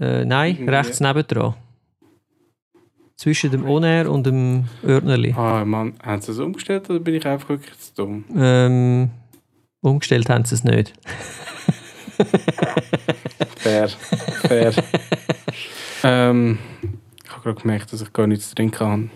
Äh, 0.00 0.24
nein, 0.24 0.54
Irgendwie. 0.54 0.70
rechts 0.74 1.00
nebendran. 1.00 1.54
Zwischen 3.16 3.50
dem 3.50 3.68
On-Air 3.68 4.10
und 4.10 4.24
dem 4.26 4.66
Ordnerli. 4.86 5.34
Ah, 5.36 5.64
Mann, 5.64 5.94
haben 6.02 6.22
sie 6.22 6.30
es 6.32 6.38
umgestellt 6.38 6.88
oder 6.88 7.00
bin 7.00 7.14
ich 7.16 7.26
einfach 7.26 7.48
wirklich 7.48 7.76
zu 7.78 7.92
dumm? 7.94 8.24
Ähm, 8.36 9.10
umgestellt 9.80 10.28
haben 10.30 10.44
sie 10.44 10.54
es 10.54 10.62
nicht. 10.62 10.92
Fair, 13.58 13.88
fair. 13.88 14.72
ähm, 16.04 16.58
ich 17.24 17.30
habe 17.30 17.42
gerade 17.42 17.60
gemerkt, 17.60 17.92
dass 17.92 18.00
ich 18.00 18.12
gar 18.12 18.26
nichts 18.26 18.54
trinken 18.54 18.76
kann. 18.78 19.10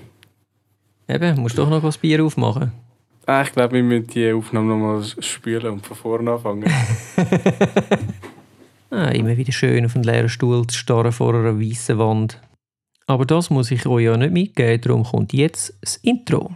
Eben, 1.09 1.41
musst 1.41 1.59
doch 1.59 1.69
noch 1.71 1.83
das 1.83 1.99
Bier 1.99 2.23
aufmachen. 2.25 2.73
Ah, 3.27 3.43
ich 3.43 3.53
glaube, 3.53 3.75
wir 3.75 3.83
müssen 3.83 4.07
die 4.09 4.33
Aufnahme 4.33 4.67
nochmal 4.69 5.03
spülen 5.05 5.73
und 5.75 5.87
von 5.87 5.97
vorne 5.97 6.33
anfangen. 6.33 6.65
Ah, 8.95 9.09
immer 9.09 9.39
wieder 9.39 9.53
schön 9.53 9.87
auf 9.87 9.95
einen 9.95 10.05
leeren 10.05 10.29
Stuhl 10.29 10.67
zu 10.67 10.77
starren 10.77 11.13
vor 11.13 11.35
einer 11.35 11.59
weißen 11.59 11.97
Wand. 11.99 12.43
Aber 13.07 13.25
das 13.25 13.49
muss 13.49 13.71
ich 13.71 13.87
euch 13.87 14.05
ja 14.05 14.19
nicht 14.19 14.35
mitgeben, 14.35 14.83
darum 14.83 15.05
kommt 15.05 15.33
jetzt 15.33 15.73
das 15.81 15.97
Intro. 15.97 16.55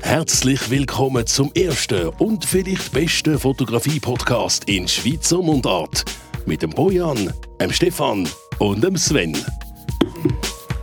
Herzlich 0.00 0.68
willkommen 0.70 1.24
zum 1.28 1.52
ersten 1.54 2.08
und 2.18 2.44
vielleicht 2.44 2.90
besten 2.90 3.38
Fotografie-Podcast 3.38 4.68
in 4.68 4.88
Schweizer 4.88 5.40
Mundart. 5.40 6.04
Mit 6.46 6.62
dem 6.62 6.70
Bojan, 6.70 7.32
dem 7.60 7.72
Stefan 7.72 8.28
und 8.58 8.82
dem 8.82 8.96
Sven. 8.96 9.36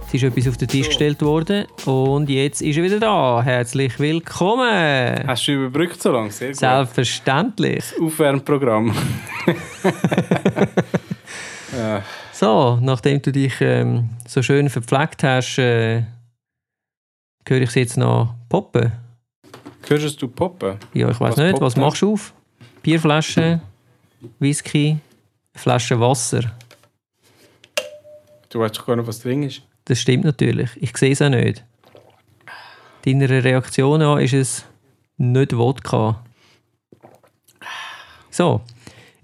Es 0.07 0.13
ist 0.13 0.23
etwas 0.23 0.47
auf 0.47 0.55
den 0.55 0.70
Tisch 0.70 0.88
gestellt 0.88 1.21
worden 1.21 1.66
und 1.85 2.29
jetzt 2.29 2.61
ist 2.61 2.77
er 2.77 2.84
wieder 2.84 2.99
da. 2.99 3.41
Herzlich 3.43 3.99
willkommen! 3.99 5.27
Hast 5.27 5.48
du 5.49 5.52
überbrückt 5.52 6.02
so 6.02 6.13
lange? 6.13 6.31
Sehr 6.31 6.52
gut. 6.52 6.59
Selbstverständlich. 6.59 7.84
Aufwärmprogramm. 8.01 8.95
äh, 11.73 11.99
So, 12.32 12.79
nachdem 12.82 13.21
du 13.21 13.34
dich 13.34 13.59
ähm, 13.59 14.09
so 14.26 14.41
schön 14.41 14.70
verpflegt 14.70 15.23
hast, 15.23 15.57
äh, 15.57 16.04
höre 17.45 17.62
ich 17.62 17.70
es 17.70 17.76
jetzt 17.76 17.98
noch 17.98 18.34
poppen. 18.48 18.93
hörst 19.89 20.21
du 20.21 20.29
poppen? 20.29 20.77
Ja, 20.93 21.10
ich 21.10 21.20
weiß 21.20 21.35
nicht, 21.35 21.60
was 21.60 21.76
machst 21.76 22.01
du 22.01 22.13
auf? 22.13 22.34
Bierflasche, 22.82 23.60
Whisky, 24.39 24.99
Flasche 25.54 25.99
Wasser. 25.99 26.43
Du 28.49 28.62
weißt 28.62 28.77
doch 28.77 28.85
gar 28.85 28.95
nicht, 28.95 29.05
was 29.07 29.20
drin 29.20 29.43
ist. 29.43 29.63
Das 29.88 29.99
stimmt 30.02 30.26
natürlich. 30.26 30.70
Ich 30.82 30.96
sehe 30.98 31.12
es 31.13 31.21
auch 31.21 31.30
nicht. 31.30 31.63
Deiner 33.05 33.30
Reaktion 33.30 34.02
an 34.02 34.20
ist 34.20 34.34
es 34.34 34.66
nicht 35.18 35.55
Wodka. 35.55 36.24
So, 38.29 38.62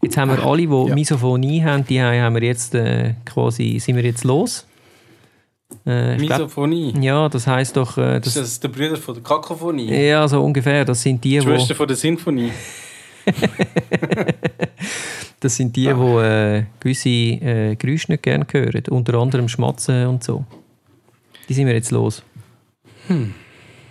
jetzt 0.02 0.16
haben 0.18 0.32
wir 0.32 0.44
alle, 0.44 0.66
die 0.66 0.88
Ja. 0.88 0.96
Misophonie 0.96 1.62
haben, 1.64 1.86
die 1.86 2.02
haben 2.02 2.34
wir 2.36 2.44
jetzt 2.44 2.74
äh, 2.76 3.16
quasi, 3.26 3.78
sind 3.80 3.98
wir 3.98 4.04
jetzt 4.04 4.24
los. 4.24 4.66
Äh, 5.86 6.14
ich 6.16 6.28
glaub, 6.28 6.40
Misophonie. 6.40 6.94
ja, 7.02 7.28
das 7.28 7.46
heißt 7.46 7.76
doch, 7.76 7.98
äh, 7.98 8.18
Ist 8.20 8.28
das, 8.28 8.34
das 8.36 8.60
der 8.62 8.70
Bruder 8.70 8.96
von 8.96 9.16
der 9.16 9.24
Kakophonie? 9.24 9.92
ja, 9.94 10.26
so 10.28 10.42
ungefähr. 10.42 10.86
Das 10.86 11.02
sind 11.02 11.22
die, 11.24 11.32
Die 11.40 11.46
wo, 11.46 11.50
Schwester 11.56 11.76
von 11.76 11.88
der 11.88 11.98
Sinfonie. 11.98 12.52
das 15.44 15.56
sind 15.56 15.76
die, 15.76 15.96
wo 15.96 16.20
äh, 16.22 16.64
gewisse 16.80 17.10
äh, 17.10 17.76
Geräusche 17.76 18.12
nicht 18.12 18.24
gerne 18.24 18.46
hören. 18.52 18.84
Unter 18.90 19.16
anderem 19.16 19.48
Schmatzen 19.48 20.08
und 20.08 20.24
so. 20.24 20.46
Die 21.50 21.54
sind 21.54 21.68
wir 21.68 21.74
jetzt 21.74 21.92
los. 21.92 22.24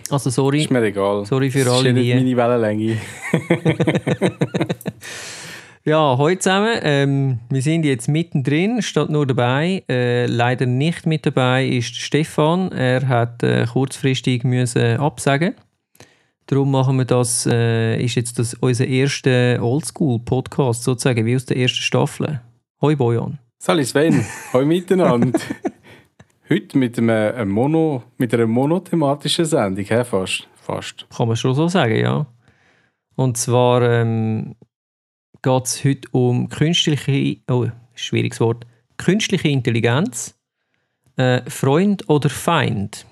Also 0.09 0.29
sorry. 0.29 0.61
Ist 0.61 0.71
mir 0.71 0.83
egal. 0.83 1.25
Sorry 1.25 1.51
für 1.51 1.63
das 1.63 1.73
alle, 1.73 1.89
ist 1.89 1.95
die- 1.97 2.13
nicht 2.15 2.35
meine 2.35 2.59
Wellenlänge. 2.59 2.97
Ja, 5.85 6.15
heute 6.17 6.39
zusammen. 6.39 6.79
Ähm, 6.81 7.39
wir 7.49 7.61
sind 7.61 7.83
jetzt 7.83 8.07
mittendrin, 8.07 8.81
statt 8.81 9.09
nur 9.09 9.27
dabei. 9.27 9.83
Äh, 9.89 10.27
leider 10.27 10.65
nicht 10.65 11.05
mit 11.05 11.25
dabei 11.25 11.67
ist 11.67 11.93
Stefan. 11.97 12.71
Er 12.71 13.05
hat 13.09 13.43
äh, 13.43 13.65
kurzfristig 13.65 14.45
müssen 14.45 14.95
absagen. 14.97 15.55
Darum 16.47 16.71
machen 16.71 16.97
wir 16.97 17.05
das. 17.05 17.45
Äh, 17.45 18.03
ist 18.03 18.15
jetzt 18.15 18.37
das 18.37 18.53
unser 18.55 18.85
erster 18.85 19.61
Oldschool-Podcast 19.61 20.83
sozusagen, 20.83 21.25
wie 21.25 21.35
aus 21.35 21.45
der 21.45 21.57
ersten 21.57 21.79
Staffel. 21.79 22.41
Hoi 22.81 22.95
Bojan. 22.95 23.39
Salut 23.59 23.85
Sven, 23.85 24.25
hallo 24.51 24.65
miteinander. 24.65 25.39
Heute 26.49 26.77
mit, 26.77 26.99
einem, 26.99 27.49
Mono, 27.49 28.03
mit 28.17 28.33
einer 28.33 28.45
monothematischen 28.45 29.45
Sendung, 29.45 29.85
hä? 29.85 30.03
fast. 30.03 30.49
fast. 30.55 31.07
Kann 31.15 31.29
man 31.29 31.37
schon 31.37 31.55
so 31.55 31.69
sagen, 31.69 31.95
ja. 31.95 32.25
Und 33.15 33.37
zwar 33.37 33.81
ähm, 33.83 34.55
geht 35.41 35.65
es 35.65 35.83
heute 35.85 36.09
um 36.11 36.49
künstliche, 36.49 37.37
oh, 37.49 37.67
schwieriges 37.95 38.41
Wort, 38.41 38.65
künstliche 38.97 39.47
Intelligenz, 39.47 40.37
äh, 41.15 41.41
Freund 41.49 42.09
oder 42.09 42.29
Feind. 42.29 43.05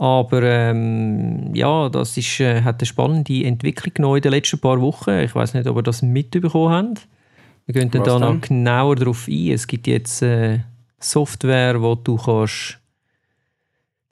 Aber 0.00 0.42
ähm, 0.42 1.54
ja, 1.54 1.90
das 1.90 2.16
ist, 2.16 2.40
äh, 2.40 2.62
hat 2.62 2.80
eine 2.80 2.86
spannende 2.86 3.44
Entwicklung 3.44 3.92
genommen 3.92 4.16
in 4.16 4.22
den 4.22 4.32
letzten 4.32 4.58
paar 4.58 4.80
Wochen. 4.80 5.10
Ich 5.10 5.34
weiß 5.34 5.52
nicht, 5.52 5.66
ob 5.66 5.76
ihr 5.76 5.82
das 5.82 6.00
mitbekommen 6.00 6.70
habt. 6.70 7.06
Wir 7.66 7.74
gehen 7.74 7.90
dann 7.90 8.04
da 8.04 8.18
noch 8.18 8.40
genauer 8.40 8.96
darauf 8.96 9.28
ein. 9.28 9.50
Es 9.50 9.66
gibt 9.66 9.86
jetzt 9.86 10.22
äh, 10.22 10.60
Software, 11.00 11.82
wo 11.82 11.96
du 11.96 12.16
kannst 12.16 12.78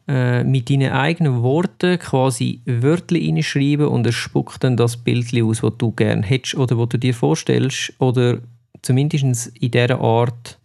äh, 0.06 0.44
mit 0.44 0.68
deinen 0.68 0.92
eigenen 0.92 1.42
Worten 1.42 1.98
quasi 1.98 2.60
Wörter 2.66 3.16
reinschreiben 3.16 3.88
und 3.88 4.04
er 4.04 4.12
spuckt 4.12 4.64
dann 4.64 4.76
das 4.76 4.98
Bild 4.98 5.32
aus, 5.42 5.62
das 5.62 5.72
du 5.78 5.92
gerne 5.92 6.22
hättest 6.22 6.54
oder 6.56 6.76
was 6.76 6.90
du 6.90 6.98
dir 6.98 7.14
vorstellst. 7.14 7.94
Oder 7.98 8.40
zumindest 8.82 9.56
in 9.56 9.70
dieser 9.70 10.02
Art, 10.02 10.58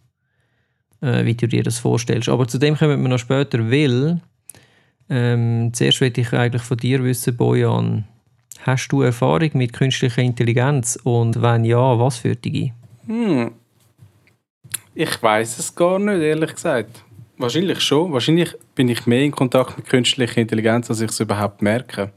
äh, 1.00 1.24
wie 1.24 1.34
du 1.34 1.48
dir 1.48 1.62
das 1.62 1.78
vorstellst. 1.78 2.28
Aber 2.28 2.46
zu 2.46 2.58
dem 2.58 2.76
kommen 2.76 3.00
wir 3.00 3.08
noch 3.08 3.18
später, 3.18 3.70
weil 3.70 4.20
ähm, 5.08 5.70
zuerst 5.72 6.00
möchte 6.00 6.20
ich 6.20 6.32
eigentlich 6.32 6.62
von 6.62 6.76
dir 6.76 7.02
wissen, 7.04 7.36
Bojan, 7.36 8.04
hast 8.62 8.88
du 8.88 9.02
Erfahrung 9.02 9.50
mit 9.54 9.72
künstlicher 9.72 10.22
Intelligenz 10.22 10.98
und 11.02 11.40
wenn 11.42 11.64
ja, 11.64 11.98
was 11.98 12.18
für 12.18 12.36
dich? 12.36 12.72
Hm. 13.06 13.52
Ich 14.94 15.22
weiß 15.22 15.58
es 15.58 15.74
gar 15.74 15.98
nicht, 15.98 16.20
ehrlich 16.20 16.54
gesagt. 16.54 17.04
Wahrscheinlich 17.36 17.80
schon. 17.80 18.12
Wahrscheinlich 18.12 18.54
bin 18.74 18.88
ich 18.88 19.06
mehr 19.06 19.22
in 19.22 19.32
Kontakt 19.32 19.76
mit 19.76 19.88
künstlicher 19.88 20.40
Intelligenz, 20.40 20.88
als 20.88 21.00
ich 21.00 21.10
es 21.10 21.20
überhaupt 21.20 21.62
merke. 21.62 22.12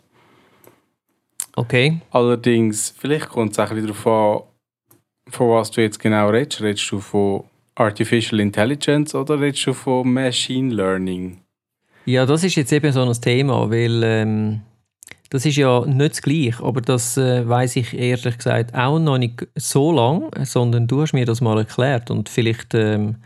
Okay, 1.56 2.02
Allerdings, 2.12 2.94
vielleicht 2.96 3.30
kommt 3.30 3.54
es 3.54 3.59
auch 3.59 3.72
ein 3.72 3.81
bisschen 3.81 3.88
darauf 3.88 4.08
an, 4.08 5.31
von 5.31 5.50
was 5.50 5.72
du 5.72 5.81
jetzt 5.81 6.00
genau 6.00 6.30
redest. 6.30 6.62
Redest 6.62 6.92
du 6.92 7.00
von 7.00 7.46
Artificial 7.74 8.40
Intelligence 8.40 9.16
oder 9.16 9.40
redest 9.40 9.66
du 9.66 9.74
von 9.74 10.14
Machine 10.14 10.72
Learning? 10.72 11.42
Ja, 12.07 12.25
das 12.25 12.45
ist 12.45 12.56
jetzt 12.56 12.72
eben 12.72 12.94
so 12.94 13.01
ein 13.01 13.12
Thema, 13.22 13.69
weil 13.69 14.01
ähm, 14.01 14.62
das 15.29 15.45
ist 15.45 15.57
ja 15.57 15.85
nicht 15.85 16.12
das 16.12 16.22
Gleiche, 16.22 16.63
aber 16.63 16.79
das 16.79 17.18
äh, 17.18 17.45
weiß 17.45 17.75
ich 17.75 17.94
ehrlich 17.94 18.38
gesagt 18.38 18.73
auch 18.73 18.97
noch 18.97 19.18
nicht 19.18 19.45
so 19.56 19.91
lang, 19.91 20.31
sondern 20.45 20.88
du 20.88 21.01
hast 21.01 21.12
mir 21.12 21.25
das 21.25 21.41
mal 21.41 21.57
erklärt 21.57 22.09
und 22.09 22.29
vielleicht 22.29 22.73
ähm, 22.75 23.18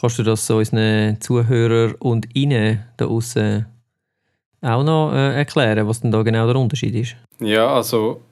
kannst 0.00 0.20
du 0.20 0.22
das 0.22 0.46
so 0.46 0.58
unseren 0.58 1.20
Zuhörern 1.20 1.96
und 1.96 2.28
Ihnen 2.36 2.84
da 2.96 3.06
außen 3.06 3.66
auch 4.60 4.84
noch 4.84 5.12
äh, 5.12 5.38
erklären, 5.38 5.88
was 5.88 6.00
denn 6.00 6.12
da 6.12 6.22
genau 6.22 6.46
der 6.46 6.60
Unterschied 6.60 6.94
ist. 6.94 7.16
Ja, 7.40 7.74
also 7.74 8.22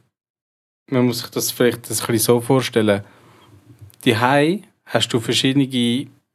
man 0.88 1.06
muss 1.06 1.18
sich 1.18 1.30
das 1.30 1.50
vielleicht 1.50 1.78
ein 1.78 1.96
bisschen 1.96 2.18
so 2.18 2.40
vorstellen. 2.40 3.02
Die 4.04 4.16
hast 4.16 5.12
du 5.12 5.18
verschiedene 5.18 5.66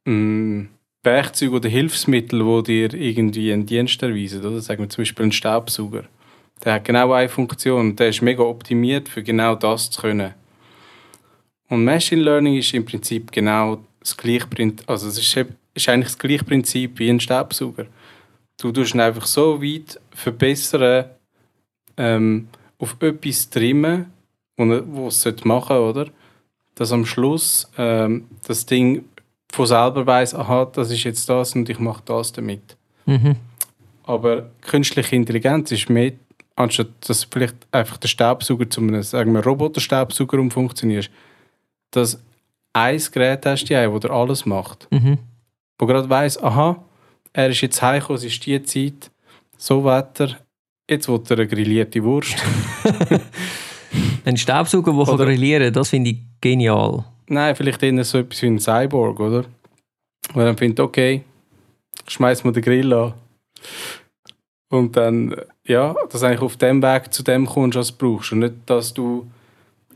mm, 0.04 0.68
Werkzeuge 1.04 1.56
oder 1.56 1.70
Hilfsmittel, 1.70 2.44
die 2.64 2.90
dir 2.90 3.00
irgendwie 3.00 3.54
einen 3.54 3.66
Dienst 3.66 4.02
erweisen. 4.04 4.46
Oder? 4.46 4.60
Sagen 4.62 4.84
wir 4.84 4.90
zum 4.90 5.02
Beispiel 5.02 5.24
einen 5.24 5.32
Staubsauger. 5.32 6.04
Der 6.64 6.74
hat 6.74 6.86
genau 6.86 7.14
eine 7.14 7.30
Funktion 7.30 7.96
der 7.96 8.10
ist 8.10 8.22
mega 8.22 8.44
optimiert, 8.44 9.08
für 9.08 9.24
genau 9.24 9.56
das 9.56 9.90
zu 9.90 10.02
können. 10.02 10.34
Und 11.70 11.86
Machine 11.86 12.24
Learning 12.24 12.58
ist 12.58 12.74
im 12.74 12.86
Prinzip 12.86 13.32
genau 13.32 13.80
das 14.00 14.18
gleiche 14.18 14.48
Prinzip, 14.48 14.90
also 14.90 15.08
es 15.08 15.18
ist, 15.18 15.46
ist 15.74 15.90
eigentlich 15.90 16.08
das 16.08 16.18
gleiche 16.18 17.00
wie 17.00 17.10
ein 17.10 17.20
Staubsauger. 17.20 17.86
Du 18.60 18.72
tust 18.72 18.94
ihn 18.94 19.00
einfach 19.00 19.26
so 19.26 19.62
weit 19.62 20.00
verbessern, 20.12 21.06
ähm, 21.96 22.48
auf 22.78 22.96
etwas 23.02 23.50
trimmen, 23.50 24.12
was 24.58 25.16
es 25.16 25.22
sollte 25.22 25.48
machen 25.48 25.78
oder? 25.78 26.08
Dass 26.76 26.92
am 26.92 27.06
Schluss 27.06 27.70
ähm, 27.78 28.26
das 28.48 28.66
Ding 28.66 29.06
von 29.52 29.66
selber 29.66 30.06
weiß, 30.06 30.36
aha, 30.36 30.66
das 30.66 30.92
ist 30.92 31.04
jetzt 31.04 31.28
das 31.30 31.56
und 31.56 31.70
ich 31.70 31.80
mache 31.80 32.04
das 32.06 32.32
damit. 32.32 32.78
Mhm. 33.06 33.36
Aber 34.04 34.50
künstliche 34.62 35.16
Intelligenz 35.16 35.72
ist 35.72 35.90
mehr, 35.90 36.14
anstatt 36.56 36.88
dass 37.08 37.24
vielleicht 37.24 37.56
einfach 37.72 37.98
der 37.98 38.08
Staubsauger 38.08 38.70
zu 38.70 38.82
einem, 38.82 39.02
sagen 39.04 39.34
wir, 39.34 39.44
Roboterstaubsauger 39.44 40.40
umfunktionierst, 40.40 41.10
dass 41.92 42.22
ein 42.74 43.02
Gerät 43.12 43.46
hast, 43.46 43.66
die 43.66 43.74
das 43.74 44.00
dir 44.00 44.12
alles 44.12 44.46
macht. 44.46 44.88
Mhm. 44.92 45.18
Wo 45.78 45.86
gerade 45.86 46.10
weiss, 46.10 46.42
aha, 46.42 46.84
er 47.34 47.50
ist 47.50 47.62
jetzt 47.62 47.82
heimgekommen, 47.82 48.18
es 48.18 48.26
ist 48.26 48.46
die 48.46 48.62
Zeit, 48.64 49.12
so 49.58 49.84
Wetter, 49.86 50.38
jetzt 50.90 51.08
will 51.08 51.22
er 51.30 51.38
eine 51.38 51.48
grillierte 51.48 52.04
Wurst. 52.04 52.36
Ein 54.26 54.38
Staubsauger, 54.38 54.94
der 54.94 55.26
grillieren 55.26 55.64
kann, 55.64 55.74
das 55.74 55.90
finde 55.90 56.12
ich 56.12 56.18
genial. 56.42 57.04
Nein, 57.30 57.56
vielleicht 57.56 57.84
eher 57.84 58.04
so 58.04 58.18
etwas 58.18 58.42
wie 58.42 58.48
ein 58.48 58.60
Cyborg, 58.60 59.20
oder? 59.20 59.46
Wo 60.34 60.40
dann 60.42 60.58
findet, 60.58 60.80
okay, 60.80 61.24
schmeiß 62.08 62.44
mal 62.44 62.52
den 62.52 62.64
Grill 62.64 62.92
an. 62.94 63.14
Und 64.70 64.98
dann, 64.98 65.36
ja, 65.66 65.96
dass 66.12 66.24
eigentlich 66.24 66.42
auf 66.42 66.58
dem 66.58 66.82
Weg 66.82 67.14
zu 67.14 67.24
dem 67.24 67.46
kommst, 67.46 67.78
was 67.78 67.96
du 67.96 67.98
brauchst. 67.98 68.32
Und 68.32 68.40
nicht, 68.40 68.56
dass 68.66 68.94
du, 68.94 69.30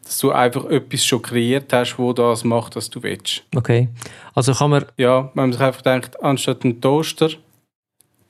dass 0.03 0.17
du 0.19 0.31
einfach 0.31 0.65
etwas 0.65 1.05
schon 1.05 1.21
kreiert 1.21 1.71
hast, 1.73 1.97
wo 1.97 2.13
das 2.13 2.43
macht, 2.43 2.75
was 2.75 2.89
du 2.89 3.01
willst. 3.03 3.43
Okay. 3.55 3.89
Also 4.33 4.53
kann 4.53 4.71
man, 4.71 4.85
Ja, 4.97 5.31
wenn 5.33 5.49
man 5.49 5.53
sich 5.53 5.61
einfach 5.61 5.81
denkt, 5.81 6.21
anstatt 6.23 6.63
ein 6.63 6.81
Toaster, 6.81 7.29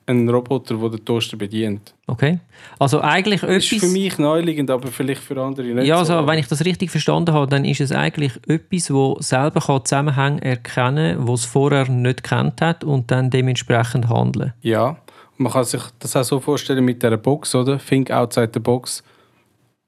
ein 0.06 0.28
Roboter, 0.28 0.76
der 0.76 0.88
den 0.90 1.04
Toaster 1.04 1.36
bedient. 1.36 1.94
okay. 2.06 2.38
Also 2.78 3.00
eigentlich 3.00 3.40
Das 3.40 3.50
ist 3.64 3.72
etwas... 3.72 3.88
für 3.88 3.92
mich 3.92 4.18
naheliegend, 4.18 4.70
aber 4.70 4.88
vielleicht 4.88 5.22
für 5.22 5.40
andere 5.40 5.66
nicht 5.66 5.86
Ja, 5.86 6.04
so. 6.04 6.14
also, 6.14 6.26
wenn 6.28 6.38
ich 6.38 6.46
das 6.46 6.64
richtig 6.64 6.90
verstanden 6.90 7.32
habe, 7.34 7.46
dann 7.46 7.64
ist 7.64 7.80
es 7.80 7.90
eigentlich 7.92 8.32
etwas, 8.46 8.92
wo 8.92 9.16
selber 9.20 9.60
kann 9.60 9.84
Zusammenhänge 9.84 10.42
erkennen 10.42 11.16
kann, 11.18 11.28
was 11.28 11.40
es 11.40 11.46
vorher 11.46 11.88
nicht 11.88 12.22
kennt 12.22 12.60
hat 12.60 12.84
und 12.84 13.10
dann 13.10 13.30
dementsprechend 13.30 14.08
handeln. 14.08 14.52
Ja, 14.62 14.96
man 15.36 15.50
kann 15.52 15.64
sich 15.64 15.82
das 15.98 16.14
auch 16.16 16.24
so 16.24 16.38
vorstellen 16.40 16.84
mit 16.84 17.02
dieser 17.02 17.16
Box, 17.16 17.54
oder? 17.54 17.78
Think 17.78 18.10
outside 18.10 18.50
the 18.52 18.60
box. 18.60 19.02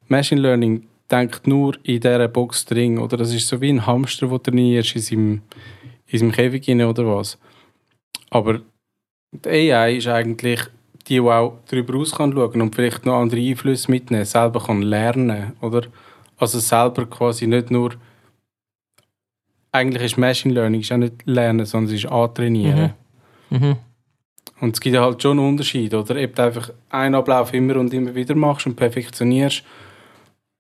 Machine 0.09 0.41
Learning 0.41 0.87
denkt 1.11 1.47
nur 1.47 1.75
in 1.85 2.01
dieser 2.01 2.27
Box 2.29 2.65
drin, 2.65 2.99
oder? 2.99 3.17
Das 3.17 3.33
ist 3.35 3.47
so 3.47 3.61
wie 3.61 3.71
ein 3.71 3.87
Hamster, 3.87 4.27
der 4.29 4.43
trainierst 4.43 4.97
in 4.97 5.03
seinem, 5.03 5.43
in 6.09 6.19
seinem 6.19 6.33
Käfig 6.33 6.69
rein, 6.69 6.83
oder 6.83 7.07
was? 7.07 7.39
Aber 8.31 8.61
die 9.33 9.73
AI 9.73 9.97
ist 9.97 10.09
eigentlich 10.09 10.61
die, 11.09 11.15
die 11.15 11.21
auch 11.21 11.59
darüber 11.71 11.99
aus 11.99 12.13
kann 12.13 12.33
schauen 12.33 12.63
und 12.63 12.75
vielleicht 12.75 13.07
noch 13.07 13.21
andere 13.21 13.41
Einflüsse 13.41 13.91
mitnehmen, 13.91 14.25
selber 14.25 14.61
kann 14.61 14.83
lernen, 14.83 15.53
oder? 15.61 15.83
Also 16.39 16.59
selber 16.59 17.07
quasi 17.07 17.47
nicht 17.47 17.71
nur 17.71 17.95
eigentlich 19.73 20.05
ist 20.05 20.19
Machine 20.19 20.55
Learning 20.55 20.81
ist 20.81 20.93
auch 20.93 20.97
nicht 20.97 21.15
lernen, 21.27 21.67
sondern 21.67 21.95
es 21.95 22.05
ist 22.05 22.11
antrainieren. 22.11 22.95
Mhm. 23.51 23.77
Und 24.61 24.75
es 24.75 24.81
gibt 24.81 24.97
halt 24.97 25.23
schon 25.23 25.39
einen 25.39 25.49
Unterschied, 25.49 25.93
oder? 25.93 26.23
Ob 26.23 26.35
du 26.35 26.43
einfach 26.43 26.71
einen 26.89 27.15
Ablauf 27.15 27.53
immer 27.53 27.77
und 27.77 27.93
immer 27.93 28.15
wieder 28.15 28.35
machst 28.35 28.67
und 28.67 28.75
perfektionierst, 28.75 29.63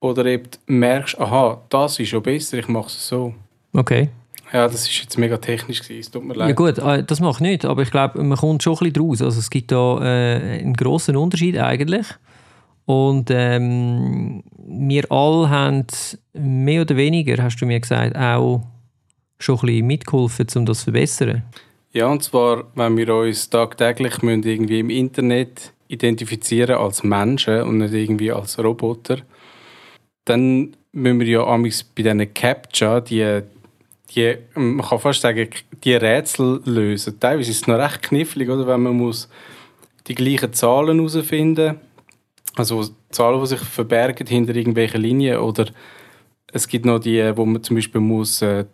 oder 0.00 0.34
ob 0.34 0.50
du 0.50 0.58
merkst, 0.66 1.18
aha, 1.18 1.62
das 1.70 1.98
ist 1.98 2.10
schon 2.10 2.22
besser, 2.22 2.58
ich 2.58 2.68
mache 2.68 2.88
es 2.88 3.08
so. 3.08 3.34
Okay. 3.72 4.10
Ja, 4.52 4.69
das 4.69 4.82
ist 4.82 5.02
jetzt 5.02 5.19
mega 5.19 5.37
technisch 5.38 5.82
gewesen, 5.82 6.00
es 6.00 6.10
tut 6.10 6.25
mir 6.25 6.34
Ja 6.34 6.46
leid. 6.46 6.56
gut, 6.56 6.78
äh, 6.78 7.02
das 7.02 7.20
macht 7.20 7.40
nichts, 7.40 7.64
aber 7.64 7.82
ich 7.82 7.90
glaube, 7.90 8.22
man 8.22 8.38
kommt 8.38 8.62
schon 8.62 8.75
ein 8.75 8.78
bisschen 8.78 8.93
draus. 8.94 9.22
Also 9.22 9.38
es 9.40 9.50
gibt 9.50 9.72
da 9.72 9.98
äh, 10.00 10.60
einen 10.60 10.75
grossen 10.75 11.16
Unterschied 11.16 11.58
eigentlich. 11.58 12.06
Und 12.84 13.31
ähm, 13.32 14.44
wir 14.56 15.10
alle 15.10 15.50
haben 15.50 15.87
mehr 16.32 16.82
oder 16.82 16.96
weniger, 16.96 17.43
hast 17.43 17.60
du 17.60 17.66
mir 17.66 17.81
gesagt, 17.81 18.16
auch 18.16 18.62
schon 19.38 19.56
ein 19.56 19.66
bisschen 19.66 19.87
mitgeholfen, 19.88 20.46
um 20.54 20.66
das 20.66 20.78
zu 20.78 20.84
verbessern. 20.84 21.42
Ja, 21.92 22.06
und 22.06 22.22
zwar, 22.22 22.64
wenn 22.75 22.96
wir 22.96 23.12
uns 23.14 23.50
tagtäglich 23.50 24.22
müssen 24.22 24.44
irgendwie 24.44 24.81
im 24.81 24.90
Internet 24.90 25.72
identifizieren 25.88 26.76
als 26.76 27.02
Menschen 27.02 27.62
und 27.62 27.78
nicht 27.78 27.94
irgendwie 27.94 28.32
als 28.32 28.58
Roboter, 28.58 29.19
dann 30.25 30.76
müssen 30.92 31.20
wir 31.20 31.26
ja 31.26 31.44
bei 31.44 32.02
diesen 32.02 32.34
Captcha, 32.34 33.00
die, 33.00 33.40
die, 34.14 34.36
man 34.54 34.82
kann 34.82 34.98
fast 34.98 35.20
sagen, 35.20 35.48
die 35.84 35.94
Rätsel 35.94 36.60
lösen. 36.64 37.18
Teilweise 37.18 37.50
ist 37.50 37.62
es 37.62 37.66
noch 37.66 37.78
recht 37.78 38.02
knifflig, 38.02 38.48
oder? 38.48 38.66
wenn 38.66 38.82
man 38.82 38.96
muss 38.96 39.28
die 40.06 40.14
gleichen 40.14 40.52
Zahlen 40.52 40.98
herausfinden 40.98 41.80
also 42.56 42.84
Zahlen, 43.10 43.40
die 43.40 43.46
sich 43.46 43.60
verbergen 43.60 44.26
hinter 44.26 44.54
irgendwelchen 44.54 45.00
Linien 45.00 45.38
oder 45.38 45.66
es 46.52 46.66
gibt 46.66 46.86
noch 46.86 46.98
die, 46.98 47.36
wo 47.36 47.44
man 47.44 47.62
zum 47.62 47.76
Beispiel 47.76 48.00
muss 48.00 48.40
äh, 48.42 48.64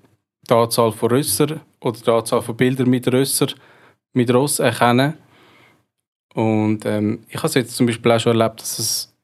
die 0.49 0.55
Anzahl 0.55 0.93
von 0.93 1.11
Rösser 1.11 1.61
oder 1.81 1.99
die 1.99 2.11
Anzahl 2.11 2.43
von 2.43 2.57
Bildern 2.57 2.89
mit 2.89 3.13
Rösser 3.13 3.49
mit 4.13 4.33
Ross 4.33 4.59
erkennen. 4.59 5.15
Und 6.35 6.85
ähm, 6.87 7.25
ich 7.29 7.37
habe 7.37 7.49
es 7.49 7.55
jetzt 7.55 7.77
zum 7.77 7.87
Beispiel 7.87 8.13
auch 8.13 8.21
schon 8.21 8.39
erlebt, 8.39 8.61
dass 8.61 8.79
es 8.79 9.15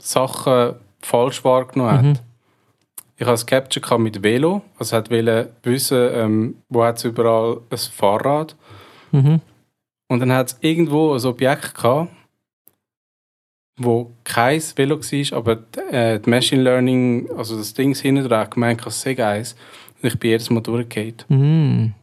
Sachen 0.00 0.74
falsch 1.00 1.44
wahrgenommen 1.44 1.92
hat. 1.92 2.04
Mhm. 2.04 2.31
Ich 3.16 3.26
habe 3.26 3.34
es 3.34 3.46
Capture 3.46 3.98
mit 3.98 4.22
Velo, 4.22 4.62
also 4.78 4.96
hat 4.96 5.10
wollte 5.10 5.52
wissen, 5.62 6.08
ähm, 6.12 6.54
wo 6.68 6.84
hat 6.84 6.98
es 6.98 7.04
überall 7.04 7.60
ein 7.70 7.78
Fahrrad. 7.78 8.56
Mhm. 9.12 9.40
Und 10.08 10.20
dann 10.20 10.32
hat 10.32 10.48
es 10.48 10.58
irgendwo 10.60 11.14
ein 11.14 11.24
Objekt 11.24 11.74
gehabt, 11.74 12.10
wo 13.76 14.12
kein 14.24 14.60
Velo 14.76 14.98
war, 14.98 15.38
aber 15.38 15.56
die, 15.56 15.94
äh, 15.94 16.20
die 16.20 16.30
Machine 16.30 16.62
Learning, 16.62 17.30
also 17.36 17.56
das 17.56 17.74
Ding 17.74 17.94
hinten 17.94 18.28
dran, 18.28 18.50
gemeint, 18.50 18.84
es 18.86 19.00
sei 19.00 19.24
eins. 19.24 19.56
Und 20.02 20.08
ich 20.08 20.18
bin 20.18 20.30
jedes 20.30 20.50
Mal 20.50 20.60
durchgefallen. 20.60 21.14
Mhm. 21.28 21.94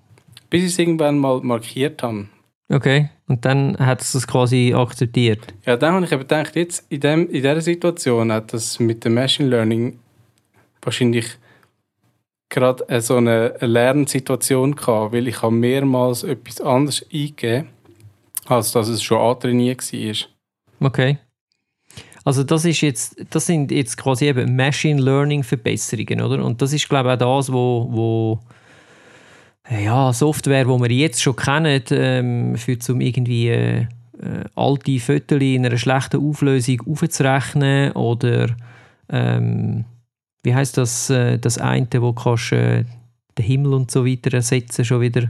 Bis 0.50 0.64
ich 0.64 0.70
es 0.70 0.80
irgendwann 0.80 1.18
mal 1.18 1.42
markiert 1.42 2.02
habe. 2.02 2.28
Okay. 2.72 3.10
Und 3.28 3.46
dann 3.46 3.78
hat 3.78 4.02
es 4.02 4.14
das 4.14 4.28
quasi 4.28 4.74
akzeptiert. 4.76 5.54
Ja, 5.66 5.78
dann 5.78 5.94
habe 5.96 6.06
ich 6.06 6.12
eben 6.12 6.22
gedacht, 6.22 6.56
jetzt 6.56 6.86
in, 6.90 7.00
dem, 7.02 7.28
in 7.28 7.34
dieser 7.34 7.62
Situation 7.62 8.32
hat 8.32 8.54
das 8.54 8.80
mit 8.80 9.06
dem 9.06 9.16
Machine 9.16 9.50
Learning 9.50 10.00
wahrscheinlich 10.82 11.38
gerade 12.50 13.02
so 13.02 13.18
eine 13.18 13.56
Lernsituation 13.60 14.76
gehabt, 14.76 15.14
weil 15.14 15.28
ich 15.28 15.42
habe 15.42 15.54
mehrmals 15.54 16.24
etwas 16.24 16.62
anderes 16.62 17.06
eingegeben, 17.14 17.70
als 18.46 18.72
dass 18.72 18.88
es 18.88 19.04
schon 19.04 19.20
antrainiert 19.20 19.94
war. 19.94 20.88
Okay. 20.88 21.20
Also 22.26 22.44
das 22.44 22.66
ist 22.66 22.82
jetzt, 22.82 23.16
das 23.30 23.46
sind 23.46 23.72
jetzt 23.72 23.98
quasi 23.98 24.26
eben 24.26 24.56
Machine 24.56 25.02
Learning 25.02 25.44
Verbesserungen, 25.44 26.22
oder? 26.22 26.44
Und 26.44 26.62
das 26.62 26.74
ist 26.74 26.90
glaube 26.90 27.10
ich 27.10 27.22
auch 27.22 27.38
das, 27.38 27.52
wo, 27.52 27.88
wo 27.90 28.40
ja, 29.70 30.12
Software, 30.14 30.68
wo 30.68 30.80
wir 30.80 30.92
jetzt 30.92 31.22
schon 31.22 31.36
kennen, 31.36 31.84
ähm, 31.92 32.56
für 32.56 32.80
zum 32.80 33.02
irgendwie 33.02 33.50
äh, 33.50 33.88
alte 34.56 35.00
Fotos 35.00 35.42
in 35.42 35.66
einer 35.66 35.78
schlechten 35.78 36.28
Auflösung 36.28 36.82
aufzurechnen 36.88 37.92
oder 37.94 38.48
ähm, 39.10 39.86
wie 40.44 40.56
heißt 40.56 40.78
das, 40.78 41.10
äh, 41.10 41.38
das 41.38 41.58
eine, 41.58 41.88
wo 42.02 42.14
kannst 42.14 42.52
äh, 42.52 42.86
den 43.38 43.46
Himmel 43.46 43.74
und 43.74 43.92
so 43.92 44.06
weiter 44.06 44.34
ersetzen 44.34 44.86
schon 44.86 45.02
wieder 45.02 45.30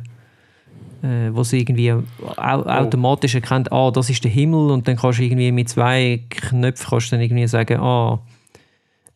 äh, 1.03 1.29
wo 1.33 1.43
sie 1.43 1.59
irgendwie 1.59 1.91
au 1.91 2.03
automatisch 2.35 3.35
erkennt, 3.35 3.71
ah, 3.71 3.91
das 3.91 4.09
ist 4.09 4.23
der 4.23 4.31
Himmel 4.31 4.71
und 4.71 4.87
dann 4.87 4.97
kannst 4.97 5.19
du 5.19 5.23
irgendwie 5.23 5.51
mit 5.51 5.69
zwei 5.69 6.23
Knöpfen 6.29 6.89
kannst 6.89 7.11
dann 7.13 7.21
irgendwie 7.21 7.47
sagen, 7.47 7.79
ah, 7.79 8.19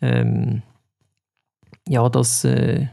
ähm, 0.02 0.62
ja, 1.88 2.08
das, 2.10 2.46
äh, 2.46 2.88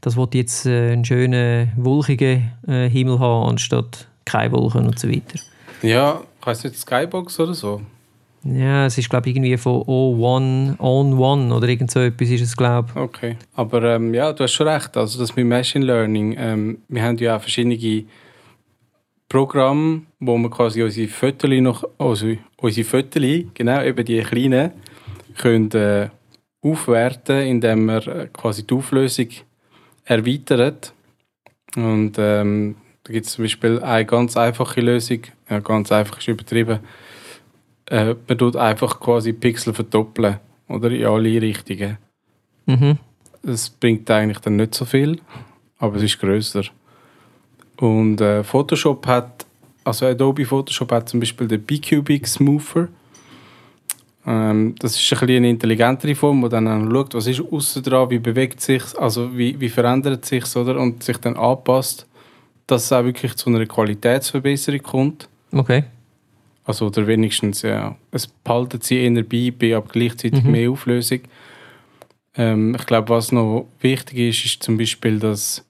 das 0.00 0.16
wird 0.16 0.34
jetzt 0.34 0.66
äh, 0.66 0.92
einen 0.92 1.04
schönen, 1.04 1.72
wolkigen 1.76 2.52
äh, 2.66 2.88
Himmel 2.88 3.18
haben, 3.18 3.50
anstatt 3.50 4.08
keine 4.24 4.52
Wolken 4.52 4.86
und 4.86 4.98
so 4.98 5.08
weiter. 5.08 5.38
Ja, 5.82 6.22
heißt 6.44 6.64
nicht 6.64 6.76
Skybox 6.76 7.38
oder 7.40 7.54
so? 7.54 7.82
Ja, 8.52 8.86
es 8.86 8.98
ist 8.98 9.10
glaube 9.10 9.28
ich 9.28 9.36
irgendwie 9.36 9.56
von 9.56 9.82
O1 9.82 10.78
on 10.78 11.18
One 11.18 11.54
oder 11.54 11.68
irgend 11.68 11.90
so 11.90 12.00
etwas 12.00 12.28
ist 12.28 12.42
es 12.42 12.56
glaube 12.56 12.88
ich. 12.94 13.00
Okay. 13.00 13.36
Aber 13.54 13.82
ähm, 13.82 14.14
ja, 14.14 14.32
du 14.32 14.44
hast 14.44 14.52
schon 14.52 14.68
recht. 14.68 14.96
Also 14.96 15.18
das 15.18 15.34
mit 15.36 15.46
Machine 15.46 15.84
Learning, 15.84 16.36
ähm, 16.38 16.78
wir 16.88 17.02
haben 17.02 17.16
ja 17.18 17.36
auch 17.36 17.40
verschiedene 17.40 18.04
Programme, 19.28 20.02
wo 20.20 20.38
wir 20.38 20.50
quasi 20.50 20.82
unsere 20.82 21.08
Fotos 21.08 21.50
noch, 21.50 21.84
also 21.98 22.36
unsere 22.58 22.86
Fotos, 22.86 23.22
genau, 23.54 23.82
eben 23.82 24.04
die 24.04 24.20
kleinen, 24.20 24.70
können 25.36 25.70
äh, 25.72 26.08
aufwerten, 26.62 27.40
indem 27.40 27.86
wir 27.86 28.06
äh, 28.06 28.28
quasi 28.32 28.66
die 28.66 28.74
Auflösung 28.74 29.28
erweitert. 30.04 30.92
Und 31.74 32.16
ähm, 32.18 32.76
da 33.04 33.12
gibt 33.12 33.26
es 33.26 33.32
zum 33.32 33.44
Beispiel 33.44 33.80
eine 33.80 34.06
ganz 34.06 34.36
einfache 34.36 34.80
Lösung, 34.80 35.20
ja, 35.50 35.58
ganz 35.60 35.92
einfach 35.92 36.18
ist 36.18 36.28
übertrieben, 36.28 36.78
äh, 37.90 38.14
man 38.28 38.38
tut 38.38 38.56
einfach 38.56 39.00
quasi 39.00 39.32
Pixel 39.32 39.74
verdoppeln 39.74 40.38
oder 40.68 40.90
in 40.90 41.06
alle 41.06 41.40
Richtungen. 41.40 41.98
Mhm. 42.66 42.98
Es 43.42 43.70
bringt 43.70 44.10
eigentlich 44.10 44.38
dann 44.40 44.56
nicht 44.56 44.74
so 44.74 44.84
viel, 44.84 45.20
aber 45.78 45.96
es 45.96 46.02
ist 46.02 46.18
größer. 46.18 46.64
Und 47.78 48.20
äh, 48.20 48.42
Photoshop 48.42 49.06
hat, 49.06 49.46
also 49.84 50.06
Adobe 50.06 50.44
Photoshop 50.44 50.90
hat 50.92 51.08
zum 51.08 51.20
Beispiel 51.20 51.46
den 51.46 51.62
B-Cubic 51.62 52.26
Smoother. 52.26 52.88
Ähm, 54.26 54.74
das 54.80 54.96
ist 54.96 55.12
ein 55.12 55.20
bisschen 55.20 55.36
eine 55.36 55.50
intelligentere 55.50 56.14
Form, 56.16 56.42
wo 56.42 56.48
dann 56.48 56.66
auch 56.66 56.90
schaut, 56.90 57.14
was 57.14 57.26
ist 57.28 57.40
außen 57.40 57.82
dran, 57.82 58.10
wie 58.10 58.18
bewegt 58.18 58.60
sich, 58.60 58.82
also 58.98 59.36
wie, 59.36 59.60
wie 59.60 59.68
verändert 59.68 60.24
sich 60.24 60.56
oder 60.56 60.80
und 60.80 61.04
sich 61.04 61.18
dann 61.18 61.36
anpasst, 61.36 62.06
dass 62.66 62.86
es 62.86 62.92
auch 62.92 63.04
wirklich 63.04 63.36
zu 63.36 63.50
einer 63.50 63.64
Qualitätsverbesserung 63.66 64.82
kommt. 64.82 65.28
Okay. 65.52 65.84
Also 66.66 66.86
oder 66.86 67.06
wenigstens, 67.06 67.62
ja, 67.62 67.96
es 68.10 68.26
behalten 68.26 68.80
sie 68.80 68.96
eher 68.98 69.22
bei, 69.22 69.52
bei 69.56 69.76
aber 69.76 69.86
gleichzeitig 69.88 70.42
Mhm. 70.44 70.50
mehr 70.50 70.70
Auflösung. 70.70 71.20
Ähm, 72.34 72.74
ich 72.78 72.84
glaube, 72.86 73.08
was 73.10 73.30
noch 73.32 73.68
wichtig 73.80 74.18
ist, 74.18 74.44
ist 74.44 74.62
zum 74.64 74.76
Beispiel 74.76 75.18
das, 75.20 75.64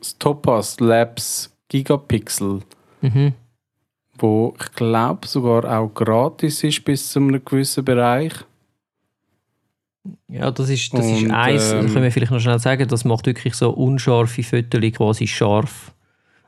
das 0.00 0.18
Topaz 0.18 0.80
Labs 0.80 1.56
Gigapixel, 1.68 2.60
Mhm. 3.00 3.32
wo 4.18 4.54
ich 4.60 4.72
glaube 4.72 5.26
sogar 5.28 5.64
auch 5.78 5.94
gratis 5.94 6.64
ist 6.64 6.84
bis 6.84 7.10
zu 7.12 7.20
einem 7.20 7.42
gewissen 7.44 7.84
Bereich. 7.84 8.32
Ja, 10.28 10.50
das 10.50 10.68
ist, 10.70 10.92
das 10.94 11.06
ist 11.06 11.24
Und, 11.24 11.30
eins, 11.30 11.72
ähm, 11.72 11.86
können 11.86 12.02
wir 12.04 12.12
vielleicht 12.12 12.32
noch 12.32 12.40
schnell 12.40 12.58
sagen, 12.58 12.88
das 12.88 13.04
macht 13.04 13.26
wirklich 13.26 13.54
so 13.54 13.70
unscharfe 13.70 14.42
Fotos 14.42 14.80
quasi 14.92 15.26
scharf. 15.26 15.92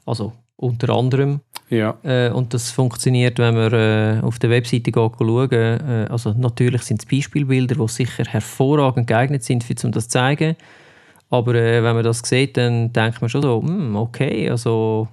Also 0.06 0.32
unter 0.60 0.90
anderem. 0.90 1.40
Ja, 1.70 1.96
Äh, 2.02 2.30
und 2.30 2.52
das 2.52 2.70
funktioniert, 2.70 3.38
wenn 3.38 3.54
man 3.54 3.72
äh, 3.72 4.20
auf 4.22 4.38
der 4.38 4.50
Webseite 4.50 4.90
schauen 4.92 5.52
äh, 5.52 6.06
Also 6.10 6.32
natürlich 6.32 6.82
sind 6.82 7.00
es 7.00 7.06
Beispielbilder, 7.06 7.76
die 7.76 7.88
sicher 7.88 8.24
hervorragend 8.24 9.06
geeignet 9.06 9.44
sind, 9.44 9.64
für, 9.64 9.74
um 9.84 9.92
das 9.92 10.04
zu 10.04 10.10
zeigen. 10.10 10.56
Aber 11.30 11.54
äh, 11.54 11.82
wenn 11.82 11.94
man 11.94 12.04
das 12.04 12.20
sieht, 12.24 12.56
dann 12.56 12.92
denkt 12.92 13.20
man 13.20 13.30
schon 13.30 13.42
so, 13.42 13.62
hm, 13.62 13.94
okay, 13.96 14.50
also 14.50 15.08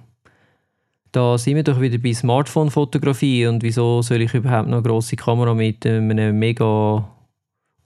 da 1.12 1.38
sind 1.38 1.56
wir 1.56 1.62
doch 1.62 1.80
wieder 1.80 1.98
bei 1.98 2.12
Smartphone-Fotografie 2.12 3.46
und 3.46 3.62
wieso 3.62 4.02
soll 4.02 4.22
ich 4.22 4.34
überhaupt 4.34 4.68
noch 4.68 4.78
eine 4.78 4.82
grosse 4.82 5.16
Kamera 5.16 5.54
mit 5.54 5.86
äh, 5.86 5.98
einer 5.98 6.32
mega 6.32 7.08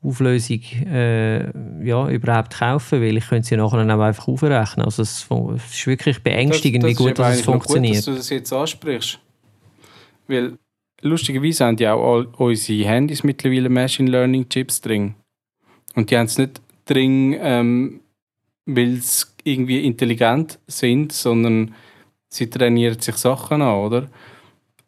Auflösung 0.03 0.61
äh, 0.87 1.45
ja, 1.87 2.09
überhaupt 2.09 2.59
kaufen, 2.59 3.01
weil 3.01 3.17
ich 3.17 3.29
könnte 3.29 3.49
sie 3.49 3.57
nachher 3.57 3.79
dann 3.79 3.91
auch 3.91 4.01
einfach 4.01 4.27
aufrechnen. 4.27 4.85
Also 4.85 5.03
es 5.03 5.29
es 5.31 5.75
ist 5.75 5.87
wirklich 5.87 6.23
beängstigend, 6.23 6.83
das, 6.83 6.91
wie 6.91 6.95
gut 6.95 7.19
das 7.19 7.41
funktioniert. 7.43 7.95
Gut, 7.95 7.99
dass 7.99 8.05
du 8.07 8.15
das 8.15 8.31
jetzt 8.31 8.53
ansprichst. 8.53 9.21
Weil 10.27 10.59
lustigerweise 11.03 11.65
haben 11.65 11.77
ja 11.77 11.95
auch 11.95 12.17
all 12.17 12.27
unsere 12.37 12.89
Handys 12.89 13.23
mittlerweile 13.23 13.69
Machine 13.69 14.11
Learning 14.11 14.49
Chips 14.49 14.81
drin. 14.81 15.15
Und 15.95 16.11
die 16.11 16.17
haben 16.17 16.27
es 16.27 16.39
nicht 16.39 16.61
drin, 16.85 17.37
ähm, 17.39 18.01
weil 18.67 18.97
sie 18.97 19.27
irgendwie 19.45 19.85
intelligent 19.85 20.59
sind, 20.67 21.13
sondern 21.13 21.75
sie 22.29 22.49
trainieren 22.49 22.99
sich 23.01 23.17
Sachen 23.17 23.63
an, 23.63 23.79
oder? 23.79 24.09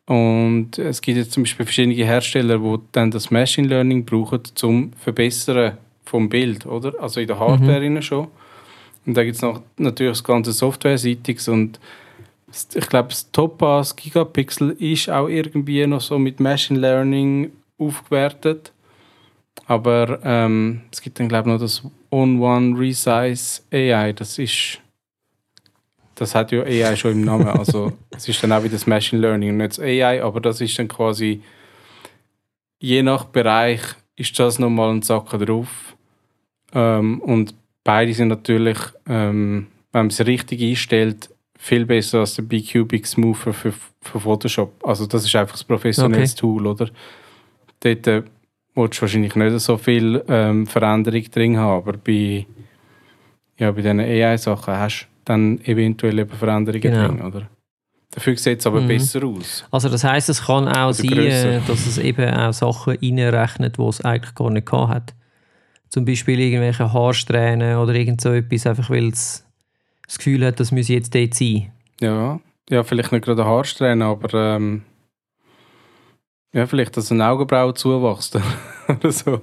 Und 0.06 0.78
es 0.78 1.00
gibt 1.00 1.16
jetzt 1.16 1.32
zum 1.32 1.44
Beispiel 1.44 1.64
verschiedene 1.64 1.94
Hersteller, 1.94 2.58
die 2.58 2.78
dann 2.92 3.11
das 3.11 3.30
Machine 3.30 3.68
Learning 3.68 4.04
brauchen 4.04 4.40
zum 4.54 4.92
Verbessern 4.92 5.78
vom 6.04 6.28
Bild, 6.28 6.66
oder? 6.66 6.92
Also 7.00 7.20
in 7.20 7.26
der 7.26 7.38
Hardware 7.38 7.84
innen 7.84 8.02
schon. 8.02 8.28
Und 9.06 9.16
da 9.16 9.25
gibt 9.25 9.37
es 9.37 9.42
noch 9.42 9.62
natürlich 9.78 10.12
das 10.12 10.25
ganze 10.25 10.52
Software-Seitiges 10.52 11.49
und 11.49 11.78
ich 12.75 12.88
glaube, 12.88 13.08
das 13.08 13.30
Topaz 13.32 13.96
Gigapixel 13.96 14.70
ist 14.78 15.11
auch 15.11 15.28
irgendwie 15.28 15.87
noch 15.87 16.00
so 16.00 16.18
mit 16.18 16.38
Machine 16.38 16.78
Learning 16.78 17.50
aufgewertet. 17.78 18.73
Aber 19.66 20.20
ähm, 20.23 20.82
es 20.92 21.00
gibt 21.00 21.18
dann, 21.18 21.28
glaube 21.28 21.49
ich, 21.49 21.54
noch 21.54 21.61
das 21.61 21.82
On-One 22.11 22.78
Resize 22.78 23.62
AI. 23.73 24.12
Das 24.12 24.38
ist. 24.38 24.80
Das 26.14 26.35
hat 26.35 26.52
ja 26.52 26.62
AI 26.62 26.97
schon 26.97 27.12
im 27.12 27.21
Namen. 27.23 27.47
Also, 27.47 27.92
es 28.11 28.28
ist 28.28 28.42
dann 28.42 28.52
auch 28.52 28.62
wieder 28.62 28.75
das 28.75 28.87
Machine 28.87 29.21
Learning 29.21 29.50
und 29.50 29.56
nicht 29.59 29.73
das 29.73 29.80
AI, 29.80 30.23
aber 30.23 30.40
das 30.40 30.61
ist 30.61 30.78
dann 30.78 30.88
quasi. 30.88 31.42
Je 32.78 33.02
nach 33.02 33.25
Bereich 33.25 33.80
ist 34.16 34.38
das 34.38 34.59
nochmal 34.59 34.90
ein 34.90 35.02
Sacker 35.02 35.38
drauf. 35.38 35.97
Ähm, 36.73 37.21
und 37.21 37.54
beide 37.83 38.12
sind 38.12 38.28
natürlich, 38.28 38.78
ähm, 39.09 39.68
wenn 39.92 40.02
man 40.02 40.06
es 40.09 40.25
richtig 40.26 40.62
einstellt, 40.62 41.30
viel 41.56 41.87
besser 41.87 42.21
als 42.21 42.35
der 42.35 42.42
B-Cubic 42.42 43.06
Smoother 43.06 43.52
für, 43.52 43.73
für 43.73 44.21
Photoshop. 44.21 44.87
Also 44.87 45.06
das 45.06 45.25
ist 45.25 45.35
einfach 45.35 45.59
ein 45.59 45.66
professionelles 45.66 46.35
Tool, 46.35 46.66
oder? 46.66 46.90
Dort 47.80 48.06
äh, 48.06 48.23
willst 48.75 48.99
du 48.99 49.02
wahrscheinlich 49.02 49.35
nicht 49.35 49.61
so 49.61 49.76
viel 49.76 50.23
ähm, 50.28 50.66
Veränderung 50.66 51.23
drin 51.30 51.56
haben, 51.56 51.78
aber 51.78 51.97
bei, 51.97 52.47
ja, 53.56 53.71
bei 53.71 53.83
diesen 53.83 54.00
AI-Sachen 54.00 54.75
hast 54.75 55.02
du 55.02 55.13
dann 55.25 55.59
eventuell 55.64 56.19
eben 56.19 56.31
Veränderungen 56.37 56.81
Genau. 56.83 57.09
drin, 57.09 57.23
oder? 57.23 57.49
Dafür 58.11 58.37
sieht 58.37 58.61
es 58.61 58.66
aber 58.66 58.81
Mhm. 58.81 58.87
besser 58.88 59.25
aus. 59.25 59.64
Also 59.73 59.88
das 59.88 60.04
heißt, 60.04 60.28
es 60.28 60.45
kann 60.47 60.69
auch 60.69 60.85
Oder 60.87 60.95
sein, 60.95 61.09
grösser. 61.11 61.57
äh, 61.57 61.61
dass 61.66 61.87
es 61.87 61.99
eben 61.99 62.33
auch 62.33 62.52
Sachen 62.52 62.97
reinrechnet, 62.97 63.76
die 63.78 63.83
es 63.83 64.00
eigentlich 64.02 64.35
gar 64.35 64.50
nicht 64.50 64.66
gehabt 64.66 64.90
hat. 64.95 65.14
Zum 65.88 66.04
Beispiel 66.04 66.38
irgendwelche 66.40 66.93
Haarsträhnen 66.93 67.76
oder 67.78 67.95
irgend 67.95 68.21
so 68.21 68.31
etwas, 68.33 68.66
einfach 68.66 68.88
weil 68.90 69.09
es 69.09 69.45
das 70.07 70.19
Gefühl 70.19 70.45
hat, 70.47 70.61
das 70.61 70.71
müsse 70.71 70.93
jetzt 70.93 71.14
dort 71.14 71.35
sein. 71.35 71.73
Ja, 72.00 72.40
ja 72.71 72.83
vielleicht 72.85 73.11
nicht 73.12 73.25
gerade 73.25 73.45
Haarsträhne, 73.45 74.04
aber 74.04 74.33
ähm, 74.57 74.83
ja, 76.52 76.66
vielleicht, 76.66 76.97
dass 76.97 77.11
eine 77.11 77.26
Augenbraue 77.26 77.75
zuwächst 77.75 78.38
oder 78.88 79.11
so. 79.12 79.40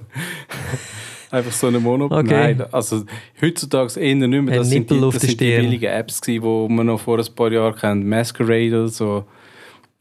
Einfach 1.32 1.52
so 1.52 1.66
eine 1.68 1.80
Mono. 1.80 2.04
Okay. 2.04 2.54
Nein, 2.56 2.64
also 2.72 3.04
heutzutage 3.40 3.98
eher 3.98 4.14
nicht 4.14 4.28
mehr. 4.42 4.58
Das 4.58 4.68
sind 4.68 4.90
die, 4.90 5.00
das 5.00 5.14
sind 5.22 5.40
die 5.40 5.56
billigen 5.56 5.90
Apps, 5.90 6.20
die 6.20 6.38
man 6.38 6.84
noch 6.86 7.00
vor 7.00 7.18
ein 7.18 7.34
paar 7.34 7.50
Jahren 7.50 7.74
kennt. 7.74 8.04
Masquerade 8.06 8.78
oder 8.80 8.88
so. 8.88 9.24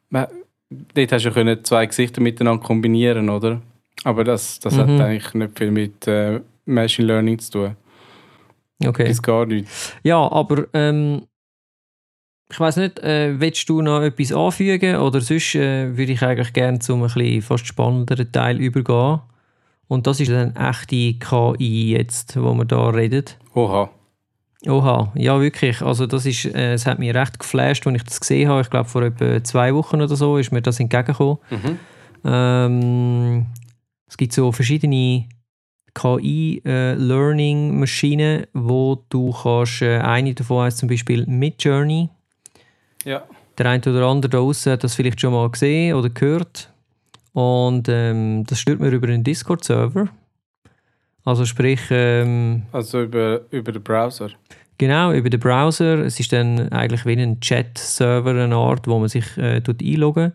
Man, 0.09 0.27
dort 0.93 1.11
hast 1.13 1.23
du 1.23 1.29
ja 1.29 1.63
zwei 1.63 1.85
Gesichter 1.85 2.19
miteinander 2.21 2.61
kombinieren, 2.61 3.29
oder? 3.29 3.61
Aber 4.03 4.25
das, 4.25 4.59
das 4.59 4.77
hat 4.77 4.87
Mhm. 4.87 4.99
eigentlich 4.99 5.33
nicht 5.33 5.57
viel 5.57 5.71
mit 5.71 6.05
äh, 6.05 6.41
Machine 6.65 7.07
Learning 7.07 7.39
zu 7.39 7.51
tun. 7.51 7.75
Okay. 8.85 9.05
Bis 9.05 9.21
gar 9.21 9.45
nicht. 9.45 9.69
Ja, 10.03 10.17
aber 10.29 10.65
ähm, 10.73 11.27
ich 12.51 12.59
weiß 12.59 12.75
nicht, 12.75 12.99
äh, 12.99 13.39
willst 13.39 13.69
du 13.69 13.81
noch 13.81 14.01
etwas 14.01 14.33
anfügen 14.33 14.97
oder 14.97 15.21
sonst 15.21 15.55
äh, 15.55 15.95
würde 15.95 16.11
ich 16.11 16.21
eigentlich 16.21 16.51
gerne 16.51 16.79
zum 16.79 17.03
ein 17.03 17.07
bisschen 17.07 17.41
fast 17.41 17.67
spannenderen 17.67 18.29
Teil 18.33 18.59
übergehen. 18.59 19.21
Und 19.91 20.07
das 20.07 20.21
ist 20.21 20.31
dann 20.31 20.55
echte 20.55 21.15
KI 21.15 21.91
jetzt, 21.91 22.41
wo 22.41 22.53
wir 22.53 22.63
da 22.63 22.91
reden. 22.91 23.25
Oha. 23.53 23.89
Oha, 24.65 25.11
ja 25.15 25.41
wirklich. 25.41 25.81
Also 25.81 26.07
das 26.07 26.25
ist, 26.25 26.45
äh, 26.45 26.75
es 26.75 26.85
hat 26.85 26.97
mich 26.97 27.13
recht 27.13 27.37
geflasht, 27.37 27.85
als 27.85 27.97
ich 27.97 28.03
das 28.03 28.21
gesehen 28.21 28.47
habe. 28.47 28.61
Ich 28.61 28.69
glaube 28.69 28.87
vor 28.87 29.01
etwa 29.01 29.43
zwei 29.43 29.75
Wochen 29.75 30.01
oder 30.01 30.15
so 30.15 30.37
ist 30.37 30.53
mir 30.53 30.61
das 30.61 30.79
entgegengekommen. 30.79 31.39
Mhm. 31.49 31.77
Ähm, 32.23 33.47
es 34.07 34.15
gibt 34.15 34.31
so 34.31 34.49
verschiedene 34.53 35.27
KI-Learning-Maschinen, 35.93 38.47
wo 38.53 39.03
du 39.09 39.35
kannst, 39.43 39.81
äh, 39.81 39.99
eine 39.99 40.33
davon 40.33 40.63
heißt 40.63 40.77
zum 40.77 40.87
Beispiel 40.87 41.25
Midjourney. 41.25 42.07
Ja. 43.03 43.23
Der 43.57 43.65
eine 43.65 43.81
oder 43.81 44.05
andere 44.05 44.29
da 44.29 44.37
draußen 44.37 44.71
hat 44.71 44.85
das 44.85 44.95
vielleicht 44.95 45.19
schon 45.19 45.33
mal 45.33 45.49
gesehen 45.49 45.95
oder 45.95 46.09
gehört. 46.09 46.70
Und 47.33 47.87
ähm, 47.87 48.43
das 48.45 48.59
stört 48.59 48.79
mir 48.79 48.89
über 48.89 49.07
einen 49.07 49.23
Discord-Server. 49.23 50.09
Also 51.23 51.45
sprich, 51.45 51.81
ähm, 51.91 52.63
Also 52.71 53.03
über, 53.03 53.41
über 53.51 53.71
den 53.71 53.83
Browser. 53.83 54.31
Genau, 54.77 55.11
über 55.11 55.29
den 55.29 55.39
Browser. 55.39 55.99
Es 55.99 56.19
ist 56.19 56.33
dann 56.33 56.69
eigentlich 56.69 57.05
wie 57.05 57.13
ein 57.13 57.39
Chat-Server, 57.39 58.31
eine 58.31 58.55
Art, 58.55 58.87
wo 58.87 58.97
man 58.97 59.09
sich 59.09 59.37
äh, 59.37 59.61
einloggen 59.61 60.33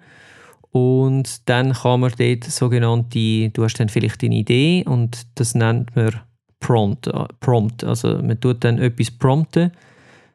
Und 0.71 1.49
dann 1.49 1.73
kann 1.73 2.01
man 2.01 2.13
dort 2.17 2.45
sogenannte, 2.45 3.51
du 3.51 3.65
hast 3.65 3.81
dann 3.81 3.89
vielleicht 3.89 4.23
eine 4.23 4.37
Idee 4.37 4.85
und 4.87 5.27
das 5.35 5.55
nennt 5.55 5.95
man 5.97 6.21
Prompt. 6.61 7.09
äh, 7.09 7.25
Prompt. 7.41 7.83
Also 7.83 8.23
man 8.23 8.41
tut 8.41 8.63
dann 8.63 8.79
etwas 8.79 9.11
prompten 9.11 9.73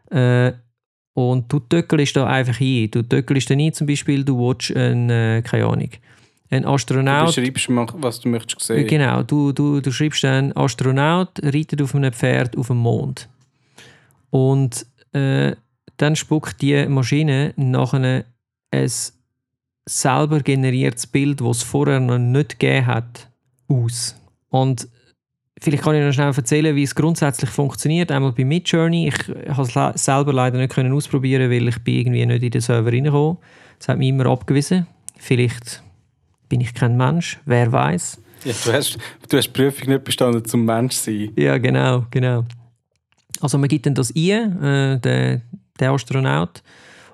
äh, 0.09 0.51
und 1.13 1.51
du 1.51 1.59
töckelst 1.59 2.15
da 2.15 2.27
einfach 2.27 2.59
ein. 2.59 2.91
Du 2.91 3.03
töckelst 3.03 3.49
dann 3.49 3.59
ein, 3.59 3.73
zum 3.73 3.87
Beispiel, 3.87 4.25
du 4.25 4.37
willst 4.37 4.75
einen, 4.75 5.09
äh, 5.09 5.41
keine 5.41 5.65
Ahnung, 5.65 5.89
Du 6.51 6.67
Astronaut 6.67 7.33
beschreibst, 7.33 7.69
mal, 7.69 7.87
was 7.93 8.19
du 8.19 8.27
möchtest 8.27 8.61
sehen. 8.61 8.85
Genau, 8.85 9.23
du, 9.23 9.53
du, 9.53 9.79
du 9.79 9.91
schreibst 9.91 10.23
dann 10.23 10.51
Astronaut 10.51 11.39
reitet 11.41 11.81
auf 11.81 11.95
einem 11.95 12.11
Pferd 12.11 12.57
auf 12.57 12.67
dem 12.67 12.77
Mond. 12.77 13.29
Und 14.31 14.85
äh, 15.13 15.55
dann 15.97 16.15
spuckt 16.15 16.61
die 16.61 16.85
Maschine 16.87 17.53
nachher 17.55 18.25
ein 18.71 18.91
selber 19.85 20.39
generiertes 20.41 21.07
Bild, 21.07 21.41
das 21.41 21.57
es 21.57 21.63
vorher 21.63 21.99
noch 21.99 22.17
nicht 22.17 22.59
gegeben 22.59 22.85
hat, 22.85 23.29
aus. 23.67 24.15
Und 24.49 24.87
vielleicht 25.59 25.83
kann 25.83 25.95
ich 25.95 26.03
noch 26.03 26.11
schnell 26.11 26.33
erzählen, 26.35 26.75
wie 26.75 26.83
es 26.83 26.95
grundsätzlich 26.95 27.49
funktioniert. 27.49 28.11
Einmal 28.11 28.33
bei 28.33 28.43
Midjourney. 28.43 29.07
Ich 29.07 29.55
habe 29.55 29.91
es 29.95 30.03
selber 30.03 30.33
leider 30.33 30.57
nicht 30.57 30.73
können 30.73 30.93
ausprobieren, 30.93 31.49
weil 31.49 31.67
ich 31.67 31.79
bin 31.79 31.95
irgendwie 31.95 32.25
nicht 32.25 32.43
in 32.43 32.51
den 32.51 32.61
Server 32.61 32.91
reingekommen. 32.91 33.37
Das 33.79 33.87
hat 33.87 33.97
mich 33.97 34.09
immer 34.09 34.25
abgewiesen. 34.25 34.87
Vielleicht 35.17 35.81
bin 36.51 36.59
ich 36.59 36.73
kein 36.73 36.97
Mensch, 36.97 37.39
wer 37.45 37.71
weiß. 37.71 38.19
Ja, 38.43 38.53
du, 38.65 38.73
hast, 38.73 38.97
du 39.29 39.37
hast 39.37 39.47
die 39.47 39.51
Prüfung 39.51 39.87
nicht 39.87 40.03
bestanden 40.03 40.43
zum 40.43 40.65
Mensch 40.65 40.95
sein. 40.95 41.31
Ja, 41.37 41.57
genau, 41.57 42.05
genau. 42.11 42.43
Also 43.39 43.57
man 43.57 43.69
gibt 43.69 43.85
dann 43.85 43.95
das 43.95 44.13
ein, 44.13 44.61
äh, 44.61 44.99
der, 44.99 45.41
der 45.79 45.91
Astronaut, 45.91 46.61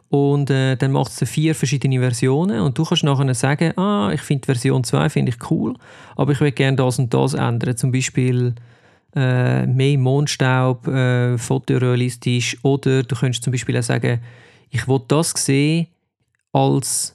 und 0.10 0.50
äh, 0.50 0.76
dann 0.78 0.94
macht 0.94 1.12
es 1.12 1.30
vier 1.30 1.54
verschiedene 1.54 2.00
Versionen 2.00 2.62
und 2.62 2.78
du 2.78 2.86
kannst 2.86 3.04
nachher 3.04 3.34
sagen, 3.36 3.78
ah, 3.78 4.10
ich 4.14 4.22
finde 4.22 4.46
Version 4.46 4.84
2 4.84 5.10
finde 5.10 5.34
ich 5.34 5.52
cool, 5.52 5.76
aber 6.16 6.32
ich 6.32 6.40
will 6.40 6.52
gerne 6.52 6.78
das 6.78 6.98
und 6.98 7.14
das 7.14 7.34
ändern, 7.34 7.76
zum 7.76 7.92
Beispiel 7.92 8.56
äh, 9.16 9.68
mehr 9.68 9.98
Mondstaub, 9.98 10.88
äh, 10.88 11.38
fotorealistisch 11.38 12.58
oder 12.64 13.04
du 13.04 13.16
könntest 13.16 13.44
zum 13.44 13.52
Beispiel 13.52 13.78
auch 13.78 13.84
sagen, 13.84 14.22
ich 14.70 14.88
will 14.88 15.02
das 15.10 15.32
sehen 15.32 15.88
als 16.54 17.14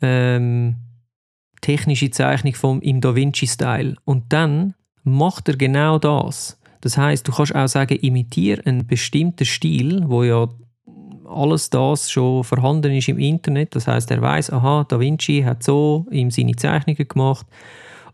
ähm, 0.00 0.76
technische 1.62 2.10
Zeichnung 2.10 2.54
vom 2.54 2.80
im 2.82 3.00
Da 3.00 3.14
Vinci-Style 3.14 3.96
und 4.04 4.32
dann 4.32 4.74
macht 5.04 5.48
er 5.48 5.56
genau 5.56 5.98
das. 5.98 6.60
Das 6.82 6.98
heißt, 6.98 7.26
du 7.26 7.32
kannst 7.32 7.54
auch 7.54 7.68
sagen, 7.68 7.96
imitiere 7.98 8.66
einen 8.66 8.86
bestimmten 8.86 9.46
Stil, 9.46 10.02
wo 10.06 10.24
ja 10.24 10.48
alles 11.24 11.70
das 11.70 12.10
schon 12.10 12.44
vorhanden 12.44 12.92
ist 12.92 13.08
im 13.08 13.18
Internet. 13.18 13.74
Das 13.74 13.86
heißt, 13.86 14.10
er 14.10 14.20
weiß, 14.20 14.52
aha, 14.52 14.84
Da 14.86 15.00
Vinci 15.00 15.42
hat 15.42 15.62
so 15.62 16.06
ihm 16.10 16.30
seine 16.30 16.56
Zeichnungen 16.56 17.08
gemacht 17.08 17.46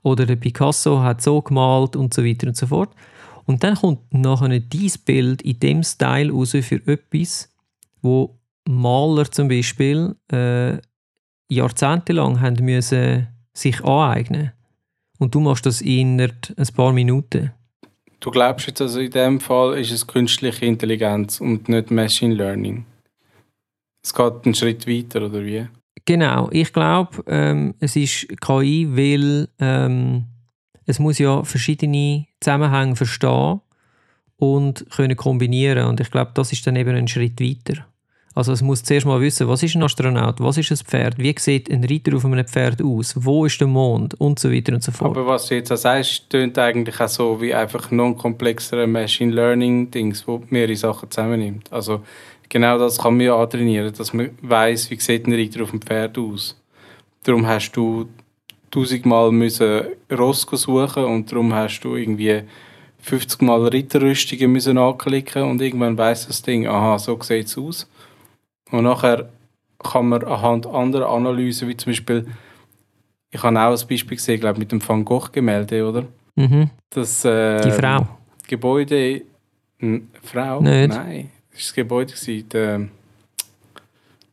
oder 0.03 0.27
der 0.27 0.37
Picasso 0.37 1.01
hat 1.03 1.23
so 1.23 1.43
gemalt 1.43 1.97
und 1.97 2.15
so 2.15 2.25
weiter 2.25 2.47
und 2.47 2.57
so 2.57 2.67
fort. 2.67 2.91
Und 3.47 3.65
dann 3.65 3.75
kommt 3.75 4.13
nachher 4.13 4.61
dieses 4.61 4.99
Bild 4.99 5.43
in 5.43 5.59
dem 5.59 5.83
Style 5.83 6.31
raus 6.31 6.51
für 6.51 6.87
etwas, 6.87 7.51
wo 8.03 8.39
Maler 8.69 9.31
zum 9.31 9.49
Beispiel 9.49 10.15
äh, 10.31 10.77
jahrzehntelang 11.49 12.41
haben 12.41 12.63
müssen 12.63 13.29
sich 13.59 13.85
aneignen 13.85 14.53
und 15.19 15.35
du 15.35 15.41
machst 15.41 15.67
das 15.67 15.81
in 15.81 16.21
ein 16.21 16.69
paar 16.75 16.93
Minuten. 16.93 17.53
Du 18.21 18.31
glaubst 18.31 18.67
jetzt 18.67 18.81
also 18.81 19.01
in 19.01 19.11
dem 19.11 19.41
Fall 19.41 19.79
ist 19.79 19.93
es 19.93 20.07
künstliche 20.07 20.67
Intelligenz 20.67 21.41
und 21.41 21.69
nicht 21.69 21.91
Machine 21.91 22.35
Learning? 22.35 22.85
Es 24.03 24.15
geht 24.15 24.45
einen 24.45 24.55
Schritt 24.55 24.87
weiter 24.87 25.27
oder 25.27 25.45
wie? 25.45 25.67
Genau, 26.05 26.49
ich 26.51 26.73
glaube, 26.73 27.23
ähm, 27.27 27.75
es 27.81 27.95
ist 27.95 28.29
KI, 28.41 28.89
weil 28.91 29.49
ähm, 29.59 30.25
es 30.87 30.99
muss 30.99 31.19
ja 31.19 31.45
verschiedene 31.45 32.27
Zusammenhänge 32.41 32.97
verstehen 32.97 33.61
und 34.37 34.87
können 34.91 35.17
kombinieren 35.17 35.87
und 35.87 36.01
ich 36.01 36.11
glaube, 36.11 36.31
das 36.35 36.53
ist 36.53 36.67
dann 36.67 36.77
eben 36.77 36.97
ein 36.97 37.09
Schritt 37.09 37.41
weiter. 37.41 37.87
Also 38.39 38.53
es 38.53 38.63
muss 38.63 38.85
zuerst 38.85 39.05
mal 39.05 39.21
wissen, 39.21 39.49
was 39.49 39.65
ist 39.65 39.75
ein 39.75 39.83
Astronaut, 39.83 40.37
was 40.39 40.59
ist 40.59 40.71
ein 40.71 40.77
Pferd, 40.77 41.19
wie 41.19 41.35
sieht 41.37 41.69
ein 41.73 41.83
Reiter 41.83 42.17
auf 42.17 42.25
einem 42.25 42.47
Pferd 42.47 42.81
aus, 42.81 43.17
wo 43.17 43.45
ist 43.45 43.61
der 43.61 43.67
Mond 43.67 44.15
und 44.21 44.39
so 44.39 44.53
weiter 44.53 44.75
und 44.75 44.85
so 44.85 44.93
fort. 44.93 45.11
Aber 45.11 45.27
was 45.27 45.49
du 45.49 45.57
jetzt 45.57 45.73
auch 45.73 45.77
sagst, 45.77 46.31
tönt 46.31 46.57
eigentlich 46.57 47.01
auch 47.01 47.09
so 47.09 47.41
wie 47.41 47.53
einfach 47.53 47.91
noch 47.91 48.07
ein 48.07 48.17
komplexere 48.17 48.87
Machine 48.87 49.33
Learning 49.33 49.91
Dings, 49.91 50.25
wo 50.29 50.41
mehrere 50.51 50.77
Sachen 50.77 51.11
zusammennimmt. 51.11 51.73
Also 51.73 52.05
genau 52.49 52.79
das 52.79 52.99
kann 52.99 53.17
man 53.17 53.27
ja 53.27 53.37
antrainieren, 53.37 53.93
dass 53.93 54.13
man 54.13 54.31
weiß, 54.41 54.93
wie 54.93 55.01
sieht 55.01 55.27
ein 55.27 55.33
Reiter 55.33 55.65
auf 55.65 55.71
dem 55.71 55.83
Pferd 55.83 56.17
aus. 56.17 56.57
Darum 57.25 57.45
hast 57.45 57.73
du 57.73 58.09
tausendmal 58.71 59.33
müssen 59.33 59.81
Ross 60.17 60.47
suchen 60.49 61.05
und 61.07 61.33
darum 61.33 61.53
hast 61.53 61.81
du 61.81 61.97
irgendwie 61.97 62.43
50 63.01 63.43
Mal 63.43 63.67
Ritterrüstungen 63.67 64.53
müssen 64.53 64.79
anklicken 64.79 65.43
und 65.43 65.61
irgendwann 65.61 65.99
weiß 65.99 66.29
das 66.29 66.41
Ding, 66.43 66.69
aha, 66.69 67.01
so 67.01 67.21
sieht 67.21 67.49
es 67.49 67.59
aus. 67.59 67.89
Und 68.71 68.85
nachher 68.85 69.29
kann 69.79 70.09
man 70.09 70.23
anhand 70.25 70.67
anderer 70.67 71.09
Analysen, 71.11 71.69
wie 71.69 71.77
zum 71.77 71.91
Beispiel, 71.93 72.27
ich 73.31 73.43
habe 73.43 73.59
auch 73.61 73.71
ein 73.81 73.89
Beispiel 73.89 74.17
gesehen, 74.17 74.41
glaube 74.41 74.59
mit 74.59 74.73
dem 74.73 74.87
Van 74.87 75.05
Gogh-Gemälde, 75.05 75.89
oder? 75.89 76.05
Mhm. 76.37 76.71
Das, 76.91 77.25
äh, 77.25 77.61
Die 77.63 77.71
Frau. 77.71 78.07
Gebäude. 78.47 79.23
Frau? 80.23 80.61
Nicht. 80.61 80.89
Nein. 80.89 81.31
Das 81.51 81.59
war 81.59 81.67
das 81.67 81.75
Gebäude. 81.75 82.13
Gewesen, 82.15 82.49
der, 82.49 82.89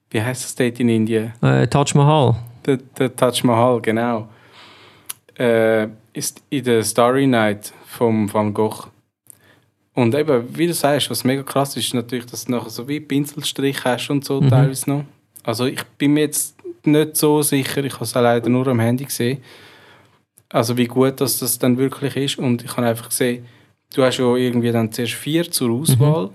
wie 0.10 0.22
heißt 0.22 0.44
das 0.44 0.56
dort 0.56 0.80
in 0.80 0.90
Indien? 0.90 1.34
Äh, 1.42 1.68
Taj 1.68 1.94
Mahal. 1.94 2.36
Der, 2.66 2.78
der 2.78 3.16
Taj 3.16 3.44
Mahal, 3.44 3.82
genau. 3.82 4.28
Äh, 5.38 5.88
ist 6.14 6.42
in 6.50 6.64
der 6.64 6.84
Starry 6.84 7.28
Night 7.28 7.74
vom 7.86 8.32
Van 8.34 8.54
Gogh. 8.54 8.88
Und 9.96 10.14
eben, 10.14 10.46
wie 10.58 10.68
du 10.68 10.74
sagst, 10.74 11.10
was 11.10 11.24
mega 11.24 11.42
krass 11.42 11.76
ist, 11.78 11.86
ist 11.88 11.94
natürlich, 11.94 12.26
dass 12.26 12.46
du 12.46 12.52
nachher 12.52 12.70
so 12.70 12.88
wie 12.88 13.00
Pinselstrich 13.00 13.84
hast 13.86 14.10
und 14.10 14.24
so 14.26 14.42
Mhm. 14.42 14.50
teilweise 14.50 14.90
noch. 14.90 15.06
Also 15.44 15.66
ich 15.66 15.84
bin 15.98 16.14
mir 16.14 16.22
jetzt 16.22 16.56
nicht 16.84 17.16
so 17.16 17.42
sicher, 17.42 17.84
ich 17.84 17.94
habe 17.94 18.04
es 18.04 18.14
leider 18.14 18.50
nur 18.50 18.68
am 18.68 18.80
Handy 18.80 19.06
gesehen, 19.06 19.40
also 20.50 20.78
wie 20.78 20.86
gut 20.86 21.20
dass 21.22 21.40
das 21.40 21.58
dann 21.58 21.78
wirklich 21.78 22.16
ist. 22.18 22.38
Und 22.38 22.64
ich 22.64 22.76
habe 22.76 22.88
einfach 22.88 23.10
gesehen, 23.10 23.46
du 23.96 24.04
hast 24.04 24.18
ja 24.18 24.36
irgendwie 24.36 24.72
dann 24.72 24.92
zuerst 24.92 25.14
vier 25.14 25.50
zur 25.50 25.72
Auswahl. 25.72 26.30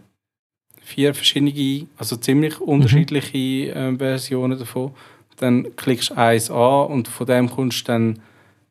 Vier 0.83 1.15
verschiedene, 1.15 1.87
also 1.99 2.17
ziemlich 2.17 2.61
unterschiedliche 2.61 3.73
ähm, 3.77 3.99
Versionen 3.99 4.59
davon. 4.59 4.93
Dann 5.37 5.77
klickst 5.77 6.11
du 6.11 6.15
eins 6.17 6.51
an 6.51 6.87
und 6.87 7.09
von 7.09 7.27
dem 7.27 7.49
kommst 7.49 7.83
du 7.87 7.93
dann 7.93 8.19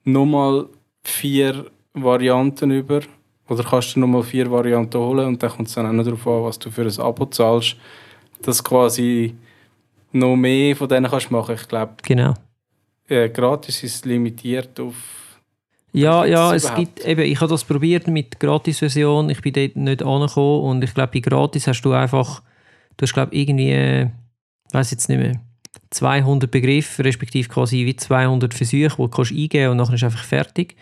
nochmal 0.03 0.65
vier 1.03 1.67
Varianten 1.93 2.71
über. 2.71 3.01
Oder 3.49 3.63
kannst 3.63 3.95
du 3.95 3.99
nochmal 3.99 4.23
vier 4.23 4.49
Varianten 4.49 4.97
holen 4.99 5.25
und 5.27 5.41
dann 5.43 5.49
kommt 5.49 5.67
es 5.67 5.73
dann 5.73 5.85
auch 5.87 5.91
noch 5.91 6.03
darauf 6.03 6.27
an, 6.27 6.43
was 6.43 6.59
du 6.59 6.69
für 6.69 6.83
ein 6.83 6.99
Abo 6.99 7.25
zahlst. 7.25 7.75
Dass 8.41 8.63
quasi 8.63 9.35
noch 10.11 10.35
mehr 10.35 10.75
von 10.75 10.87
denen 10.87 11.09
kannst 11.09 11.31
machen. 11.31 11.55
Ich 11.55 11.67
glaube, 11.67 11.93
Genau. 12.03 12.33
äh, 13.07 13.29
gratis 13.29 13.83
ist 13.83 14.05
limitiert 14.05 14.79
auf. 14.79 14.95
Ja, 15.91 16.23
ja, 16.25 16.53
es 16.53 16.65
überhaupt? 16.65 16.95
gibt 16.95 17.05
eben, 17.05 17.21
ich 17.21 17.41
habe 17.41 17.49
das 17.49 17.63
probiert 17.65 18.07
mit 18.07 18.39
Gratis-Version, 18.39 19.31
ich 19.31 19.41
bin 19.41 19.53
dort 19.53 19.75
nicht 19.75 20.03
angekommen 20.03 20.61
und 20.65 20.83
ich 20.83 20.93
glaube, 20.93 21.13
bei 21.13 21.19
Gratis 21.19 21.65
hast 21.65 21.81
du 21.81 21.93
einfach, 21.93 22.43
du 22.97 23.03
hast 23.03 23.13
glaube 23.13 23.35
irgendwie, 23.35 23.71
äh, 23.71 24.03
ich 24.67 24.73
weiß 24.73 24.91
jetzt 24.91 25.09
nicht 25.09 25.17
mehr, 25.17 25.41
200 25.89 26.51
Begriffe, 26.51 27.03
respektive 27.03 27.49
quasi 27.49 27.87
wie 27.87 27.95
200 27.95 28.53
Versuche, 28.53 28.81
die 28.89 28.95
du 29.01 29.07
kannst 29.07 29.31
eingeben 29.31 29.71
und 29.71 29.77
nachher 29.77 29.95
ist 29.95 30.03
einfach 30.03 30.23
fertig. 30.23 30.75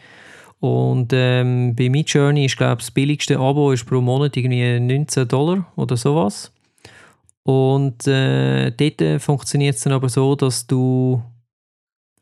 Und 0.60 1.12
ähm, 1.13 1.76
bei 1.76 1.89
Midjourney 1.89 2.46
ist 2.46 2.58
glaube 2.58 2.78
das 2.78 2.91
billigste 2.91 3.38
Abo 3.38 3.72
ist 3.72 3.86
pro 3.86 4.02
Monat 4.02 4.36
irgendwie 4.38 4.80
19 4.80 5.28
Dollar 5.28 5.72
oder 5.76 5.98
sowas. 5.98 6.52
Und 7.43 8.08
äh, 8.08 8.72
dort 8.72 9.22
funktioniert 9.22 9.76
es 9.76 9.84
dann 9.84 9.93
aber 9.93 10.10
so, 10.10 10.36
dass 10.36 10.67
du 10.67 11.22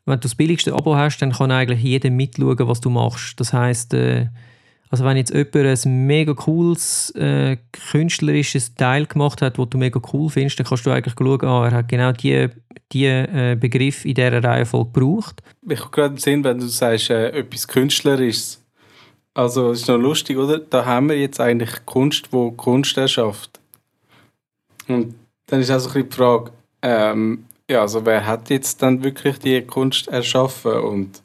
wenn 0.06 0.14
du 0.14 0.20
das 0.20 0.36
billigste 0.36 0.72
Abo 0.72 0.94
hast, 0.94 1.18
dann 1.18 1.32
kann 1.32 1.50
eigentlich 1.50 1.82
jeder 1.82 2.10
mitschauen, 2.10 2.68
was 2.68 2.80
du 2.80 2.90
machst. 2.90 3.40
Das 3.40 3.52
heißt, 3.52 3.92
äh, 3.94 4.28
also 4.90 5.04
wenn 5.04 5.16
jetzt 5.16 5.32
jemand 5.34 5.56
ein 5.86 6.06
mega 6.06 6.34
cooles 6.34 7.10
äh, 7.16 7.56
künstlerisches 7.90 8.74
Teil 8.74 9.06
gemacht 9.06 9.42
hat, 9.42 9.58
wo 9.58 9.64
du 9.64 9.78
mega 9.78 10.00
cool 10.12 10.30
findest, 10.30 10.58
dann 10.58 10.66
kannst 10.66 10.86
du 10.86 10.90
eigentlich 10.90 11.14
schauen, 11.18 11.44
ah, 11.44 11.66
er 11.66 11.72
hat 11.72 11.88
genau 11.88 12.12
die, 12.12 12.48
die 12.92 13.06
äh, 13.06 13.56
Begriff 13.58 14.04
in 14.04 14.14
dieser 14.14 14.42
Reihenfolge 14.42 14.92
gebraucht. 14.92 15.42
Ich 15.68 15.80
habe 15.80 15.90
gerade 15.90 16.20
Sinn, 16.20 16.44
wenn 16.44 16.58
du 16.58 16.66
sagst, 16.66 17.10
äh, 17.10 17.30
etwas 17.30 17.66
Künstlerisches. 17.66 18.62
Also, 19.34 19.72
es 19.72 19.82
ist 19.82 19.88
noch 19.88 19.98
lustig, 19.98 20.38
oder? 20.38 20.58
Da 20.58 20.86
haben 20.86 21.08
wir 21.08 21.18
jetzt 21.18 21.40
eigentlich 21.40 21.84
Kunst, 21.84 22.32
wo 22.32 22.52
Kunst 22.52 22.96
erschafft. 22.96 23.60
Und 24.88 25.14
dann 25.46 25.60
ist 25.60 25.70
also 25.70 25.88
ein 25.88 25.92
bisschen 25.94 26.10
die 26.10 26.16
Frage, 26.16 26.50
ähm, 26.82 27.44
ja, 27.68 27.80
also 27.80 28.06
wer 28.06 28.26
hat 28.26 28.48
jetzt 28.50 28.80
dann 28.82 29.02
wirklich 29.02 29.38
die 29.38 29.60
Kunst 29.62 30.08
erschaffen 30.08 30.72
und 30.72 31.22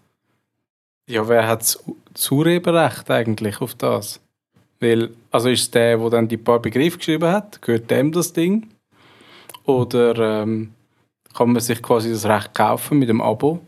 ja, 1.07 1.27
wer 1.27 1.47
hat 1.47 1.61
das 1.61 1.83
das 2.13 2.31
Urheberrecht 2.31 3.09
eigentlich 3.09 3.61
auf 3.61 3.75
das? 3.75 4.19
Weil, 4.79 5.11
also 5.29 5.49
ist 5.49 5.61
es 5.61 5.71
der, 5.71 5.97
der 5.97 6.09
dann 6.09 6.27
die 6.27 6.37
paar 6.37 6.59
Begriffe 6.59 6.97
geschrieben 6.97 7.31
hat, 7.31 7.61
gehört 7.61 7.91
dem 7.91 8.11
das 8.11 8.33
Ding? 8.33 8.67
Oder 9.65 10.41
ähm, 10.41 10.73
kann 11.33 11.51
man 11.51 11.61
sich 11.61 11.81
quasi 11.81 12.09
das 12.11 12.25
Recht 12.25 12.53
kaufen 12.55 12.99
mit 12.99 13.09
dem 13.09 13.21
Abo? 13.21 13.61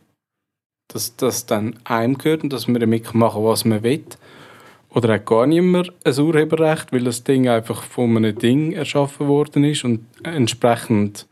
dass 0.93 1.15
das 1.15 1.45
dann 1.45 1.75
einem 1.83 2.17
gehört 2.17 2.43
und 2.43 2.53
dass 2.53 2.67
man 2.67 2.79
damit 2.79 3.13
machen 3.13 3.41
kann, 3.41 3.43
was 3.43 3.65
man 3.65 3.83
will. 3.83 4.05
Oder 4.89 5.13
hat 5.13 5.25
gar 5.25 5.47
niemand 5.47 5.91
ein 6.03 6.19
Urheberrecht, 6.19 6.93
weil 6.93 7.03
das 7.03 7.23
Ding 7.23 7.49
einfach 7.49 7.81
von 7.83 8.15
einem 8.15 8.37
Ding 8.37 8.73
erschaffen 8.73 9.27
worden 9.27 9.63
ist 9.63 9.83
und 9.83 10.05
entsprechend, 10.23 11.27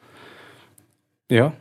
ja. 1.30 1.54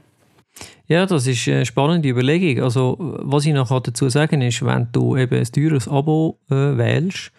Ja, 0.87 1.07
das 1.07 1.27
ist 1.27 1.47
eine 1.49 1.65
spannende 1.65 2.09
Überlegung. 2.09 2.63
Also, 2.65 2.97
was 2.99 3.47
ich 3.47 3.55
noch 3.55 3.69
dazu 3.81 4.09
sagen 4.09 4.43
ist, 4.43 4.65
wenn 4.65 4.89
du 4.93 5.17
eben 5.17 5.39
ein 5.39 5.45
teures 5.45 5.89
Abo 5.89 6.39
äh, 6.51 6.55
wählst, 6.55 7.33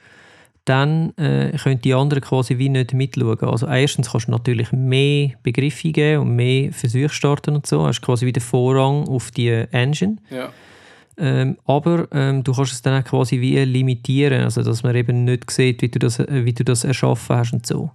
dann 0.66 1.16
äh, 1.18 1.58
können 1.58 1.82
die 1.82 1.94
anderen 1.94 2.22
quasi 2.22 2.58
wie 2.58 2.70
nicht 2.70 2.94
mitschauen. 2.94 3.40
Also 3.40 3.68
erstens 3.68 4.12
kannst 4.12 4.28
du 4.28 4.32
natürlich 4.32 4.72
mehr 4.72 5.32
Begriffe 5.44 5.92
geben 5.92 6.22
und 6.22 6.36
mehr 6.36 6.72
Versuche 6.72 7.10
starten 7.10 7.56
und 7.56 7.66
so. 7.66 7.86
Hast 7.86 8.02
quasi 8.02 8.26
wieder 8.26 8.42
Vorrang 8.42 9.08
auf 9.08 9.32
die 9.32 9.50
Engine. 9.50 10.18
ja. 10.30 10.52
Ähm, 11.18 11.58
aber 11.66 12.08
ähm, 12.14 12.44
du 12.44 12.54
kannst 12.54 12.72
es 12.72 12.82
dann 12.82 13.00
auch 13.00 13.06
quasi 13.06 13.42
wie 13.42 13.60
limitieren, 13.60 14.44
also 14.44 14.64
dass 14.64 14.82
man 14.82 14.96
eben 14.96 15.26
nicht 15.26 15.52
sieht, 15.52 15.82
wie 15.82 15.90
du 15.90 16.00
das, 16.00 16.20
äh, 16.20 16.46
wie 16.46 16.54
du 16.54 16.64
das 16.64 16.84
erschaffen 16.84 17.36
hast 17.36 17.54
und 17.54 17.68
so. 17.68 17.92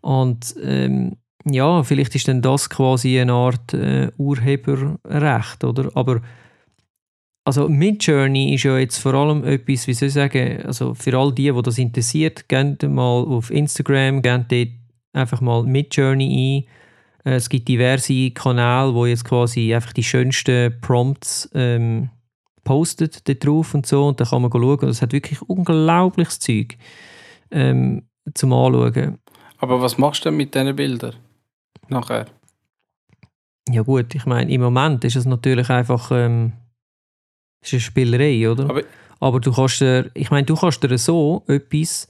Und 0.00 0.54
ähm, 0.62 1.16
ja, 1.44 1.82
vielleicht 1.82 2.14
ist 2.14 2.28
dann 2.28 2.42
das 2.42 2.70
quasi 2.70 3.18
eine 3.18 3.32
Art 3.32 3.74
äh, 3.74 4.10
Urheberrecht, 4.16 5.64
oder? 5.64 5.90
Aber 5.94 6.20
also 7.44 7.68
Midjourney 7.68 8.54
ist 8.54 8.62
ja 8.62 8.78
jetzt 8.78 8.98
vor 8.98 9.14
allem 9.14 9.44
etwas, 9.44 9.86
wie 9.86 9.94
soll 9.94 10.08
ich 10.08 10.14
sagen, 10.14 10.62
also 10.64 10.94
für 10.94 11.18
all 11.18 11.32
die, 11.32 11.50
die 11.50 11.62
das 11.62 11.78
interessiert, 11.78 12.48
geht 12.48 12.82
mal 12.84 13.24
auf 13.24 13.50
Instagram, 13.50 14.22
geht 14.22 14.52
dort 14.52 14.68
einfach 15.12 15.40
mal 15.40 15.64
Midjourney 15.64 16.66
ein. 17.24 17.32
Äh, 17.32 17.36
Es 17.36 17.48
gibt 17.48 17.68
diverse 17.68 18.30
Kanäle, 18.30 18.94
wo 18.94 19.06
jetzt 19.06 19.24
quasi 19.24 19.74
einfach 19.74 19.92
die 19.92 20.04
schönsten 20.04 20.80
Prompts 20.80 21.50
ähm, 21.54 22.10
postet 22.64 23.28
dort 23.28 23.44
drauf 23.44 23.74
und 23.74 23.86
so 23.86 24.06
und 24.06 24.20
da 24.20 24.24
kann 24.24 24.42
man 24.42 24.52
schauen 24.52 24.88
es 24.88 25.02
hat 25.02 25.12
wirklich 25.12 25.42
unglaubliches 25.42 26.38
Zeug 26.38 26.76
ähm, 27.50 28.06
zum 28.34 28.52
Anschauen. 28.52 29.18
Aber 29.58 29.80
was 29.80 29.98
machst 29.98 30.24
du 30.24 30.28
denn 30.28 30.36
mit 30.36 30.54
diesen 30.54 30.76
Bildern? 30.76 31.16
Nachher? 31.92 32.26
Ja 33.68 33.82
gut, 33.82 34.14
ich 34.14 34.26
meine, 34.26 34.50
im 34.52 34.60
Moment 34.60 35.04
ist 35.04 35.16
es 35.16 35.24
natürlich 35.24 35.70
einfach 35.70 36.10
ähm, 36.12 36.52
es 37.60 37.68
ist 37.68 37.74
eine 37.74 37.80
Spielerei, 37.80 38.50
oder? 38.50 38.64
Aber- 38.64 38.82
Aber 39.20 39.38
du 39.38 39.52
kannst 39.52 39.80
dir, 39.80 40.10
ich 40.14 40.30
meine, 40.32 40.44
du 40.46 40.56
kannst 40.56 40.82
dir 40.82 40.98
so 40.98 41.44
etwas 41.46 42.08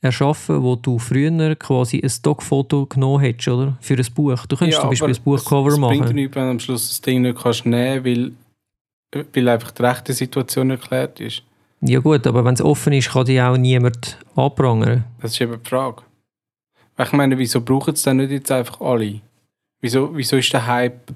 erschaffen, 0.00 0.62
wo 0.62 0.76
du 0.76 0.98
früher 1.00 1.56
quasi 1.56 2.00
ein 2.00 2.08
Stockfoto 2.08 2.86
genommen 2.86 3.20
hättest, 3.20 3.48
oder? 3.48 3.76
Für 3.80 3.94
ein 3.96 4.06
Buch. 4.14 4.46
Du 4.46 4.56
könntest 4.56 4.80
zum 4.80 4.90
Beispiel 4.90 5.08
ein 5.08 5.22
Buchcover 5.24 5.68
es, 5.68 5.74
es 5.74 5.80
machen. 5.80 5.98
bringt 5.98 6.14
nichts, 6.14 6.36
wenn 6.36 6.44
du 6.44 6.50
am 6.50 6.60
Schluss 6.60 6.88
das 6.88 7.00
Ding 7.00 7.22
nicht 7.22 7.36
kannst 7.36 7.66
nehmen 7.66 8.04
weil, 8.04 9.24
weil 9.32 9.48
einfach 9.48 9.72
die 9.72 9.82
rechte 9.82 10.12
Situation 10.12 10.70
erklärt 10.70 11.18
ist. 11.18 11.42
Ja 11.80 11.98
gut, 11.98 12.24
aber 12.28 12.44
wenn 12.44 12.54
es 12.54 12.62
offen 12.62 12.92
ist, 12.92 13.10
kann 13.10 13.24
dich 13.26 13.40
auch 13.40 13.56
niemand 13.56 14.16
anprangern. 14.36 15.04
Das 15.20 15.32
ist 15.32 15.40
eben 15.40 15.60
die 15.60 15.68
Frage. 15.68 16.02
Ich 16.98 17.12
meine, 17.12 17.36
wieso 17.36 17.60
brauchen 17.60 17.94
es 17.94 18.02
dann 18.02 18.18
nicht 18.18 18.30
jetzt 18.30 18.50
einfach 18.50 18.80
alle? 18.80 19.20
Wieso, 19.80 20.16
wieso 20.16 20.36
ist 20.36 20.52
der 20.52 20.66
Hype 20.66 21.12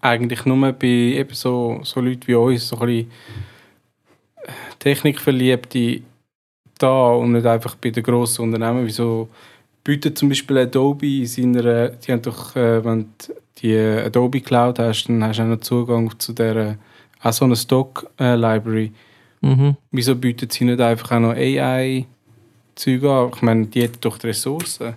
eigentlich 0.00 0.44
nur 0.46 0.72
bei 0.72 0.86
eben 0.86 1.34
so, 1.34 1.80
so 1.82 2.00
Leuten 2.00 2.26
wie 2.26 2.34
uns, 2.34 2.68
so 2.68 2.78
ein 2.78 2.86
bisschen 2.86 3.10
Technikverliebte 4.78 6.00
da 6.78 7.10
und 7.10 7.32
nicht 7.32 7.46
einfach 7.46 7.74
bei 7.74 7.90
den 7.90 8.02
grossen 8.02 8.42
Unternehmen? 8.42 8.86
Wieso 8.86 9.28
bietet 9.84 10.16
zum 10.16 10.30
Beispiel 10.30 10.58
Adobe 10.58 11.06
in 11.06 11.26
seiner, 11.26 11.90
die 11.90 12.12
haben 12.12 12.22
doch, 12.22 12.56
äh, 12.56 12.84
wenn 12.84 13.06
du 13.18 13.34
die 13.58 13.76
Adobe 13.76 14.40
Cloud 14.40 14.78
hast, 14.78 15.04
dann 15.06 15.22
hast 15.24 15.38
du 15.38 15.42
auch 15.42 15.46
noch 15.46 15.60
Zugang 15.60 16.18
zu 16.18 16.32
der, 16.32 16.78
auch 17.22 17.32
so 17.32 17.44
einer 17.44 17.56
Stock-Library. 17.56 18.92
Mhm. 19.40 19.76
Wieso 19.90 20.14
bietet 20.14 20.52
sie 20.52 20.64
nicht 20.64 20.80
einfach 20.80 21.12
auch 21.12 21.20
noch 21.20 21.34
AI-Zeug 21.34 23.04
an? 23.04 23.30
Ich 23.34 23.42
meine, 23.42 23.66
die 23.66 23.84
hat 23.84 24.04
doch 24.04 24.18
die 24.18 24.28
Ressourcen. 24.28 24.94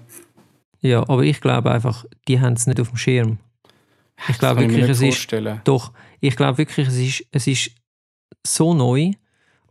Ja, 0.82 1.08
aber 1.08 1.24
ich 1.24 1.42
glaube 1.42 1.72
einfach, 1.72 2.06
die 2.28 2.40
haben 2.40 2.54
es 2.54 2.68
nicht 2.68 2.80
auf 2.80 2.90
dem 2.90 2.98
Schirm. 2.98 3.38
Ich 4.30 4.38
glaube 4.38 4.62
kann 4.62 4.70
ich 4.70 4.78
wirklich, 4.78 4.88
nicht 4.88 4.92
es 4.92 5.02
ist 5.02 5.16
vorstellen. 5.16 5.62
Doch, 5.64 5.92
ich 6.20 6.36
glaube 6.36 6.58
wirklich, 6.58 6.88
es 6.88 6.98
ist, 6.98 7.26
es 7.32 7.48
ist 7.48 7.72
so 8.46 8.74
neu 8.74 9.12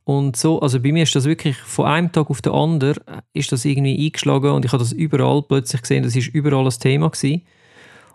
und 0.05 0.37
so, 0.37 0.61
also 0.61 0.81
bei 0.81 0.93
mir 0.93 1.03
ist 1.05 1.15
das 1.15 1.25
wirklich 1.25 1.57
von 1.57 1.87
einem 1.87 2.13
Tag 2.13 2.31
auf 2.31 2.43
den 2.43 2.53
anderen 2.53 3.01
ist 3.33 3.53
das 3.53 3.65
irgendwie 3.65 4.07
eingeschlagen 4.07 4.51
und 4.51 4.65
ich 4.65 4.73
habe 4.73 4.83
das 4.83 4.93
überall 4.93 5.43
plötzlich 5.43 5.83
gesehen, 5.83 6.03
das 6.03 6.17
ist 6.17 6.29
überall 6.29 6.65
ein 6.65 6.71
Thema 6.71 7.11
gewesen. 7.11 7.43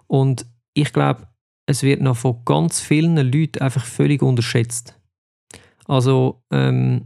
und 0.07 0.45
ich 0.73 0.91
glaube, 0.91 1.27
es 1.67 1.83
wird 1.83 2.01
noch 2.01 2.17
von 2.17 2.41
ganz 2.45 2.79
vielen 2.79 3.15
Leuten 3.15 3.61
einfach 3.61 3.85
völlig 3.85 4.21
unterschätzt. 4.21 4.99
Also, 5.87 6.41
ähm, 6.51 7.05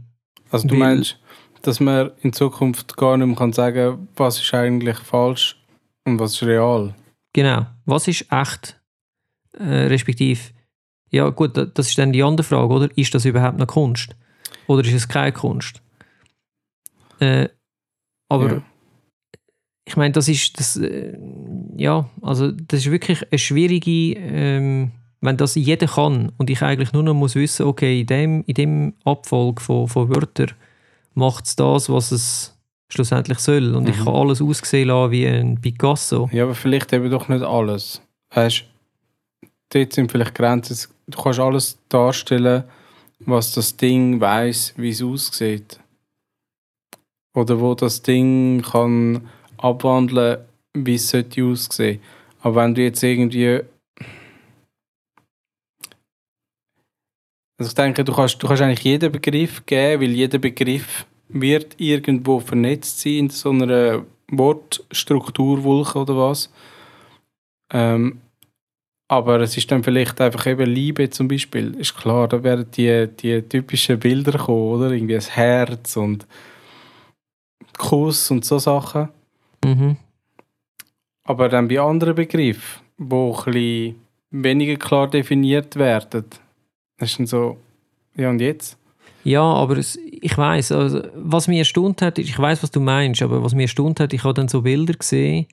Also 0.50 0.66
du 0.66 0.74
meinst, 0.74 1.18
dass 1.62 1.80
man 1.80 2.10
in 2.22 2.32
Zukunft 2.32 2.96
gar 2.96 3.16
nicht 3.16 3.26
mehr 3.26 3.36
kann 3.36 3.52
sagen 3.52 4.08
was 4.16 4.40
ist 4.40 4.52
eigentlich 4.54 4.98
falsch 4.98 5.59
und 6.06 6.18
was 6.18 6.32
ist 6.34 6.42
real? 6.42 6.94
Genau. 7.32 7.66
Was 7.84 8.08
ist 8.08 8.26
echt? 8.30 8.80
Äh, 9.58 9.86
respektive, 9.86 10.40
ja 11.10 11.28
gut, 11.30 11.56
da- 11.56 11.64
das 11.66 11.88
ist 11.88 11.98
dann 11.98 12.12
die 12.12 12.22
andere 12.22 12.44
Frage, 12.46 12.72
oder? 12.72 12.88
Ist 12.96 13.14
das 13.14 13.24
überhaupt 13.24 13.58
noch 13.58 13.66
Kunst? 13.66 14.14
Oder 14.66 14.84
ist 14.84 14.92
es 14.94 15.08
keine 15.08 15.32
Kunst? 15.32 15.82
Äh, 17.18 17.48
aber 18.28 18.52
Ja. 18.54 18.62
ich 19.84 19.96
meine, 19.96 20.12
das 20.12 20.28
ist 20.28 20.58
das, 20.58 20.76
äh, 20.76 21.18
ja, 21.76 22.08
also 22.22 22.52
das 22.52 22.80
ist 22.80 22.90
wirklich 22.92 23.22
eine 23.30 23.38
schwierige, 23.38 24.14
ähm, 24.18 24.92
wenn 25.20 25.36
das 25.36 25.54
jeder 25.56 25.86
kann 25.88 26.32
und 26.38 26.48
ich 26.48 26.62
eigentlich 26.62 26.92
nur 26.92 27.02
noch 27.02 27.14
muss 27.14 27.34
wissen, 27.34 27.66
okay, 27.66 28.00
in 28.02 28.06
dem, 28.06 28.44
in 28.46 28.54
dem 28.54 28.94
Abfolg 29.04 29.60
von, 29.60 29.88
von 29.88 30.08
Wörtern 30.08 30.52
macht 31.14 31.46
es 31.46 31.56
das, 31.56 31.90
was 31.90 32.12
es 32.12 32.56
schlussendlich 32.92 33.38
soll 33.38 33.74
und 33.74 33.88
ich 33.88 33.96
Mhm. 33.98 34.04
kann 34.04 34.14
alles 34.14 34.42
aussehen 34.42 34.88
lassen 34.88 35.10
wie 35.12 35.26
ein 35.26 35.60
Picasso. 35.60 36.28
Ja, 36.32 36.44
aber 36.44 36.54
vielleicht 36.54 36.92
eben 36.92 37.10
doch 37.10 37.28
nicht 37.28 37.42
alles. 37.42 38.02
Weißt 38.34 38.64
dort 39.72 39.92
sind 39.92 40.10
vielleicht 40.10 40.34
Grenzen. 40.34 40.88
Du 41.06 41.20
kannst 41.22 41.38
alles 41.38 41.78
darstellen, 41.88 42.64
was 43.20 43.52
das 43.52 43.76
Ding 43.76 44.20
weiß, 44.20 44.74
wie 44.76 44.90
es 44.90 45.02
aussieht. 45.02 45.78
Oder 47.34 47.60
wo 47.60 47.74
das 47.74 48.02
Ding 48.02 48.62
kann 48.62 49.28
abwandeln, 49.58 50.38
wie 50.74 50.94
es 50.96 51.08
sollte 51.08 51.44
aussehen. 51.44 52.00
Aber 52.40 52.56
wenn 52.62 52.74
du 52.74 52.82
jetzt 52.82 53.02
irgendwie. 53.02 53.60
Also 57.58 57.68
ich 57.70 57.74
denke, 57.74 58.02
du 58.04 58.12
kannst, 58.12 58.42
du 58.42 58.46
kannst 58.48 58.62
eigentlich 58.62 58.80
jeden 58.84 59.12
Begriff 59.12 59.64
geben, 59.66 60.02
weil 60.02 60.10
jeder 60.10 60.38
Begriff 60.38 61.06
wird 61.32 61.74
irgendwo 61.78 62.40
vernetzt 62.40 63.00
sein 63.00 63.12
in 63.12 63.30
so 63.30 63.50
einer 63.50 64.04
Wortstrukturwolke 64.28 65.98
oder 65.98 66.16
was. 66.16 66.50
Ähm, 67.72 68.20
aber 69.08 69.40
es 69.40 69.56
ist 69.56 69.70
dann 69.72 69.82
vielleicht 69.82 70.20
einfach 70.20 70.46
eben 70.46 70.70
Liebe 70.70 71.10
zum 71.10 71.26
Beispiel. 71.26 71.74
Ist 71.74 71.96
klar, 71.96 72.28
da 72.28 72.42
werden 72.44 72.70
die, 72.70 73.08
die 73.08 73.42
typischen 73.42 73.98
Bilder 73.98 74.38
kommen, 74.38 74.74
oder? 74.74 74.90
Irgendwie 74.92 75.16
ein 75.16 75.20
Herz 75.20 75.96
und 75.96 76.26
Kuss 77.76 78.30
und 78.30 78.44
so 78.44 78.58
Sachen. 78.58 79.08
Mhm. 79.64 79.96
Aber 81.24 81.48
dann 81.48 81.66
bei 81.66 81.80
anderen 81.80 82.14
Begriffen, 82.14 82.82
die 82.98 83.94
ein 84.32 84.44
weniger 84.44 84.76
klar 84.76 85.08
definiert 85.10 85.74
werden, 85.76 86.26
das 86.98 87.10
ist 87.10 87.18
dann 87.18 87.26
so, 87.26 87.56
ja 88.14 88.30
und 88.30 88.40
jetzt? 88.40 88.79
Ja, 89.24 89.42
aber 89.42 89.76
es, 89.76 89.96
ich 89.96 90.36
weiß, 90.36 90.72
also, 90.72 91.02
was 91.14 91.48
mich 91.48 91.58
erstaunt 91.58 92.00
hat, 92.02 92.18
ich 92.18 92.38
weiß, 92.38 92.62
was 92.62 92.70
du 92.70 92.80
meinst, 92.80 93.22
aber 93.22 93.42
was 93.42 93.54
mich 93.54 93.64
erstaunt 93.64 94.00
hat, 94.00 94.12
ich 94.12 94.24
habe 94.24 94.34
dann 94.34 94.48
so 94.48 94.62
Bilder 94.62 94.94
gesehen, 94.94 95.46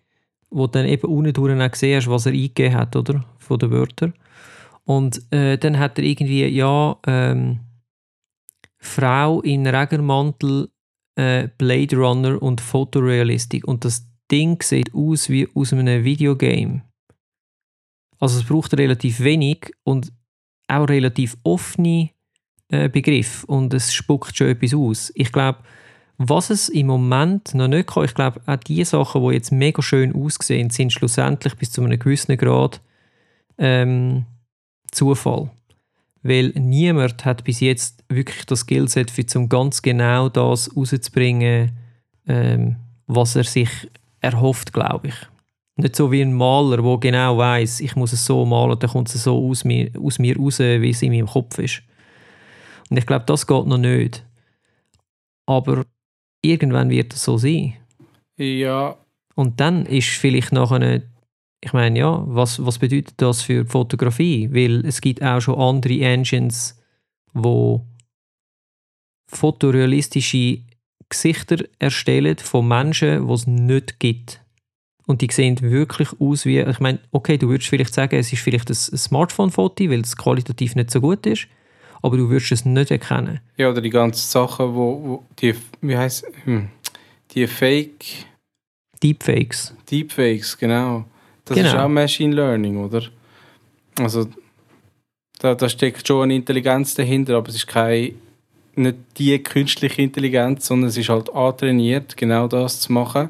wo 0.50 0.68
dann 0.68 0.86
eben 0.86 1.08
unten 1.08 1.62
auch 1.62 1.72
gesehen 1.72 1.98
hast, 1.98 2.10
was 2.10 2.26
er 2.26 2.32
eingegeben 2.32 2.76
hat, 2.76 2.96
oder? 2.96 3.26
Von 3.38 3.60
den 3.60 3.72
Wörtern. 3.72 4.14
Und 4.86 5.22
äh, 5.34 5.58
dann 5.58 5.78
hat 5.80 5.98
er 5.98 6.06
irgendwie, 6.06 6.46
ja, 6.46 6.98
ähm, 7.06 7.60
Frau 8.78 9.42
in 9.42 9.68
Regenmantel, 9.68 10.70
äh, 11.16 11.50
Blade 11.58 11.98
Runner 11.98 12.42
und 12.42 12.62
Fotorealistik. 12.62 13.68
Und 13.68 13.84
das 13.84 14.08
Ding 14.32 14.62
sieht 14.62 14.94
aus 14.94 15.30
wie 15.30 15.50
aus 15.54 15.74
einem 15.74 16.06
Videogame. 16.06 16.84
Also 18.20 18.40
es 18.40 18.46
braucht 18.46 18.78
relativ 18.78 19.20
wenig 19.20 19.74
und 19.84 20.12
auch 20.68 20.88
relativ 20.88 21.38
offene 21.44 22.10
äh, 22.70 22.90
Begriff 22.90 23.44
und 23.46 23.74
es 23.74 23.94
spuckt 23.94 24.38
schon 24.38 24.48
etwas 24.48 24.74
aus. 24.74 25.12
Ich 25.16 25.32
glaube, 25.32 25.60
was 26.18 26.50
es 26.50 26.70
im 26.70 26.88
Moment 26.88 27.54
noch 27.54 27.68
nicht 27.68 27.88
kann, 27.88 28.06
ich 28.06 28.14
glaube, 28.14 28.42
auch 28.46 28.56
die 28.56 28.84
Sachen, 28.84 29.22
die 29.22 29.36
jetzt 29.36 29.52
mega 29.52 29.82
schön 29.82 30.16
aussehen, 30.16 30.70
sind 30.70 30.92
schlussendlich 30.92 31.56
bis 31.56 31.72
zu 31.72 31.84
einem 31.84 32.00
gewissen 32.00 32.38
Grad 32.38 32.82
ähm, 33.58 34.26
Zufall. 34.92 35.52
Weil 36.24 36.50
niemand 36.56 37.24
hat 37.24 37.44
bis 37.44 37.60
jetzt 37.60 38.04
wirklich 38.10 38.46
das 38.48 38.62
Skillset, 38.62 39.12
zum 39.30 39.48
ganz 39.48 39.82
genau 39.82 40.28
das 40.28 40.76
rauszubringen, 40.76 41.72
ähm, 42.28 42.78
was 43.06 43.36
er 43.36 43.44
sich 43.44 43.70
erhofft, 44.20 44.74
glaube 44.74 45.10
ich. 45.10 45.16
Nicht 45.76 45.96
so 45.96 46.12
wie 46.12 46.22
ein 46.22 46.34
Maler, 46.34 46.82
der 46.82 46.98
genau 46.98 47.38
weiß, 47.38 47.82
ich 47.82 47.96
muss 47.96 48.12
es 48.12 48.26
so 48.26 48.44
malen, 48.46 48.80
dann 48.80 48.90
kommt 48.90 49.14
es 49.14 49.24
so 49.24 49.48
aus 49.48 49.64
mir, 49.64 49.92
aus 50.02 50.18
mir 50.18 50.36
raus, 50.36 50.60
wie 50.60 50.90
es 50.90 51.04
in 51.04 51.12
meinem 51.12 51.28
Kopf 51.28 51.60
ist. 51.60 51.84
Und 52.90 52.98
ich 52.98 53.06
glaube, 53.06 53.26
das 53.26 53.48
geht 53.48 53.66
noch 53.66 53.78
nicht. 53.78 54.26
Aber 55.46 55.86
irgendwann 56.42 56.90
wird 56.90 57.14
es 57.14 57.24
so 57.24 57.38
sein. 57.38 57.76
Ja, 58.38 58.98
Und 59.36 59.60
dann 59.60 59.86
ist 59.86 60.08
vielleicht 60.10 60.52
nachher, 60.52 61.04
ich 61.64 61.74
meine, 61.74 62.00
ja, 62.00 62.24
was, 62.28 62.64
was 62.66 62.80
bedeutet 62.80 63.16
das 63.18 63.42
für 63.42 63.64
die 63.64 63.70
Fotografie? 63.70 64.50
Weil 64.52 64.86
es 64.86 65.00
gibt 65.02 65.24
auch 65.24 65.40
schon 65.40 65.60
andere 65.60 66.00
Engines, 66.02 66.82
wo 67.34 67.86
fotorealistische 69.28 70.60
Gesichter 71.10 71.58
erstellen 71.80 72.38
von 72.38 72.68
Menschen, 72.68 73.28
die 73.28 73.34
es 73.34 73.48
nicht 73.48 74.00
gibt. 74.00 74.42
Und 75.06 75.22
die 75.22 75.30
sehen 75.32 75.62
wirklich 75.62 76.10
aus 76.20 76.46
wie, 76.46 76.60
ich 76.60 76.80
meine, 76.80 77.00
okay, 77.12 77.38
du 77.38 77.48
würdest 77.48 77.70
vielleicht 77.70 77.94
sagen, 77.94 78.18
es 78.18 78.34
ist 78.34 78.42
vielleicht 78.42 78.70
ein 78.70 78.78
ein 78.92 78.98
Smartphone-Foto, 78.98 79.90
weil 79.90 80.02
es 80.02 80.18
qualitativ 80.18 80.76
nicht 80.76 80.92
so 80.92 81.00
gut 81.00 81.26
ist, 81.26 81.48
aber 82.08 82.18
du 82.18 82.30
würdest 82.30 82.52
es 82.52 82.66
nicht 82.66 82.90
erkennen. 82.92 83.40
ja, 83.58 83.70
oder 83.70 83.82
die 83.82 83.90
ganzen 83.90 84.28
Sachen, 84.28 84.74
wo, 84.74 85.04
wo 85.04 85.24
die, 85.40 85.54
wie 85.82 85.98
heißt 85.98 86.26
hm, 86.46 86.70
die 87.32 87.46
Fake 87.48 88.06
Deepfakes. 89.04 89.74
Deepfakes, 89.92 90.58
genau. 90.58 91.06
Das 91.46 91.58
ist 91.58 91.72
Genau. 91.72 91.86
auch 91.86 91.88
Machine 91.90 92.34
Learning, 92.36 92.78
oder? 92.84 93.04
Also 94.00 94.28
da, 95.40 95.54
da 95.54 95.70
steckt 95.70 96.08
schon 96.08 96.24
eine 96.24 96.36
Intelligenz 96.36 96.96
dahinter, 96.96 97.38
aber 97.38 97.50
es 97.50 97.56
ist 97.56 97.68
keine 97.68 98.14
nicht 98.76 98.98
die 99.18 99.38
künstliche 99.42 100.02
Intelligenz, 100.02 100.68
sondern 100.68 100.90
es 100.90 100.98
ist 100.98 101.10
halt 101.10 101.34
antrainiert, 101.34 102.16
genau 102.16 102.48
das 102.48 102.80
zu 102.82 102.94
machen. 102.94 103.30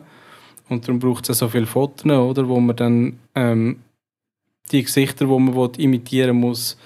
Und 0.69 0.85
darum 0.85 0.99
braucht 0.99 1.23
es 1.23 1.29
ja 1.29 1.33
so 1.33 1.47
viele 1.47 1.65
Fotos, 1.65 2.05
oder, 2.05 2.47
wo 2.47 2.59
man 2.59 2.75
dann 2.75 3.19
ähm, 3.35 3.79
die 4.71 4.83
Gesichter, 4.83 5.25
die 5.25 5.39
man 5.39 5.71
imitieren 5.77 6.37
muss, 6.37 6.77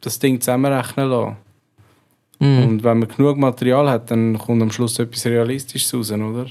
das 0.00 0.18
Ding 0.18 0.40
zusammenrechnen 0.40 1.08
lassen. 1.08 1.36
Mhm. 2.38 2.62
Und 2.64 2.84
wenn 2.84 2.98
man 2.98 3.08
genug 3.08 3.36
Material 3.36 3.88
hat, 3.88 4.10
dann 4.10 4.38
kommt 4.38 4.62
am 4.62 4.70
Schluss 4.70 4.98
etwas 4.98 5.26
Realistisches 5.26 5.94
raus, 5.94 6.12
oder? 6.12 6.46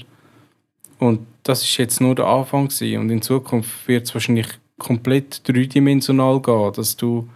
Und 0.98 1.26
das 1.42 1.62
ist 1.62 1.76
jetzt 1.78 2.00
nur 2.00 2.14
der 2.14 2.26
Anfang 2.26 2.68
gewesen. 2.68 3.00
Und 3.00 3.10
in 3.10 3.22
Zukunft 3.22 3.88
wird 3.88 4.06
es 4.06 4.14
wahrscheinlich 4.14 4.48
komplett 4.78 5.46
dreidimensional 5.48 6.40
gehen, 6.40 6.72
dass 6.74 6.96
du 6.96 7.28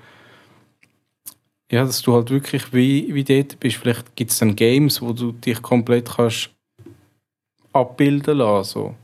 ja, 1.71 1.85
dass 1.85 2.03
du 2.03 2.13
halt 2.15 2.31
wirklich 2.31 2.73
wie, 2.73 3.13
wie 3.15 3.25
dort 3.25 3.59
bist. 3.59 3.77
Vielleicht 3.77 4.15
gibt 4.15 4.31
es 4.31 4.39
dann 4.39 4.55
Games, 4.55 5.01
wo 5.03 5.13
du 5.13 5.33
dich 5.33 5.61
komplett 5.61 6.09
kannst 6.09 6.51
abbilden 7.73 8.39
lassen. 8.39 8.71
So. 8.71 8.95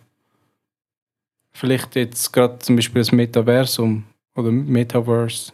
Vielleicht 1.53 1.97
jetzt 1.97 2.33
gerade 2.33 2.59
zum 2.61 2.77
Beispiel 2.77 3.01
das 3.01 3.13
Metaversum 3.13 4.05
oder 4.37 4.53
Metaverse. 4.53 5.53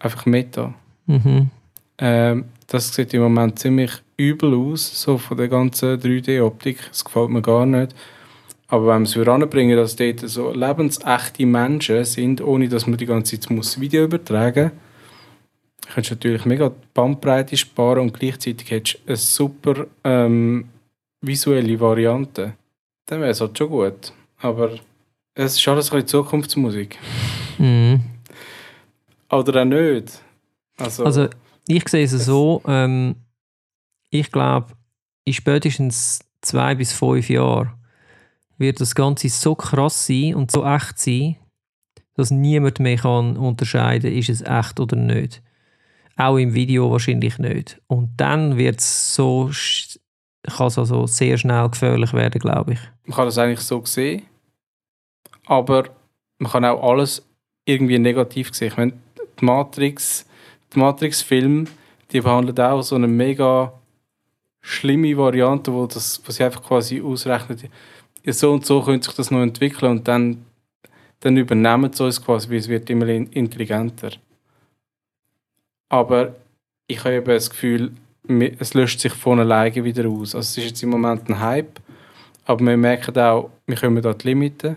Einfach 0.00 0.26
Meta. 0.26 0.74
Mhm. 1.06 1.50
Ähm, 1.98 2.44
das 2.66 2.94
sieht 2.94 3.14
im 3.14 3.22
Moment 3.22 3.58
ziemlich 3.58 3.92
übel 4.16 4.54
aus, 4.54 5.00
so 5.00 5.18
von 5.18 5.36
der 5.36 5.48
ganzen 5.48 6.00
3D-Optik. 6.00 6.78
Das 6.88 7.04
gefällt 7.04 7.30
mir 7.30 7.42
gar 7.42 7.66
nicht. 7.66 7.94
Aber 8.68 8.82
wenn 8.82 9.02
man 9.02 9.02
es 9.04 9.16
anbringen 9.16 9.76
dass 9.76 9.96
dort 9.96 10.20
so 10.20 10.52
lebensechte 10.52 11.46
Menschen 11.46 12.04
sind, 12.04 12.42
ohne 12.42 12.68
dass 12.68 12.86
man 12.86 12.98
die 12.98 13.06
ganze 13.06 13.40
Zeit 13.40 13.50
muss 13.50 13.80
Video 13.80 14.04
übertragen 14.04 14.64
muss, 14.64 15.94
könntest 15.94 16.10
du 16.10 16.14
natürlich 16.16 16.44
mega 16.44 16.70
Bandbreite 16.92 17.56
sparen 17.56 18.00
und 18.00 18.18
gleichzeitig 18.18 18.70
hättest 18.70 18.98
du 18.98 19.08
eine 19.08 19.16
super 19.16 19.86
ähm, 20.04 20.68
visuelle 21.22 21.80
Variante. 21.80 22.54
Dann 23.06 23.20
wäre 23.20 23.30
es 23.30 23.40
halt 23.40 23.56
schon 23.56 23.70
gut. 23.70 24.12
Aber 24.40 24.72
es 25.34 25.56
ist 25.56 25.66
alles 25.66 25.90
ein 25.90 25.96
bisschen 25.96 26.08
Zukunftsmusik. 26.08 26.98
Mhm. 27.56 28.00
Oder 29.30 29.62
auch 29.62 29.64
nicht. 29.64 30.22
Also, 30.78 31.04
Also 31.04 31.28
ich 31.66 31.88
sehe 31.88 32.04
es 32.04 32.12
so, 32.12 32.62
ähm, 32.66 33.16
ich 34.10 34.30
glaube, 34.32 34.68
in 35.24 35.32
spätestens 35.34 36.20
zwei 36.40 36.74
bis 36.74 36.92
fünf 36.92 37.28
Jahren 37.28 37.72
wird 38.56 38.80
das 38.80 38.94
Ganze 38.94 39.28
so 39.28 39.54
krass 39.54 40.06
sein 40.06 40.34
und 40.34 40.50
so 40.50 40.64
echt 40.64 40.98
sein, 40.98 41.36
dass 42.14 42.30
niemand 42.30 42.80
mehr 42.80 42.96
kann 42.96 43.36
unterscheiden 43.36 44.12
ist 44.12 44.28
es 44.28 44.42
echt 44.42 44.80
oder 44.80 44.96
nicht. 44.96 45.42
Auch 46.16 46.36
im 46.36 46.54
Video 46.54 46.90
wahrscheinlich 46.90 47.38
nicht. 47.38 47.80
Und 47.86 48.10
dann 48.16 48.56
wird 48.56 48.80
es 48.80 49.14
so, 49.14 49.50
kann 50.42 50.66
es 50.66 50.78
also 50.78 51.06
sehr 51.06 51.38
schnell 51.38 51.68
gefährlich 51.68 52.12
werden, 52.12 52.40
glaube 52.40 52.72
ich. 52.72 52.80
man 53.04 53.16
kann 53.16 53.26
das 53.26 53.38
eigentlich 53.38 53.60
so 53.60 53.84
sehen, 53.84 54.22
aber 55.46 55.84
man 56.38 56.50
kann 56.50 56.64
auch 56.64 56.82
alles 56.82 57.24
irgendwie 57.64 57.98
negativ 57.98 58.52
sehen. 58.52 58.68
Ich 58.68 58.76
meine, 58.76 58.92
die 59.40 59.44
Matrix, 59.44 60.26
die 60.74 60.78
Matrix-Film, 60.78 61.66
die 62.10 62.20
behandelt 62.20 62.60
auch 62.60 62.82
so 62.82 62.94
eine 62.94 63.08
mega 63.08 63.72
schlimme 64.60 65.16
Variante, 65.16 65.72
wo, 65.72 65.86
das, 65.86 66.20
wo 66.24 66.32
sie 66.32 66.44
einfach 66.44 66.62
quasi 66.62 67.00
ausrechnet, 67.00 67.68
ja, 68.24 68.32
so 68.32 68.52
und 68.52 68.66
so 68.66 68.82
könnte 68.82 69.06
sich 69.06 69.16
das 69.16 69.30
noch 69.30 69.40
entwickeln 69.40 69.92
und 69.92 70.08
dann, 70.08 70.44
dann 71.20 71.36
übernehmen 71.36 71.92
sie 71.92 72.04
uns 72.04 72.22
quasi, 72.22 72.50
weil 72.50 72.58
es 72.58 72.68
wird 72.68 72.90
immer 72.90 73.06
in- 73.08 73.28
intelligenter. 73.32 74.10
Aber 75.88 76.34
ich 76.86 76.98
habe 77.00 77.14
eben 77.14 77.26
das 77.26 77.48
Gefühl, 77.48 77.92
es 78.58 78.74
löscht 78.74 79.00
sich 79.00 79.12
von 79.12 79.40
alleine 79.40 79.84
wieder 79.84 80.06
aus. 80.08 80.34
Also 80.34 80.40
es 80.40 80.58
ist 80.58 80.64
jetzt 80.64 80.82
im 80.82 80.90
Moment 80.90 81.28
ein 81.28 81.40
Hype, 81.40 81.80
aber 82.44 82.64
wir 82.64 82.76
merken 82.76 83.18
auch, 83.18 83.50
wir 83.66 83.76
kommen 83.76 84.02
da 84.02 84.12
die 84.12 84.28
Limiten. 84.28 84.76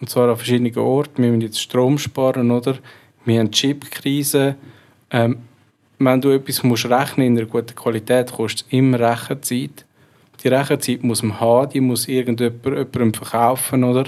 Und 0.00 0.08
zwar 0.08 0.28
an 0.28 0.36
verschiedenen 0.36 0.76
Orten. 0.78 1.22
Wir 1.22 1.30
müssen 1.30 1.42
jetzt 1.42 1.60
Strom 1.60 1.98
sparen, 1.98 2.50
oder? 2.50 2.78
Wir 3.28 3.40
haben 3.40 3.50
Chip-Krise. 3.50 4.56
Ähm, 5.10 5.40
wenn 5.98 6.20
du 6.20 6.30
etwas 6.30 6.62
musst 6.62 6.86
rechnen 6.86 7.26
in 7.26 7.36
einer 7.36 7.46
guten 7.46 7.74
Qualität, 7.74 8.32
kostet 8.32 8.66
es 8.66 8.72
immer 8.72 8.98
Rechenzeit. 8.98 9.84
Die 10.42 10.48
Rechenzeit 10.48 11.02
muss 11.02 11.22
man 11.22 11.38
haben, 11.38 11.70
die 11.70 11.80
muss 11.82 12.08
irgendjemand 12.08 12.64
jemandem 12.64 13.12
verkaufen, 13.12 13.84
oder? 13.84 14.06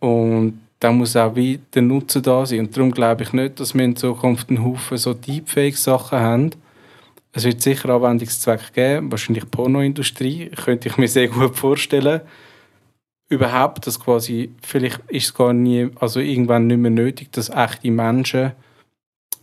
Und 0.00 0.60
dann 0.80 0.96
muss 0.96 1.14
auch 1.14 1.36
wie 1.36 1.60
der 1.72 1.82
Nutzen 1.82 2.22
da 2.22 2.44
sein. 2.44 2.60
Und 2.60 2.76
darum 2.76 2.90
glaube 2.90 3.22
ich 3.22 3.32
nicht, 3.32 3.60
dass 3.60 3.74
wir 3.74 3.84
in 3.84 3.94
Zukunft 3.94 4.48
einen 4.48 4.64
Haufen 4.64 4.96
so 4.96 5.14
Deepfake-Sachen 5.14 6.18
haben. 6.18 6.50
Es 7.32 7.44
wird 7.44 7.62
sicher 7.62 7.90
Anwendungszwecke 7.90 8.72
geben, 8.74 9.12
wahrscheinlich 9.12 9.48
Pornoindustrie, 9.48 10.50
könnte 10.64 10.88
ich 10.88 10.96
mir 10.96 11.06
sehr 11.06 11.28
gut 11.28 11.54
vorstellen. 11.54 12.22
Überhaupt, 13.30 13.86
dass 13.86 14.00
quasi, 14.00 14.50
vielleicht 14.60 15.00
ist 15.08 15.26
es 15.26 15.34
gar 15.34 15.52
nie, 15.52 15.88
also 16.00 16.18
irgendwann 16.20 16.66
nicht 16.66 16.78
mehr 16.78 16.90
nötig, 16.90 17.30
dass 17.32 17.48
echte 17.48 17.90
Menschen 17.90 18.52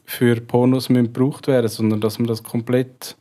für 0.03 0.39
Pornos 0.41 0.89
müssen 0.89 1.13
gebraucht 1.13 1.47
werden, 1.47 1.69
sondern 1.69 2.01
dass 2.01 2.19
man 2.19 2.27
das 2.27 2.43
komplett, 2.43 3.15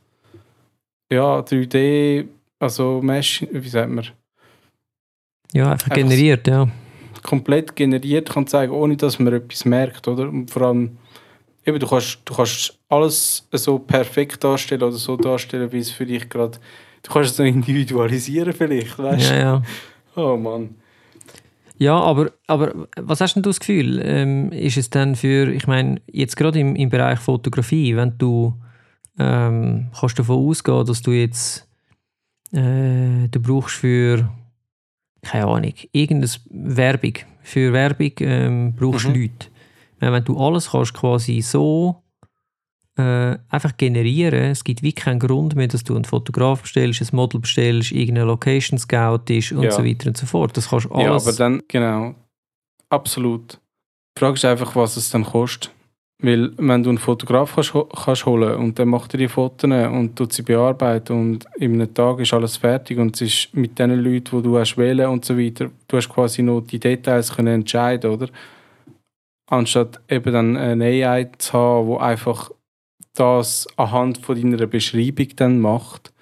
ja, 1.11 1.39
3D, 1.39 2.27
also 2.59 3.01
Mesh, 3.01 3.47
wie 3.49 3.69
sagt 3.69 3.89
man, 3.89 4.05
Ja, 5.53 5.71
einfach 5.71 5.85
Einfach 5.85 5.95
generiert, 5.95 6.47
ja. 6.47 6.67
komplett 7.23 7.75
generiert 7.75 8.29
kann 8.29 8.45
zeigen, 8.45 8.73
ohne 8.73 8.97
dass 8.97 9.19
man 9.19 9.33
etwas 9.33 9.63
merkt, 9.63 10.07
oder? 10.07 10.27
Und 10.27 10.51
vor 10.51 10.63
allem, 10.63 10.97
eben, 11.65 11.79
du 11.79 11.87
kannst, 11.87 12.19
du 12.25 12.33
kannst 12.33 12.77
alles 12.89 13.47
so 13.53 13.79
perfekt 13.79 14.43
darstellen 14.43 14.83
oder 14.83 14.91
so 14.91 15.15
darstellen, 15.15 15.71
wie 15.71 15.79
es 15.79 15.91
für 15.91 16.05
dich 16.05 16.27
gerade, 16.27 16.57
du 17.03 17.11
kannst 17.11 17.31
es 17.31 17.37
dann 17.37 17.47
individualisieren 17.47 18.51
vielleicht, 18.51 18.99
weißt 18.99 19.29
du? 19.29 19.33
Ja, 19.33 19.39
ja. 19.39 19.61
Oh 20.17 20.35
Mann. 20.35 20.75
Ja, 21.77 21.95
aber, 21.99 22.31
aber 22.47 22.87
was 22.99 23.21
hast 23.21 23.35
denn 23.35 23.43
du 23.43 23.49
das 23.49 23.59
Gefühl? 23.59 24.01
Ähm, 24.03 24.51
ist 24.51 24.77
es 24.77 24.89
dann 24.89 25.15
für, 25.15 25.51
ich 25.53 25.67
meine, 25.67 26.01
jetzt 26.11 26.35
gerade 26.35 26.59
im, 26.59 26.75
im 26.75 26.89
Bereich 26.89 27.19
Fotografie, 27.19 27.95
wenn 27.95 28.17
du 28.17 28.55
ähm, 29.19 29.89
kannst 29.97 30.17
davon 30.17 30.37
ausgehen, 30.49 30.85
dass 30.85 31.01
du 31.03 31.11
jetzt 31.11 31.67
äh, 32.51 33.27
du 33.29 33.39
brauchst 33.39 33.75
für 33.77 34.27
keine 35.21 35.45
Ahnung, 35.47 35.73
irgendeine 35.91 36.31
Werbung. 36.49 37.13
Für 37.43 37.73
Werbung 37.73 38.11
ähm, 38.21 38.73
brauchst 38.75 39.05
du 39.05 39.09
Mhm. 39.09 39.21
Leute. 39.21 39.47
Wenn 39.99 40.13
wenn 40.13 40.23
du 40.23 40.37
alles 40.37 40.71
kannst 40.71 40.93
quasi 40.93 41.41
so 41.41 42.01
äh, 42.97 43.37
einfach 43.49 43.77
generieren, 43.77 44.51
es 44.51 44.63
gibt 44.63 44.81
wie 44.81 44.93
keinen 44.93 45.19
Grund 45.19 45.55
mehr, 45.55 45.67
dass 45.67 45.83
du 45.83 45.95
einen 45.95 46.05
Fotograf 46.05 46.61
bestellst, 46.63 47.01
ein 47.01 47.15
Model 47.15 47.39
bestellst, 47.39 47.91
irgendeine 47.91 48.27
Location 48.27 48.79
Scout 48.79 49.21
ist 49.29 49.51
und 49.51 49.63
Ja. 49.63 49.71
so 49.71 49.85
weiter 49.85 50.07
und 50.07 50.17
so 50.17 50.25
fort. 50.25 50.57
Das 50.57 50.69
kannst 50.69 50.87
du 50.89 50.99
Ja, 50.99 51.11
alles. 51.11 51.27
aber 51.27 51.35
dann, 51.37 51.61
genau, 51.67 52.15
absolut. 52.89 53.59
Die 54.17 54.19
Frage 54.19 54.33
ist 54.35 54.45
einfach, 54.45 54.75
was 54.75 54.97
es 54.97 55.09
dann 55.09 55.23
kostet. 55.23 55.71
Weil, 56.19 56.51
wenn 56.57 56.81
du 56.81 56.89
einen 56.89 56.97
Fotograf 56.97 57.53
kannst, 57.53 57.73
kannst 58.03 58.25
holen 58.25 58.55
und 58.55 58.79
dann 58.79 58.87
macht 58.87 59.13
er 59.13 59.19
die 59.19 59.27
Fotos 59.27 59.69
und 59.69 60.15
tut 60.15 60.33
sie 60.33 60.41
bearbeiten 60.41 61.13
und 61.13 61.45
in 61.57 61.73
einem 61.75 61.93
Tag 61.93 62.19
ist 62.19 62.33
alles 62.33 62.57
fertig 62.57 62.97
und 62.97 63.15
es 63.15 63.21
ist 63.21 63.53
mit 63.53 63.77
den 63.77 63.91
Leuten, 63.91 64.35
die 64.37 64.41
du 64.41 64.57
hast 64.57 64.77
wählen 64.77 65.09
und 65.09 65.23
so 65.25 65.37
weiter, 65.37 65.69
du 65.87 65.97
hast 65.97 66.09
quasi 66.09 66.41
nur 66.41 66.63
die 66.63 66.79
Details 66.79 67.35
können 67.35 67.53
entscheiden, 67.61 68.09
oder? 68.09 68.29
Anstatt 69.49 70.01
eben 70.09 70.33
dann 70.33 70.57
eine 70.57 70.85
AI 71.07 71.29
zu 71.37 71.53
haben, 71.53 71.89
die 71.91 71.97
einfach 71.99 72.49
das 73.19 73.67
anhand 73.77 74.19
von 74.19 74.39
deiner 74.39 74.65
Beschreibung 74.67 75.27
dann 75.35 75.59
macht, 75.59 76.13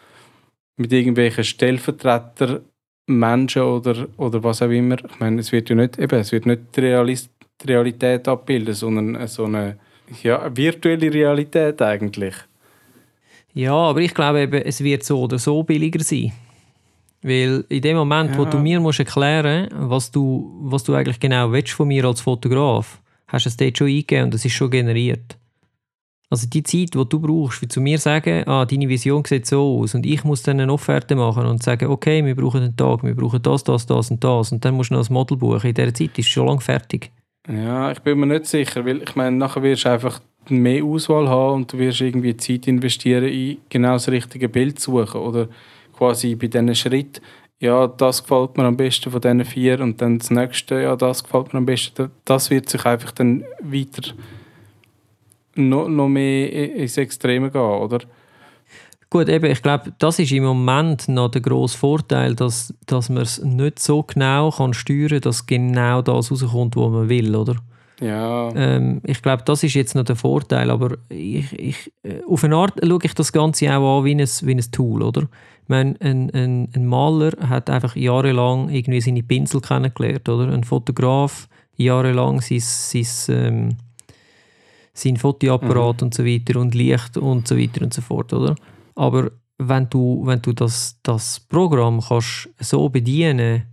mit 0.78 0.92
irgendwelchen 0.92 1.44
Stellvertreter 1.44 2.62
Menschen 3.08 3.62
oder, 3.62 4.08
oder 4.18 4.44
was 4.44 4.62
auch 4.62 4.70
immer. 4.70 4.98
Ich 5.04 5.20
meine, 5.20 5.40
es 5.40 5.52
wird 5.52 5.70
ja 5.70 5.76
nicht, 5.76 6.00
eben, 6.00 6.20
es 6.20 6.32
wird 6.32 6.46
nicht 6.46 6.62
die, 6.76 6.82
Realis 6.82 7.30
die 7.62 7.68
Realität 7.68 8.28
abbilden, 8.28 8.74
sondern 8.74 9.28
so 9.28 9.46
eine 9.46 9.78
ja, 10.24 10.56
virtuelle 10.56 11.14
Realität 11.14 11.82
eigentlich. 11.82 12.36
Ja, 13.54 13.74
aber 13.74 14.02
ich 14.02 14.14
glaube 14.14 14.42
eben, 14.42 14.62
es 14.64 14.84
wird 14.84 15.04
so 15.04 15.22
oder 15.22 15.40
so 15.40 15.64
billiger 15.64 16.04
sein. 16.04 16.34
Weil 17.22 17.64
in 17.70 17.82
dem 17.82 17.98
Moment, 17.98 18.38
wo 18.38 18.44
Ja. 18.44 18.50
du 18.50 18.58
mir 18.60 18.80
musst 18.80 19.00
erklären 19.00 19.70
was 19.72 20.12
du, 20.12 20.52
was 20.62 20.84
du 20.84 20.94
eigentlich 20.94 21.20
genau 21.20 21.52
willst 21.52 21.74
von 21.74 21.88
mir 21.88 22.06
als 22.06 22.22
Fotograf, 22.22 23.02
hast 23.28 23.46
du 23.46 23.50
es 23.50 23.58
dort 23.58 23.78
schon 23.78 23.88
eingegeben 23.88 24.26
und 24.26 24.34
es 24.36 24.46
ist 24.46 24.54
schon 24.54 24.70
generiert. 24.70 25.38
Also 26.30 26.48
die 26.48 26.64
Zeit, 26.64 26.96
die 26.96 27.06
du 27.08 27.20
brauchst, 27.20 27.60
für 27.60 27.68
zu 27.68 27.82
mir 27.82 28.00
sagen, 28.00 28.48
ah, 28.48 28.66
deine 28.66 28.90
Vision 28.90 29.24
sieht 29.26 29.46
so 29.46 29.80
aus 29.82 29.94
und 29.94 30.06
ich 30.06 30.24
muss 30.24 30.42
dann 30.42 30.60
eine 30.60 30.74
Offerte 30.74 31.16
machen 31.16 31.46
und 31.46 31.62
sagen, 31.62 31.90
okay, 31.90 32.26
wir 32.26 32.36
brauchen 32.36 32.64
einen 32.64 32.76
Tag, 32.76 33.04
wir 33.04 33.16
brauchen 33.16 33.42
das, 33.42 33.64
das, 33.64 33.86
das 33.86 34.10
und 34.10 34.24
das 34.24 34.52
und 34.52 34.66
dann 34.66 34.74
musst 34.74 34.90
du 34.90 34.96
noch 34.96 35.08
ein 35.08 35.14
Model 35.14 35.38
buchen. 35.38 35.70
In 35.70 35.74
dieser 35.76 35.94
Zeit 35.94 36.18
ist 36.18 36.26
es 36.26 36.28
schon 36.28 36.48
lange 36.48 36.62
fertig. 36.62 37.12
Ja, 37.48 37.92
ich 37.92 38.00
bin 38.00 38.20
mir 38.20 38.26
nicht 38.26 38.48
sicher, 38.48 38.84
weil 38.86 39.04
ich 39.04 39.16
meine, 39.16 39.38
nachher 39.38 39.62
wirst 39.62 39.86
du 39.86 39.90
einfach 39.90 40.20
mehr 40.50 40.84
Auswahl 40.84 41.30
haben 41.30 41.56
und 41.56 41.74
du 41.74 41.78
wirst 41.78 42.02
irgendwie 42.02 42.36
Zeit 42.38 42.68
investieren 42.68 43.26
in 43.26 43.58
genau 43.70 43.94
das 43.94 44.10
richtige 44.10 44.50
Bild 44.50 44.80
zu 44.80 44.92
suchen 44.92 45.22
oder 45.22 45.48
quasi 45.96 46.36
bei 46.36 46.48
diesen 46.48 46.74
Schritt 46.74 47.22
ja, 47.60 47.88
das 47.88 48.24
gefällt 48.24 48.58
mir 48.58 48.66
am 48.66 48.76
besten 48.76 49.12
von 49.12 49.22
diesen 49.22 49.46
vier 49.46 49.80
und 49.80 50.02
dann 50.02 50.20
das 50.20 50.30
nächste, 50.30 50.82
ja, 50.82 50.96
das 50.96 51.24
gefällt 51.24 51.54
mir 51.54 51.60
am 51.60 51.66
besten. 51.66 52.12
Das 52.26 52.50
wird 52.50 52.70
sich 52.70 52.86
einfach 52.86 53.12
dann 53.12 53.46
weiter 53.62 54.14
noch, 55.56 55.88
noch 55.88 56.08
mehr 56.08 56.76
ins 56.76 56.98
Extreme 56.98 57.50
gehen, 57.52 57.62
oder? 57.62 58.00
Gut, 59.10 59.30
eben, 59.30 59.50
ich 59.50 59.62
glaube, 59.62 59.94
das 60.00 60.20
ist 60.20 60.32
im 60.32 60.44
Moment 60.44 61.08
noch 61.08 61.30
der 61.30 61.42
grosse 61.42 61.78
Vorteil, 61.78 62.36
dass, 62.36 62.74
dass 62.86 63.10
man 63.10 63.24
es 63.24 63.42
nicht 63.42 63.80
so 63.80 64.04
genau 64.04 64.52
kann 64.52 64.74
steuern 64.74 65.10
kann, 65.10 65.22
dass 65.22 65.46
genau 65.46 66.02
das 66.02 66.32
rauskommt, 66.32 66.76
was 66.76 66.90
man 66.90 67.08
will, 67.08 67.36
oder? 67.36 67.56
Ja, 68.02 68.50
Ähm, 68.56 69.02
ich 69.06 69.22
glaube, 69.22 69.44
das 69.46 69.64
ist 69.64 69.74
jetzt 69.74 69.96
noch 69.96 70.04
der 70.04 70.18
Vorteil, 70.18 70.70
aber 70.70 70.98
ich, 71.08 71.54
ich, 71.58 71.94
äh, 72.04 72.22
auf 72.28 72.44
eine 72.44 72.58
Art 72.58 72.74
schaue 72.84 73.00
ich 73.04 73.14
das 73.14 73.32
Ganze 73.32 73.74
auch 73.74 74.00
an 74.00 74.06
wie 74.06 74.16
ein, 74.16 74.20
wie 74.20 74.52
ein 74.52 74.72
Tool, 74.72 75.02
oder? 75.02 75.22
Ich 75.22 75.70
meine, 75.70 75.96
ein, 76.02 76.30
ein, 76.32 76.70
ein 76.76 76.86
Maler 76.86 77.32
hat 77.48 77.70
einfach 77.70 77.96
jahrelang 77.96 78.70
irgendwie 78.70 79.00
seine 79.02 79.24
Pinsel 79.24 79.62
kennengelernt, 79.62 80.28
oder? 80.28 80.52
Ein 80.52 80.66
Fotograf 80.66 81.48
jahrelang 81.78 82.42
sein, 82.42 82.60
sein, 82.60 83.08
ähm, 83.30 83.78
sein 84.96 85.18
Fotoapparat 85.18 86.02
und 86.02 86.14
so 86.14 86.26
weiter 86.26 86.60
und 86.60 86.74
Licht 86.74 87.18
und 87.18 87.48
so 87.48 87.58
weiter 87.58 87.84
und 87.84 87.94
so 87.94 88.02
fort, 88.02 88.34
oder? 88.34 88.56
Aber 88.96 89.32
wenn 89.58 89.90
du, 89.90 90.24
wenn 90.26 90.42
du 90.42 90.54
das, 90.54 91.00
das 91.04 91.40
Programm 91.40 92.02
kannst 92.02 92.50
so 92.60 92.90
bedienen 92.90 93.64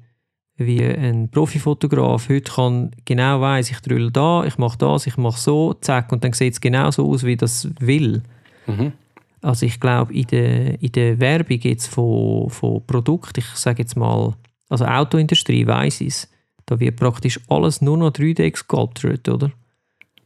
wie 0.56 0.84
ein 0.84 1.28
Profifotograf 1.30 2.28
heute 2.28 2.52
kann 2.52 2.90
genau 3.04 3.40
weiß 3.40 3.70
ich 3.70 3.80
drülle 3.80 4.10
da, 4.10 4.44
ich 4.44 4.58
mache 4.58 4.78
das, 4.78 5.06
ich 5.06 5.16
mache 5.16 5.40
so, 5.40 5.74
zack, 5.74 6.12
und 6.12 6.22
dann 6.22 6.32
sieht 6.34 6.52
es 6.52 6.60
genau 6.60 6.90
so 6.90 7.08
aus, 7.08 7.24
wie 7.24 7.36
das 7.36 7.68
will. 7.80 8.22
Mhm. 8.66 8.92
Also 9.40 9.66
ich 9.66 9.80
glaube, 9.80 10.12
in 10.12 10.26
der, 10.26 10.80
in 10.80 10.92
der 10.92 11.18
Werbung 11.18 11.58
jetzt 11.62 11.88
von, 11.88 12.48
von 12.50 12.86
Produkten, 12.86 13.40
ich 13.40 13.46
sage 13.54 13.82
jetzt 13.82 13.96
mal, 13.96 14.34
also 14.68 14.84
Autoindustrie 14.84 15.66
weiß 15.66 16.02
es, 16.02 16.30
da 16.66 16.78
wird 16.78 16.96
praktisch 16.96 17.40
alles 17.48 17.82
nur 17.82 17.96
noch 17.96 18.12
3D 18.12 18.50
gesculptet, 18.50 19.28
oder? 19.28 19.50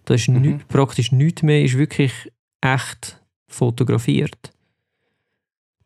Da 0.06 0.14
ist 0.14 0.28
Mhm. 0.28 0.40
nicht, 0.40 0.68
praktisch 0.68 1.12
nichts 1.12 1.42
mehr, 1.42 1.62
ist 1.62 1.76
wirklich 1.76 2.12
echt 2.62 3.20
fotografiert. 3.48 4.52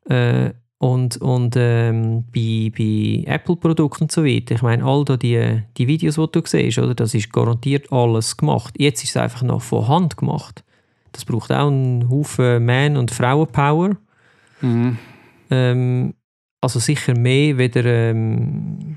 Äh, 0.08 0.50
und 0.78 1.18
und 1.18 1.56
ähm, 1.58 2.24
bei, 2.34 2.70
bei 2.76 3.24
Apple-Produkten 3.26 4.04
und 4.04 4.12
so 4.12 4.24
weiter, 4.24 4.54
ich 4.54 4.62
meine, 4.62 4.82
all 4.84 5.04
da 5.04 5.16
die, 5.18 5.62
die 5.76 5.86
Videos, 5.86 6.14
die 6.14 6.26
du 6.32 6.40
siehst, 6.46 6.78
oder, 6.78 6.94
das 6.94 7.12
ist 7.14 7.32
garantiert 7.32 7.92
alles 7.92 8.36
gemacht. 8.36 8.74
Jetzt 8.78 9.02
ist 9.04 9.10
es 9.10 9.16
einfach 9.18 9.42
noch 9.42 9.60
von 9.60 9.88
Hand 9.88 10.16
gemacht. 10.16 10.64
Das 11.12 11.24
braucht 11.24 11.50
auch 11.52 11.66
einen 11.68 12.08
Haufen 12.08 12.64
Man- 12.64 12.96
und 12.96 13.10
Frauenpower. 13.10 13.96
Mhm. 14.62 14.96
Ähm, 15.50 16.14
also 16.62 16.78
sicher 16.78 17.18
mehr, 17.18 17.58
weder 17.58 17.84
ähm, 17.84 18.96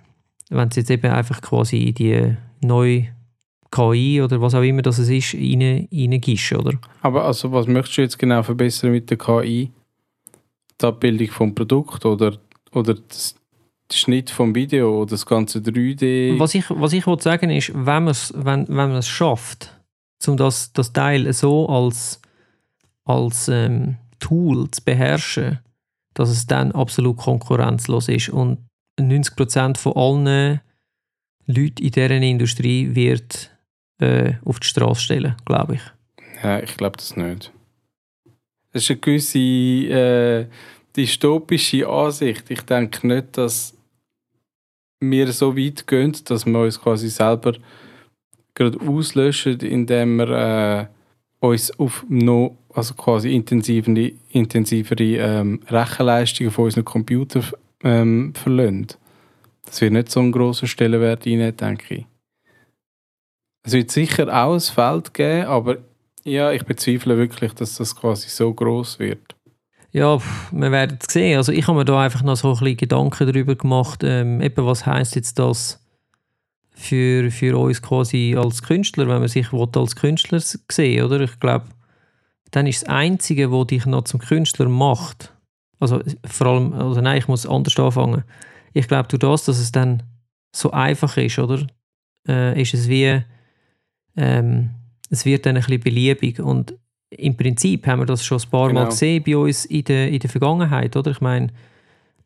wenn 0.49 0.67
es 0.69 0.75
jetzt 0.75 0.91
eben 0.91 1.11
einfach 1.11 1.41
quasi 1.41 1.83
in 1.83 1.93
die 1.95 2.37
neue 2.61 3.07
KI 3.73 4.21
oder 4.21 4.39
was 4.39 4.53
auch 4.53 4.61
immer 4.61 4.83
das 4.83 4.99
es 4.99 5.09
ist, 5.09 5.33
rein, 5.33 5.87
reingibst, 5.91 6.53
oder? 6.53 6.73
Aber 7.01 7.25
also, 7.25 7.51
was 7.51 7.67
möchtest 7.67 7.97
du 7.97 8.01
jetzt 8.03 8.19
genau 8.19 8.43
verbessern 8.43 8.91
mit 8.91 9.09
der 9.09 9.17
KI? 9.17 9.71
Die 10.79 10.85
Abbildung 10.85 11.27
vom 11.29 11.55
Produkt 11.55 12.05
oder, 12.05 12.37
oder 12.71 12.93
das, 12.93 13.35
der 13.91 13.95
Schnitt 13.95 14.29
vom 14.29 14.53
Video 14.53 15.01
oder 15.01 15.11
das 15.11 15.25
ganze 15.25 15.59
3D? 15.59 16.37
Was 16.39 16.53
ich, 16.53 16.69
was 16.69 16.93
ich 16.93 17.07
wollte 17.07 17.23
sagen 17.23 17.49
ist, 17.49 17.71
wenn 17.73 18.03
man 18.03 18.07
es 18.09 18.33
wenn, 18.35 18.67
wenn 18.67 18.91
man's 18.91 19.07
schafft, 19.07 19.75
um 20.27 20.37
das, 20.37 20.71
das 20.73 20.93
Teil 20.93 21.31
so 21.33 21.67
als, 21.67 22.21
als 23.05 23.47
ähm, 23.47 23.97
Tool 24.19 24.69
zu 24.69 24.83
beherrschen, 24.83 25.59
dass 26.13 26.29
es 26.29 26.45
dann 26.45 26.71
absolut 26.71 27.17
konkurrenzlos 27.17 28.07
ist 28.07 28.29
und 28.29 28.59
90% 28.99 29.77
von 29.77 29.93
allen 29.93 30.61
Leuten 31.47 31.83
in 31.83 31.91
dieser 31.91 32.11
Industrie 32.11 32.93
wird 32.93 33.52
äh, 33.99 34.33
auf 34.43 34.59
die 34.59 34.67
Straße 34.67 35.01
stellen, 35.01 35.35
glaube 35.45 35.75
ich. 35.75 35.81
Ja, 36.43 36.59
ich 36.59 36.75
glaube 36.77 36.97
das 36.97 37.15
nicht. 37.15 37.51
Das 38.71 38.83
ist 38.83 38.91
eine 38.91 38.99
gewisse 38.99 39.39
äh, 39.39 40.47
dystopische 40.95 41.87
Ansicht. 41.87 42.49
Ich 42.49 42.61
denke 42.61 43.07
nicht, 43.07 43.37
dass 43.37 43.77
wir 44.99 45.31
so 45.31 45.55
weit 45.55 45.85
gehen, 45.87 46.15
dass 46.25 46.45
wir 46.45 46.59
uns 46.59 46.81
quasi 46.81 47.09
selber 47.09 47.53
gerade 48.55 48.79
auslöschen, 48.81 49.59
indem 49.59 50.17
wir 50.17 50.29
äh, 50.29 51.45
uns 51.45 51.77
auf 51.79 52.05
noch 52.09 52.57
also 52.73 52.93
quasi 52.95 53.33
intensivere, 53.33 54.13
intensivere 54.31 55.17
ähm, 55.17 55.59
Rechenleistungen 55.69 56.51
von 56.51 56.65
unseren 56.65 56.85
Computern 56.85 57.45
ähm, 57.83 58.33
verlassen. 58.33 58.87
Das 59.65 59.81
wird 59.81 59.93
nicht 59.93 60.09
so 60.09 60.19
einen 60.19 60.31
grossen 60.31 60.67
Stellenwert 60.67 61.25
rein, 61.25 61.55
denke 61.55 61.95
ich. 61.95 62.05
Es 63.63 63.73
wird 63.73 63.91
sicher 63.91 64.27
auch 64.27 64.53
ein 64.53 64.59
Feld 64.59 65.13
geben, 65.13 65.47
aber 65.47 65.77
ja, 66.25 66.51
ich 66.51 66.65
bezweifle 66.65 67.17
wirklich, 67.17 67.53
dass 67.53 67.75
das 67.75 67.95
quasi 67.95 68.29
so 68.29 68.53
groß 68.53 68.99
wird. 68.99 69.35
Ja, 69.91 70.17
wir 70.51 70.71
werden 70.71 70.97
es 70.99 71.13
sehen. 71.13 71.37
Also 71.37 71.51
ich 71.51 71.67
habe 71.67 71.77
mir 71.77 71.85
da 71.85 72.01
einfach 72.01 72.23
noch 72.23 72.35
so 72.35 72.49
ein 72.49 72.59
bisschen 72.59 72.77
Gedanken 72.77 73.27
darüber 73.27 73.55
gemacht, 73.55 74.03
ähm, 74.03 74.41
eben 74.41 74.65
was 74.65 74.85
heißt 74.85 75.15
jetzt 75.15 75.37
das 75.39 75.79
für, 76.71 77.29
für 77.29 77.57
uns 77.57 77.81
quasi 77.81 78.35
als 78.37 78.63
Künstler, 78.63 79.07
wenn 79.07 79.19
man 79.19 79.27
sich 79.27 79.53
als 79.53 79.95
Künstler 79.95 80.39
sehen 80.39 81.05
oder? 81.05 81.21
Ich 81.21 81.39
glaube, 81.39 81.65
dann 82.51 82.67
ist 82.67 82.83
das 82.83 82.89
Einzige, 82.89 83.51
was 83.51 83.67
dich 83.67 83.85
noch 83.85 84.03
zum 84.03 84.19
Künstler 84.19 84.67
macht, 84.67 85.31
also 85.79 86.01
vor 86.25 86.47
allem, 86.47 86.73
also 86.73 87.01
nein, 87.01 87.17
ich 87.17 87.27
muss 87.27 87.45
anders 87.45 87.77
anfangen. 87.77 88.23
Ich 88.73 88.87
glaube, 88.87 89.09
durch 89.09 89.19
das, 89.19 89.45
dass 89.45 89.59
es 89.59 89.71
dann 89.71 90.01
so 90.55 90.71
einfach 90.71 91.17
ist, 91.17 91.39
oder? 91.39 91.67
Äh, 92.27 92.61
ist 92.61 92.73
es 92.73 92.87
wie, 92.87 93.21
ähm, 94.17 94.69
es 95.09 95.25
wird 95.25 95.45
dann 95.45 95.55
ein 95.57 95.61
bisschen 95.63 95.79
beliebig 95.81 96.39
und 96.39 96.73
im 97.09 97.37
Prinzip 97.37 97.85
haben 97.85 97.99
wir 97.99 98.05
das 98.07 98.25
schon 98.25 98.39
ein 98.41 98.49
paar 98.49 98.67
Mal 98.73 98.81
Genau. 98.81 98.89
gesehen 98.89 99.23
bei 99.23 99.37
uns 99.37 99.65
in 99.65 99.83
der, 99.83 100.09
in 100.09 100.19
der 100.19 100.29
Vergangenheit, 100.29 100.95
oder? 100.95 101.11
Ich 101.11 101.21
meine, 101.21 101.49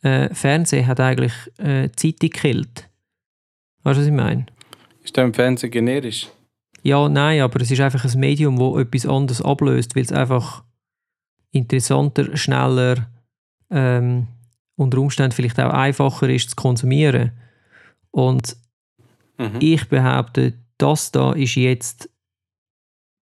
äh, 0.02 0.34
Fernsehen 0.34 0.88
hat 0.88 1.00
eigentlich 1.00 1.34
äh, 1.58 1.90
Zeit 1.96 2.20
gekillt. 2.22 2.88
Weißt 3.84 3.98
du, 3.98 4.02
was 4.02 4.08
ich 4.08 4.14
meine? 4.14 4.46
Ist 5.04 5.18
im 5.18 5.34
Fernsehen 5.34 5.72
generisch? 5.72 6.28
Ja, 6.84 7.10
nein, 7.10 7.42
aber 7.42 7.60
es 7.62 7.72
ist 7.72 7.82
einfach 7.82 8.06
ein 8.06 8.20
Medium, 8.20 8.58
wo 8.60 8.80
etwas 8.80 9.06
anderes 9.06 9.42
ablöst, 9.42 9.96
weil 9.96 10.04
es 10.04 10.12
einfach 10.14 10.64
interessanter, 11.52 12.38
schneller, 12.38 13.08
ähm, 13.70 14.28
unter 14.76 15.00
Umständen 15.00 15.32
vielleicht 15.34 15.60
auch 15.60 15.72
einfacher 15.74 16.30
ist 16.30 16.52
zu 16.52 16.56
konsumieren. 16.56 17.32
Und 18.12 18.56
Mhm. 19.40 19.58
ich 19.60 19.88
behaupte, 19.90 20.54
das 20.78 21.12
da 21.12 21.34
ist 21.34 21.56
jetzt 21.56 22.10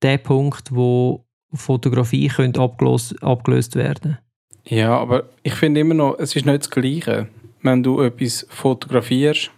der 0.03 0.19
Punkt, 0.19 0.75
wo 0.75 1.25
Fotografie 1.55 2.29
könnte 2.29 2.61
abgelöst, 2.61 3.23
abgelöst 3.23 3.77
werden 3.77 4.19
Ja, 4.65 4.97
aber 4.97 5.25
ich 5.43 5.55
finde 5.55 5.81
immer 5.81 5.95
noch, 5.95 6.19
es 6.19 6.35
ist 6.35 6.47
nicht 6.47 6.63
das 6.63 6.71
Gleiche. 6.71 7.29
Wenn 7.63 7.83
du 7.83 8.01
etwas 8.01 8.47
fotografierst, 8.49 9.51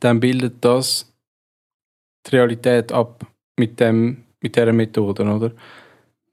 dann 0.00 0.20
bildet 0.20 0.64
das 0.64 1.12
die 2.26 2.36
Realität 2.36 2.92
ab 2.92 3.26
mit, 3.58 3.80
dem, 3.80 4.24
mit 4.40 4.54
dieser 4.54 4.72
Methode, 4.72 5.24
oder? 5.24 5.52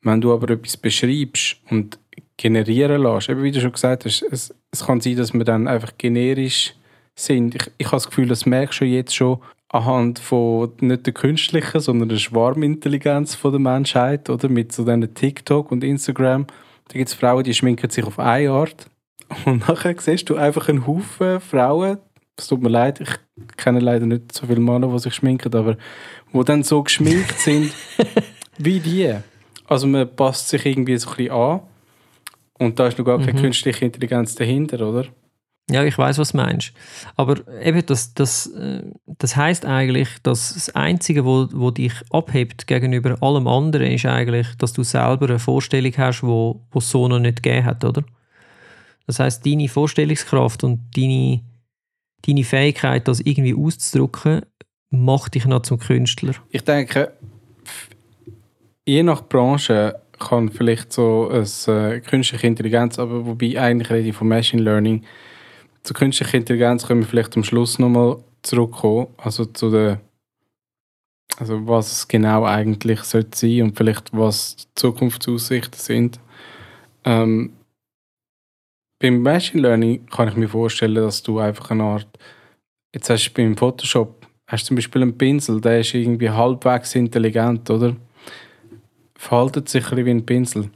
Wenn 0.01 0.21
du 0.21 0.33
aber 0.33 0.51
etwas 0.51 0.77
beschreibst 0.77 1.57
und 1.71 1.97
generieren 2.37 3.01
lässt, 3.01 3.29
eben 3.29 3.41
wie 3.41 3.51
du 3.51 3.61
schon 3.61 3.71
gesagt 3.71 4.05
hast, 4.05 4.21
es, 4.21 4.53
es 4.71 4.85
kann 4.85 5.01
sein, 5.01 5.15
dass 5.15 5.33
wir 5.33 5.43
dann 5.43 5.67
einfach 5.67 5.97
generisch 5.97 6.75
sind. 7.15 7.55
Ich, 7.55 7.71
ich 7.77 7.85
habe 7.87 7.95
das 7.95 8.07
Gefühl, 8.07 8.27
das 8.27 8.45
merkst 8.45 8.81
du 8.81 8.85
jetzt 8.85 9.15
schon 9.15 9.39
anhand 9.75 10.19
von 10.19 10.71
nicht 10.79 11.05
der 11.05 11.13
künstlichen, 11.13 11.79
sondern 11.79 12.09
der 12.09 12.17
Schwarmintelligenz 12.17 13.35
von 13.35 13.51
der 13.51 13.59
Menschheit, 13.59 14.29
oder? 14.29 14.49
Mit 14.49 14.71
so 14.71 14.83
diesen 14.83 15.13
TikTok 15.13 15.71
und 15.71 15.83
Instagram. 15.83 16.47
Da 16.87 16.93
gibt 16.93 17.09
es 17.09 17.15
Frauen, 17.15 17.43
die 17.43 17.53
schminken 17.53 17.89
sich 17.89 18.03
auf 18.05 18.19
eine 18.19 18.51
Art. 18.51 18.87
Und 19.45 19.67
nachher 19.67 19.95
siehst 19.99 20.29
du 20.29 20.35
einfach 20.35 20.69
einen 20.69 20.85
Haufen 20.85 21.39
Frauen, 21.41 21.97
es 22.37 22.47
tut 22.47 22.61
mir 22.61 22.69
leid, 22.69 22.99
ich 22.99 23.09
kenne 23.57 23.79
leider 23.79 24.05
nicht 24.05 24.33
so 24.33 24.45
viele 24.45 24.59
Männer, 24.59 24.87
die 24.91 24.99
sich 24.99 25.13
schminken, 25.15 25.53
aber 25.55 25.77
wo 26.31 26.43
dann 26.43 26.63
so 26.63 26.83
geschminkt 26.83 27.39
sind 27.39 27.71
wie 28.57 28.79
die. 28.79 29.13
Also 29.67 29.87
man 29.87 30.13
passt 30.15 30.49
sich 30.49 30.65
irgendwie 30.65 30.97
so 30.97 31.09
ein 31.11 31.15
bisschen 31.15 31.31
an 31.33 31.61
und 32.59 32.77
da 32.79 32.87
ist 32.87 32.97
noch 32.97 33.05
gar 33.05 33.19
keine 33.19 33.33
Mhm. 33.33 33.41
künstliche 33.41 33.85
Intelligenz 33.85 34.35
dahinter, 34.35 34.87
oder? 34.87 35.05
Ja, 35.69 35.83
ich 35.83 35.97
weiß, 35.97 36.19
was 36.19 36.31
du 36.31 36.37
meinst. 36.37 36.73
Aber 37.15 37.37
eben, 37.59 37.83
das, 37.87 38.13
das, 38.13 38.47
äh, 38.47 38.83
das 39.05 39.35
heißt 39.35 39.65
eigentlich, 39.65 40.09
dass 40.21 40.53
das 40.53 40.75
Einzige, 40.75 41.25
wo, 41.25 41.47
wo 41.51 41.71
dich 41.71 41.93
abhebt 42.11 42.67
gegenüber 42.67 43.17
allem 43.21 43.47
anderen, 43.47 43.91
ist 43.91 44.05
eigentlich, 44.05 44.47
dass 44.59 44.73
du 44.73 44.83
selber 44.83 45.27
eine 45.27 45.39
Vorstellung 45.39 45.93
hast, 45.97 46.21
wo, 46.21 46.61
wo 46.71 46.79
es 46.79 46.89
so 46.89 47.07
noch 47.07 47.19
nicht 47.19 47.41
gegeben 47.41 47.65
hat, 47.65 47.83
oder? 47.83 48.03
Das 49.07 49.19
heißt, 49.19 49.45
deine 49.45 49.67
Vorstellungskraft 49.67 50.63
und 50.63 50.81
deine, 50.95 51.41
deine 52.27 52.43
Fähigkeit, 52.43 53.07
das 53.07 53.19
irgendwie 53.19 53.55
auszudrücken, 53.55 54.41
macht 54.91 55.33
dich 55.33 55.45
noch 55.45 55.63
zum 55.63 55.79
Künstler. 55.79 56.33
Ich 56.49 56.63
denke, 56.63 57.11
je 58.85 59.01
nach 59.01 59.27
Branche 59.27 59.99
kann 60.19 60.49
vielleicht 60.49 60.93
so 60.93 61.29
eine 61.29 61.95
äh, 61.95 61.99
künstliche 62.01 62.47
Intelligenz, 62.47 62.99
aber 62.99 63.25
wobei 63.25 63.59
eigentlich 63.59 63.89
rede 63.89 64.09
ich 64.09 64.15
von 64.15 64.27
Machine 64.27 64.61
Learning, 64.61 65.03
zu 65.85 65.93
künstlicher 65.93 66.37
Intelligenz 66.37 66.85
können 66.85 67.01
wir 67.01 67.07
vielleicht 67.07 67.37
am 67.37 67.43
Schluss 67.43 67.79
nochmal 67.79 68.17
zurückkommen, 68.41 69.07
also 69.17 69.45
zu 69.45 69.69
der 69.71 70.01
also 71.37 71.67
was 71.67 71.91
es 71.91 72.07
genau 72.07 72.45
eigentlich 72.45 73.01
sollte 73.01 73.37
sein 73.37 73.63
und 73.63 73.77
vielleicht 73.77 74.11
was 74.13 74.55
die 74.55 74.65
Zukunftsaussichten 74.75 75.79
sind. 75.79 76.19
Ähm, 77.03 77.53
beim 78.99 79.21
Machine 79.21 79.61
Learning 79.61 80.05
kann 80.07 80.29
ich 80.29 80.35
mir 80.35 80.47
vorstellen, 80.47 80.95
dass 80.95 81.21
du 81.21 81.39
einfach 81.39 81.71
eine 81.71 81.83
Art, 81.83 82.07
jetzt 82.93 83.09
hast 83.09 83.27
du 83.27 83.33
beim 83.33 83.57
Photoshop, 83.57 84.25
hast 84.47 84.63
du 84.63 84.67
zum 84.67 84.75
Beispiel 84.77 85.01
einen 85.01 85.17
Pinsel, 85.17 85.59
der 85.59 85.81
ist 85.81 85.93
irgendwie 85.93 86.29
halbwegs 86.29 86.95
intelligent, 86.95 87.69
oder? 87.69 87.95
Verhaltet 89.17 89.67
sich 89.67 89.91
ein 89.91 90.05
wie 90.05 90.11
ein 90.11 90.25
Pinsel. 90.25 90.69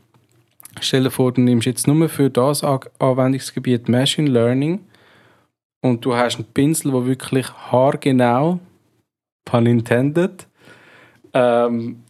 Stell 0.82 1.04
dir 1.04 1.12
vor, 1.12 1.32
du 1.32 1.42
nimmst 1.42 1.68
jetzt 1.68 1.88
nur 1.88 2.10
für 2.10 2.30
das 2.30 2.64
An- 2.64 2.82
Anwendungsgebiet 3.00 3.88
Machine 3.88 4.30
Learning 4.30 4.82
und 5.82 6.04
du 6.04 6.16
hast 6.16 6.36
einen 6.36 6.46
Pinsel, 6.46 6.92
der 6.92 7.06
wirklich 7.06 7.50
haargenau, 7.52 8.60
pun 9.46 9.66
intended, 9.66 10.48
ähm, 11.34 12.04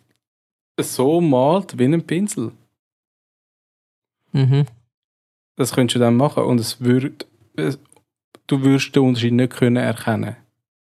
so 0.79 1.21
malt 1.21 1.77
wie 1.77 1.85
ein 1.85 2.05
Pinsel. 2.05 2.51
Mhm. 4.31 4.65
das 5.55 5.73
könntest 5.73 5.95
du 5.95 5.99
dann 5.99 6.15
machen 6.15 6.43
und 6.43 6.59
es 6.59 6.79
würd, 6.79 7.25
es, 7.55 7.79
du 8.45 8.61
würdest 8.61 8.95
den 8.95 9.03
Unterschied 9.03 9.33
nicht 9.33 9.53
können 9.53 9.77
erkennen, 9.77 10.35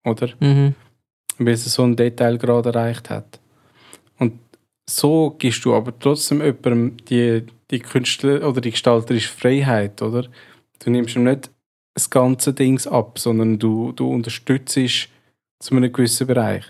oder? 0.04 0.30
Mhm. 0.42 0.76
Weil 1.38 1.54
es 1.54 1.64
so 1.66 1.84
einen 1.84 1.96
Detailgrad 1.96 2.66
erreicht 2.66 3.10
hat. 3.10 3.40
Und 4.20 4.38
so 4.86 5.32
gibst 5.32 5.64
du 5.64 5.74
aber 5.74 5.98
trotzdem 5.98 6.42
jemandem 6.42 6.98
die, 7.06 7.46
die 7.72 7.80
Künstler 7.80 8.48
oder 8.48 8.60
die 8.60 8.72
gestalterische 8.72 9.30
Freiheit, 9.30 10.02
oder? 10.02 10.28
Du 10.80 10.90
nimmst 10.90 11.16
ihm 11.16 11.24
nicht 11.24 11.50
das 11.98 12.10
ganze 12.12 12.54
Ding 12.54 12.80
ab, 12.88 13.18
sondern 13.18 13.58
du, 13.58 13.92
du 13.92 14.08
unterstützt 14.10 14.78
zu 15.60 15.76
einem 15.76 15.92
gewissen 15.92 16.28
Bereich. 16.28 16.64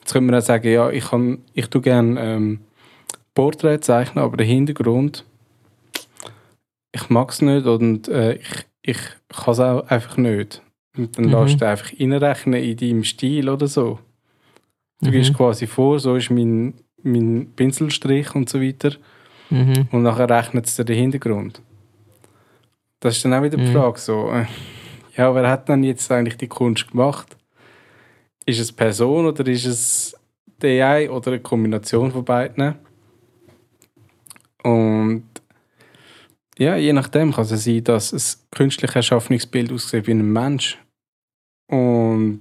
Jetzt 0.00 0.12
könnte 0.12 0.30
man 0.30 0.38
auch 0.40 0.44
sagen, 0.44 0.70
ja, 0.70 0.90
ich, 0.90 1.06
kann, 1.06 1.38
ich 1.54 1.68
tue 1.68 1.80
gerne 1.80 2.20
ähm, 2.20 2.60
Porträts 3.34 3.86
zeichnen, 3.86 4.22
aber 4.22 4.36
der 4.36 4.46
Hintergrund, 4.46 5.24
ich 6.92 7.08
mag 7.08 7.30
es 7.30 7.40
nicht 7.40 7.66
und 7.66 8.08
äh, 8.08 8.34
ich, 8.34 8.66
ich 8.82 8.98
kann 9.30 9.52
es 9.52 9.60
auch 9.60 9.88
einfach 9.88 10.18
nicht. 10.18 10.60
Und 10.96 11.16
dann 11.16 11.24
Mhm. 11.26 11.32
lässt 11.32 11.60
du 11.62 11.66
einfach 11.66 11.90
reinrechnen 11.98 12.62
in 12.62 12.76
deinem 12.76 13.04
Stil 13.04 13.48
oder 13.48 13.66
so. 13.66 13.98
Du 15.00 15.08
Mhm. 15.08 15.12
gehst 15.12 15.34
quasi 15.34 15.66
vor, 15.66 15.98
so 15.98 16.14
ist 16.16 16.30
mein, 16.30 16.74
mein 17.02 17.48
Pinselstrich 17.56 18.34
und 18.34 18.50
so 18.50 18.60
weiter. 18.60 18.92
Mhm. 19.48 19.88
Und 19.90 20.02
nachher 20.02 20.28
rechnet 20.28 20.66
es 20.66 20.76
dir 20.76 20.84
den 20.84 20.96
Hintergrund. 20.98 21.62
Das 23.04 23.16
ist 23.16 23.24
dann 23.26 23.34
auch 23.34 23.42
wieder 23.42 23.58
die 23.58 23.64
Mhm. 23.64 23.72
Frage 23.72 23.98
so, 23.98 24.30
äh, 24.30 24.46
ja, 25.14 25.34
wer 25.34 25.50
hat 25.50 25.68
dann 25.68 25.84
jetzt 25.84 26.10
eigentlich 26.10 26.38
die 26.38 26.48
Kunst 26.48 26.90
gemacht? 26.90 27.36
Ist 28.46 28.60
es 28.60 28.72
Person 28.72 29.26
oder 29.26 29.46
ist 29.46 29.66
es 29.66 30.16
die 30.62 30.80
AI 30.80 31.10
oder 31.10 31.32
eine 31.32 31.40
Kombination 31.40 32.10
von 32.10 32.24
beiden? 32.24 32.76
Und 34.62 35.26
ja, 36.56 36.76
je 36.76 36.94
nachdem 36.94 37.34
kann 37.34 37.44
es 37.44 37.64
sein, 37.64 37.84
dass 37.84 38.14
ein 38.14 38.46
künstlich 38.50 38.96
erschaffenes 38.96 39.46
Bild 39.46 39.70
aussieht 39.70 40.06
wie 40.06 40.12
ein 40.12 40.32
Mensch. 40.32 40.78
Und 41.68 42.40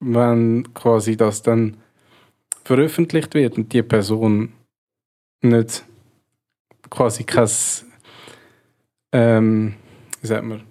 wenn 0.00 0.74
quasi 0.74 1.16
das 1.16 1.40
dann 1.42 1.76
veröffentlicht 2.64 3.34
wird 3.34 3.56
und 3.58 3.72
die 3.72 3.82
Person 3.84 4.54
nicht 5.40 5.84
quasi 6.90 7.22
kein, 7.22 7.48
ähm, 9.12 9.76
wie 10.20 10.26
sagt 10.26 10.44
man, 10.44 10.62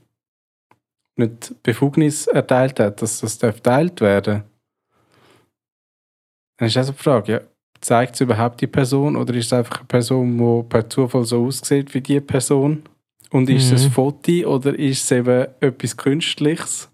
nicht 1.15 1.55
Befugnis 1.63 2.27
erteilt 2.27 2.79
hat, 2.79 3.01
dass 3.01 3.19
das 3.21 3.37
darf 3.37 3.55
geteilt 3.57 3.99
werden 4.01 4.43
dann 6.57 6.67
ist 6.67 6.75
also 6.77 6.91
die 6.91 6.97
Frage, 7.01 7.31
ja, 7.31 7.41
zeigt 7.79 8.15
es 8.15 8.21
überhaupt 8.21 8.59
die 8.59 8.67
Person 8.67 9.15
oder 9.15 9.33
ist 9.33 9.45
es 9.45 9.53
einfach 9.53 9.77
eine 9.79 9.85
Person, 9.87 10.37
die 10.37 10.63
per 10.67 10.89
Zufall 10.89 11.23
so 11.23 11.45
aussieht 11.45 11.93
wie 11.93 12.01
die 12.01 12.19
Person? 12.19 12.83
Und 13.31 13.49
ist 13.49 13.71
es 13.71 13.83
Mhm. 13.83 13.87
ein 13.87 13.91
Foto 13.93 14.31
oder 14.53 14.77
ist 14.77 15.03
es 15.03 15.11
eben 15.11 15.47
etwas 15.61 15.95
Künstliches? 15.95 16.89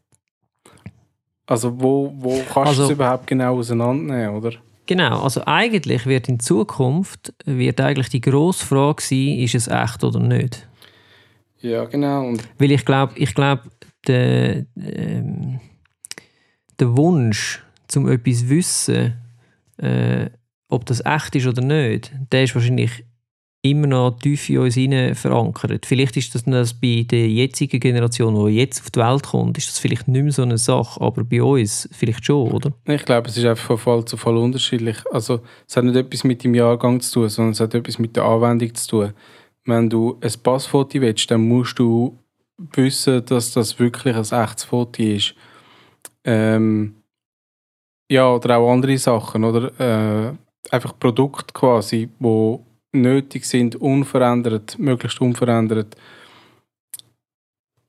Also 1.48 1.80
wo, 1.82 2.14
wo 2.18 2.36
kannst 2.42 2.56
du 2.56 2.60
Also- 2.62 2.84
es 2.86 2.90
überhaupt 2.92 3.26
genau 3.28 3.58
auseinandernehmen, 3.58 4.36
oder? 4.36 4.52
Genau, 4.86 5.24
also 5.24 5.42
eigentlich 5.48 6.06
wird 6.06 6.30
in 6.30 6.40
Zukunft 6.40 7.34
wird 7.46 7.82
eigentlich 7.82 8.10
die 8.10 8.22
grosse 8.22 8.64
Frage 8.66 9.02
sein, 9.02 9.40
ist 9.40 9.56
es 9.56 9.68
echt 9.68 10.04
oder 10.04 10.20
nicht? 10.20 10.68
Ja, 11.66 11.86
genau. 11.86 12.28
Und 12.28 12.48
Weil 12.60 12.72
ich 12.72 12.86
glaube, 12.86 13.14
ich 13.16 13.34
glaube, 13.34 13.64
der, 14.08 14.66
ähm, 14.78 15.60
der 16.80 16.96
Wunsch, 16.96 17.64
zum 17.88 18.08
etwas 18.08 18.40
zu 18.40 18.50
wissen, 18.50 19.14
äh, 19.78 20.30
ob 20.70 20.86
das 20.86 21.04
echt 21.04 21.36
ist 21.36 21.48
oder 21.48 21.62
nicht, 21.62 22.12
der 22.32 22.44
ist 22.44 22.54
wahrscheinlich 22.54 23.04
immer 23.64 23.88
noch 23.88 24.20
tief 24.20 24.48
in 24.50 24.60
uns 24.60 24.76
hinein 24.76 25.16
verankert. 25.16 25.88
Vielleicht 25.88 26.18
ist 26.18 26.36
das, 26.36 26.44
das 26.44 26.74
bei 26.76 27.04
der 27.10 27.28
jetzigen 27.28 27.80
Generation, 27.80 28.46
die 28.46 28.58
jetzt 28.58 28.82
auf 28.82 28.92
die 28.92 29.00
Welt 29.00 29.24
kommt, 29.24 29.58
ist 29.58 29.68
das 29.68 29.80
vielleicht 29.80 30.08
nicht 30.08 30.22
mehr 30.22 30.32
so 30.32 30.44
eine 30.44 30.60
Sache, 30.60 31.02
aber 31.02 31.24
bei 31.24 31.42
uns 31.42 31.90
vielleicht 31.92 32.24
schon, 32.26 32.52
oder? 32.52 32.74
Ich 32.86 33.06
glaube, 33.06 33.28
es 33.28 33.38
ist 33.38 33.46
einfach 33.46 33.66
von 33.66 33.78
Fall 33.80 34.06
zu 34.06 34.18
Fall 34.18 34.38
unterschiedlich. 34.38 34.98
Also, 35.12 35.42
es 35.68 35.76
hat 35.76 35.84
nicht 35.84 35.96
etwas 35.96 36.24
mit 36.24 36.44
dem 36.44 36.54
Jahrgang 36.54 37.02
zu 37.02 37.22
tun, 37.22 37.30
sondern 37.30 37.54
es 37.54 37.60
hat 37.60 37.74
etwas 37.74 37.98
mit 37.98 38.16
der 38.16 38.26
Anwendung 38.26 38.76
zu 38.76 38.88
tun. 38.88 39.14
Wenn 39.66 39.90
du 39.90 40.18
ein 40.22 40.34
Passfoto 40.44 41.02
willst, 41.02 41.30
dann 41.32 41.48
musst 41.48 41.80
du 41.80 42.18
wissen, 42.58 43.26
dass 43.26 43.52
das 43.54 43.80
wirklich 43.80 44.16
ein 44.16 44.44
echtes 44.44 44.64
Foto 44.64 45.02
ist. 45.02 45.36
Ähm, 46.24 46.96
ja, 48.10 48.32
oder 48.32 48.58
auch 48.58 48.72
andere 48.72 48.98
Sachen, 48.98 49.44
oder? 49.44 49.72
Äh, 49.80 50.34
einfach 50.72 50.98
Produkte 51.00 51.54
quasi, 51.54 52.10
die 52.20 52.60
nötig 52.94 53.46
sind, 53.46 53.76
unverändert, 53.76 54.78
möglichst 54.80 55.20
unverändert 55.22 55.96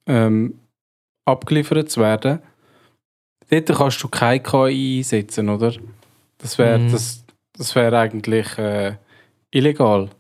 ähm, 0.07 0.59
abgeliefert 1.25 1.91
zu 1.91 2.01
werden. 2.01 2.41
Dort 3.51 3.67
kannst 3.67 4.03
du 4.03 4.09
keine 4.09 4.41
KI 4.41 4.99
einsetzen, 4.99 5.49
oder? 5.49 5.73
Das 6.39 6.59
wäre 6.59 6.79
Mhm. 6.79 6.91
das, 6.91 7.25
das 7.53 7.75
wär 7.75 7.93
eigentlich 7.93 8.59
äh, 8.59 8.97
illegal. 9.51 10.11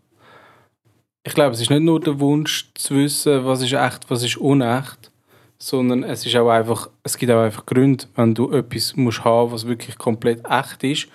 Ich 1.26 1.34
glaube, 1.34 1.54
es 1.54 1.60
ist 1.60 1.70
nicht 1.70 1.82
nur 1.82 1.98
der 1.98 2.20
Wunsch 2.20 2.70
zu 2.74 2.94
wissen, 2.94 3.44
was 3.44 3.60
ist 3.60 3.72
echt, 3.72 4.08
was 4.08 4.22
ist 4.22 4.36
unecht, 4.36 5.10
sondern 5.58 6.04
es 6.04 6.24
ist 6.24 6.36
auch 6.36 6.48
einfach, 6.48 6.88
es 7.02 7.18
gibt 7.18 7.32
auch 7.32 7.42
einfach 7.42 7.66
Gründe, 7.66 8.04
wenn 8.14 8.32
du 8.32 8.52
etwas 8.52 8.94
musst 8.94 9.24
haben, 9.24 9.50
was 9.50 9.66
wirklich 9.66 9.98
komplett 9.98 10.42
echt 10.48 10.84
ist, 10.84 11.08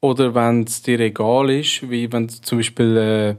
oder 0.00 0.36
wenn 0.36 0.62
es 0.62 0.82
dir 0.82 1.00
egal 1.00 1.50
ist, 1.50 1.90
wie 1.90 2.10
wenn 2.12 2.28
du 2.28 2.34
zum 2.40 2.58
Beispiel 2.58 2.96
äh, 2.96 3.34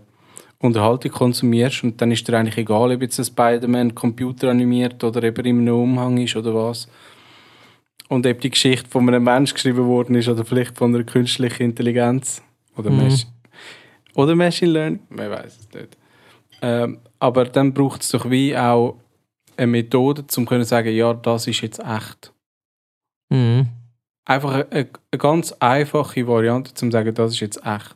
Unterhaltung 0.59 1.12
konsumierst 1.12 1.86
und 1.86 2.01
dann 2.01 2.12
ist 2.12 2.28
dir 2.28 2.38
eigentlich 2.38 2.57
egal, 2.57 2.91
ob 2.91 3.01
jetzt 3.01 3.18
ein 3.18 3.24
Spider-Man 3.24 3.95
Computer 3.95 4.49
animiert 4.49 5.01
oder 5.05 5.24
eben 5.24 5.45
in 5.45 5.59
einem 5.59 5.76
Umhang 5.76 6.18
ist 6.18 6.36
oder 6.36 6.53
was. 6.53 6.89
Und 8.09 8.28
ob 8.28 8.41
die 8.41 8.49
Geschichte 8.49 8.89
von 8.89 9.07
einem 9.07 9.24
Mensch 9.24 9.53
geschrieben 9.53 9.88
worden 9.88 10.16
ist 10.16 10.28
oder 10.28 10.43
vielleicht 10.43 10.78
von 10.78 10.93
einer 10.93 11.05
künstlichen 11.05 11.64
Intelligenz 11.64 12.41
oder, 12.76 12.89
Mhm. 12.89 13.16
Oder 14.14 14.36
Machine 14.36 14.72
Learning, 14.72 14.99
man 15.09 15.30
weiß 15.30 15.57
es 15.57 15.74
nicht. 15.74 16.01
Ähm, 16.62 16.99
aber 17.20 17.45
dann 17.45 17.74
braucht 17.74 18.01
es 18.01 18.09
doch 18.09 18.30
wie 18.30 18.55
auch 18.55 18.97
eine 19.57 19.68
Methode, 19.68 20.24
um 20.38 20.47
zu 20.47 20.64
sagen, 20.64 20.93
ja, 20.93 21.14
das 21.14 21.47
ist 21.47 21.62
jetzt 21.62 21.80
echt. 21.80 22.34
Mhm. 23.30 23.68
Einfach 24.26 24.53
eine, 24.53 24.68
eine 24.72 24.88
ganz 25.18 25.51
einfache 25.53 26.28
Variante, 26.28 26.72
um 26.72 26.76
zu 26.76 26.91
sagen, 26.91 27.14
das 27.14 27.32
ist 27.32 27.39
jetzt 27.39 27.66
echt. 27.66 27.95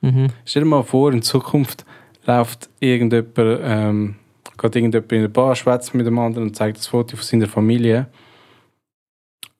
Mhm. 0.00 0.28
Stell 0.44 0.62
dir 0.62 0.68
mal 0.68 0.82
vor, 0.82 1.12
in 1.12 1.22
Zukunft 1.22 1.84
läuft 2.26 2.68
irgendjemand, 2.80 3.36
ähm, 3.62 4.16
geht 4.58 4.76
irgendjemand 4.76 5.12
in 5.12 5.20
der 5.22 5.28
Bar, 5.28 5.54
schwätzt 5.54 5.94
mit 5.94 6.06
dem 6.06 6.18
anderen 6.18 6.48
und 6.48 6.56
zeigt 6.56 6.78
das 6.78 6.86
Foto 6.86 7.16
von 7.16 7.24
seiner 7.24 7.46
Familie. 7.46 8.08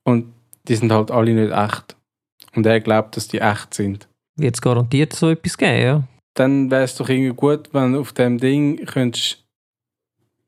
Und 0.03 0.33
die 0.67 0.75
sind 0.75 0.91
halt 0.91 1.11
alle 1.11 1.33
nicht 1.33 1.51
echt. 1.51 1.95
Und 2.55 2.65
er 2.65 2.79
glaubt, 2.81 3.15
dass 3.15 3.27
die 3.27 3.39
echt 3.39 3.73
sind. 3.73 4.07
Wird 4.35 4.55
es 4.55 4.61
garantiert 4.61 5.13
so 5.13 5.29
etwas 5.29 5.57
geben, 5.57 5.81
ja? 5.81 6.03
Dann 6.33 6.71
wäre 6.71 6.83
es 6.83 6.95
doch 6.95 7.09
irgendwie 7.09 7.35
gut, 7.35 7.69
wenn 7.73 7.95
auf 7.95 8.13
dem 8.13 8.37
Ding 8.37 8.85
könntest 8.85 9.43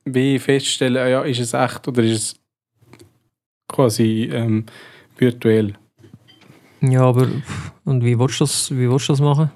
wie 0.05 0.39
feststellen, 0.39 0.97
ah 0.97 1.07
ja, 1.07 1.21
ist 1.23 1.39
es 1.39 1.53
echt 1.53 1.88
oder 1.88 2.03
ist 2.03 2.11
es 2.11 2.36
quasi 3.67 4.29
ähm, 4.31 4.65
virtuell. 5.17 5.73
Ja, 6.81 7.01
aber 7.01 7.27
und 7.86 8.03
wie 8.03 8.17
willst 8.19 8.39
du 8.39 8.43
das, 8.43 8.71
wie 8.71 8.89
willst 8.89 9.07
du 9.09 9.13
das 9.13 9.21
machen? 9.21 9.51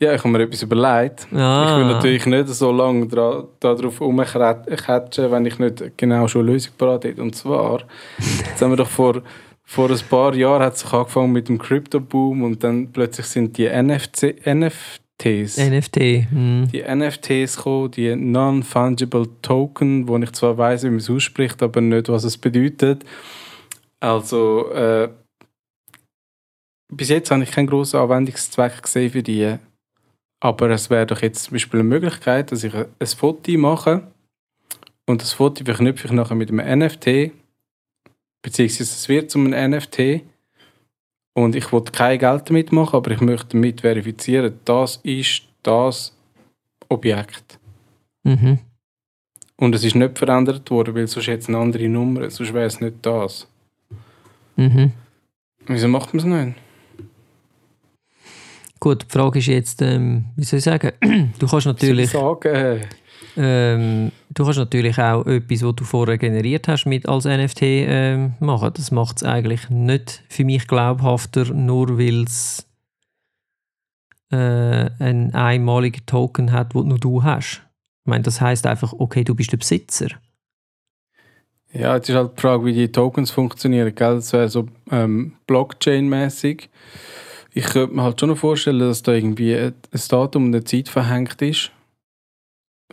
Ja, 0.00 0.14
ich 0.14 0.20
habe 0.20 0.30
mir 0.30 0.42
etwas 0.42 0.62
überlegt. 0.62 1.28
Ah, 1.32 1.72
Ich 1.72 1.76
will 1.76 1.92
natürlich 1.92 2.26
nicht 2.26 2.48
so 2.48 2.72
lange 2.72 3.06
dra 3.06 3.46
darauf 3.60 4.00
rumkatschen, 4.00 5.30
wenn 5.30 5.44
ich 5.46 5.58
nicht 5.58 5.98
genau 5.98 6.26
schon 6.26 6.42
eine 6.42 6.52
Lösung 6.52 6.72
parat 6.78 7.04
hätte. 7.04 7.20
Und 7.20 7.36
zwar, 7.36 7.82
jetzt 8.18 8.62
haben 8.62 8.70
wir 8.70 8.76
doch 8.76 8.88
vor, 8.88 9.22
vor 9.62 9.90
ein 9.90 10.00
paar 10.08 10.34
Jahren 10.34 10.62
hat 10.62 10.74
es 10.76 10.90
angefangen 10.90 11.32
mit 11.32 11.48
dem 11.50 11.58
Crypto-Boom 11.58 12.42
und 12.42 12.64
dann 12.64 12.90
plötzlich 12.90 13.26
sind 13.26 13.58
die 13.58 13.68
NFC, 13.68 14.36
NFTs, 15.22 15.58
NFT. 15.58 15.96
Mhm. 16.30 16.68
die 16.72 16.82
NFTs 16.82 17.56
gekommen, 17.56 17.90
die 17.90 18.14
Non-Fungible 18.16 19.28
Token, 19.42 20.08
wo 20.08 20.16
ich 20.18 20.32
zwar 20.32 20.56
weiß, 20.56 20.84
wie 20.84 20.88
man 20.90 20.98
es 20.98 21.10
ausspricht, 21.10 21.62
aber 21.62 21.80
nicht, 21.80 22.08
was 22.08 22.24
es 22.24 22.38
bedeutet. 22.38 23.04
Also, 24.00 24.70
äh, 24.72 25.08
bis 26.92 27.08
jetzt 27.10 27.30
habe 27.30 27.42
ich 27.42 27.50
keinen 27.50 27.66
grossen 27.66 28.00
Anwendungszweck 28.00 28.82
gesehen 28.82 29.10
für 29.10 29.22
die. 29.22 29.56
Aber 30.42 30.70
es 30.70 30.88
wäre 30.88 31.06
doch 31.06 31.20
jetzt 31.20 31.44
zum 31.44 31.52
Beispiel 31.52 31.80
eine 31.80 31.88
Möglichkeit, 31.88 32.50
dass 32.50 32.64
ich 32.64 32.74
ein 32.74 32.86
Foto 33.06 33.52
mache 33.58 34.10
und 35.06 35.22
das 35.22 35.34
Foto 35.34 35.64
verknüpfe 35.64 36.06
ich 36.06 36.12
nachher 36.12 36.34
mit 36.34 36.50
einem 36.50 36.78
NFT, 36.80 37.32
beziehungsweise 38.42 38.94
es 38.94 39.08
wird 39.08 39.30
zu 39.30 39.38
einem 39.38 39.72
NFT 39.72 40.22
und 41.34 41.54
ich 41.54 41.72
will 41.72 41.82
kein 41.82 42.18
Geld 42.18 42.48
damit 42.48 42.72
machen, 42.72 42.96
aber 42.96 43.10
ich 43.10 43.20
möchte 43.20 43.48
damit 43.50 43.80
verifizieren, 43.80 44.58
das 44.64 44.96
ist 45.02 45.42
das 45.62 46.16
Objekt. 46.88 47.58
Mhm. 48.24 48.58
Und 49.56 49.74
es 49.74 49.84
ist 49.84 49.94
nicht 49.94 50.18
verändert 50.18 50.70
worden, 50.70 50.94
weil 50.94 51.06
sonst 51.06 51.26
hätte 51.26 51.42
es 51.42 51.48
eine 51.48 51.58
andere 51.58 51.88
Nummer, 51.88 52.30
sonst 52.30 52.52
wäre 52.52 52.66
es 52.66 52.80
nicht 52.80 52.96
das. 53.02 53.46
Mhm. 54.56 54.92
Wieso 55.66 55.88
macht 55.88 56.14
man 56.14 56.18
es 56.20 56.24
nicht? 56.24 56.58
Gut, 58.80 59.02
die 59.02 59.12
Frage 59.12 59.38
ist 59.38 59.46
jetzt, 59.46 59.82
ähm, 59.82 60.24
wie 60.36 60.44
soll 60.44 60.58
ich 60.58 60.64
sagen, 60.64 60.92
du 61.38 61.46
kannst 61.46 61.66
natürlich, 61.66 62.10
Sagen. 62.10 62.80
Ähm, 63.42 64.12
du 64.28 64.44
kannst 64.44 64.58
natürlich 64.58 64.98
auch 64.98 65.24
etwas, 65.24 65.62
was 65.62 65.74
du 65.74 65.84
vorher 65.84 66.18
generiert 66.18 66.68
hast, 66.68 66.84
mit 66.84 67.08
als 67.08 67.24
NFT 67.24 67.62
ähm, 67.62 68.34
machen. 68.38 68.72
Das 68.74 68.90
macht 68.90 69.16
es 69.16 69.22
eigentlich 69.22 69.70
nicht 69.70 70.22
für 70.28 70.44
mich 70.44 70.68
glaubhafter, 70.68 71.46
nur 71.46 71.98
weil 71.98 72.24
es 72.24 72.66
äh, 74.30 74.36
einen 74.36 75.32
einmaligen 75.32 76.04
Token 76.04 76.52
hat, 76.52 76.74
den 76.74 76.88
nur 76.88 76.98
du 76.98 77.22
hast. 77.22 77.62
Ich 78.04 78.10
meine, 78.10 78.24
das 78.24 78.42
heißt 78.42 78.66
einfach, 78.66 78.92
okay, 78.92 79.24
du 79.24 79.34
bist 79.34 79.52
der 79.52 79.56
Besitzer. 79.56 80.08
Ja, 81.72 81.96
jetzt 81.96 82.10
ist 82.10 82.16
halt 82.16 82.36
die 82.36 82.40
Frage, 82.42 82.66
wie 82.66 82.74
die 82.74 82.92
Tokens 82.92 83.30
funktionieren. 83.30 83.94
Gell? 83.94 84.16
Das 84.16 84.34
wäre 84.34 84.50
so 84.50 84.66
ähm, 84.90 85.32
Blockchain-mäßig. 85.46 86.68
Ich 87.54 87.64
könnte 87.64 87.94
mir 87.94 88.02
halt 88.02 88.20
schon 88.20 88.28
noch 88.28 88.36
vorstellen, 88.36 88.80
dass 88.80 89.02
da 89.02 89.12
irgendwie 89.12 89.56
ein 89.56 89.74
Datum 90.10 90.46
und 90.46 90.54
eine 90.54 90.64
Zeit 90.64 90.90
verhängt 90.90 91.40
ist. 91.40 91.70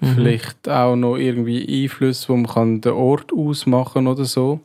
Mhm. 0.01 0.15
Vielleicht 0.15 0.69
auch 0.69 0.95
noch 0.95 1.17
irgendwie 1.17 1.83
Einflüsse, 1.83 2.29
wo 2.29 2.35
man 2.35 2.47
kann 2.47 2.81
den 2.81 2.93
Ort 2.93 3.33
ausmachen 3.33 4.07
oder 4.07 4.25
so. 4.25 4.59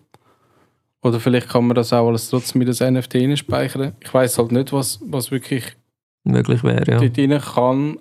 Oder 1.02 1.18
vielleicht 1.18 1.48
kann 1.48 1.66
man 1.66 1.74
das 1.74 1.92
auch 1.92 2.06
alles 2.06 2.30
trotzdem 2.30 2.60
mit 2.60 2.68
das 2.68 2.80
NFT 2.80 3.38
speichern. 3.38 3.92
Ich 4.00 4.12
weiß 4.12 4.38
halt 4.38 4.52
nicht, 4.52 4.72
was, 4.72 5.00
was 5.04 5.30
wirklich 5.30 5.76
Möglich 6.24 6.62
wäre, 6.62 6.84
ja. 6.88 7.00
dort 7.00 7.18
rein 7.18 7.40
kann 7.40 7.98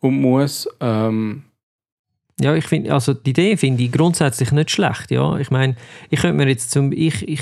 und 0.00 0.20
muss. 0.20 0.68
Ähm, 0.80 1.44
Ja, 2.40 2.54
ich 2.54 2.66
finde, 2.66 2.92
also 2.92 3.14
die 3.14 3.30
Idee 3.30 3.56
finde 3.56 3.84
ich 3.84 3.92
grundsätzlich 3.92 4.50
nicht 4.50 4.72
schlecht, 4.72 5.12
ja. 5.12 5.38
Ich 5.38 5.52
meine, 5.52 5.76
ich 6.10 6.20
könnte 6.20 6.36
mir 6.36 6.48
jetzt 6.48 6.72
zum, 6.72 6.90
ich, 6.90 7.28
ich 7.28 7.40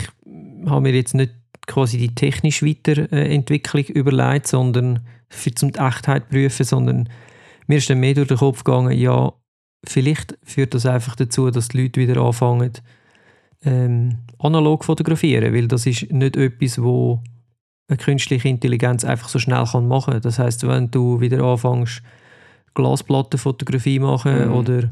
habe 0.67 0.83
mir 0.83 0.93
jetzt 0.93 1.15
nicht 1.15 1.33
quasi 1.67 1.97
die 1.97 2.15
technische 2.15 2.67
Weiterentwicklung 2.67 3.85
überlegt, 3.85 4.49
sondern 4.49 5.01
für 5.31 5.55
zum 5.55 5.73
die 5.73 5.79
Echtheit 5.79 6.29
prüfen, 6.29 6.65
sondern 6.65 7.09
mir 7.67 7.79
ist 7.79 7.89
dann 7.91 8.01
mehr 8.01 8.15
durch 8.15 8.29
den 8.29 8.37
Kopf 8.39 8.65
gegangen, 8.65 8.93
ja, 8.97 9.33
vielleicht 9.85 10.39
führt 10.43 10.75
das 10.75 10.87
einfach 10.87 11.17
dazu, 11.17 11.51
dass 11.51 11.69
die 11.69 11.83
Leute 11.83 12.01
wieder 12.01 12.21
anfangen, 12.21 12.73
ähm, 13.65 14.19
analog 14.39 14.85
fotografieren, 14.85 15.55
weil 15.55 15.69
das 15.69 15.87
ist 15.87 16.11
nicht 16.13 16.37
etwas, 16.37 16.83
wo 16.83 17.21
eine 17.89 17.97
künstliche 17.99 18.49
Intelligenz 18.49 19.05
einfach 19.05 19.29
so 19.29 19.39
schnell 19.39 19.65
kann 19.65 19.87
machen. 19.89 20.21
Das 20.23 20.39
heißt, 20.39 20.67
wenn 20.67 20.91
du 20.91 21.21
wieder 21.21 21.43
anfängst, 21.45 22.03
Glasplattenfotografie 22.75 23.99
machen 23.99 24.49
Mhm. 24.49 24.55
oder 24.55 24.91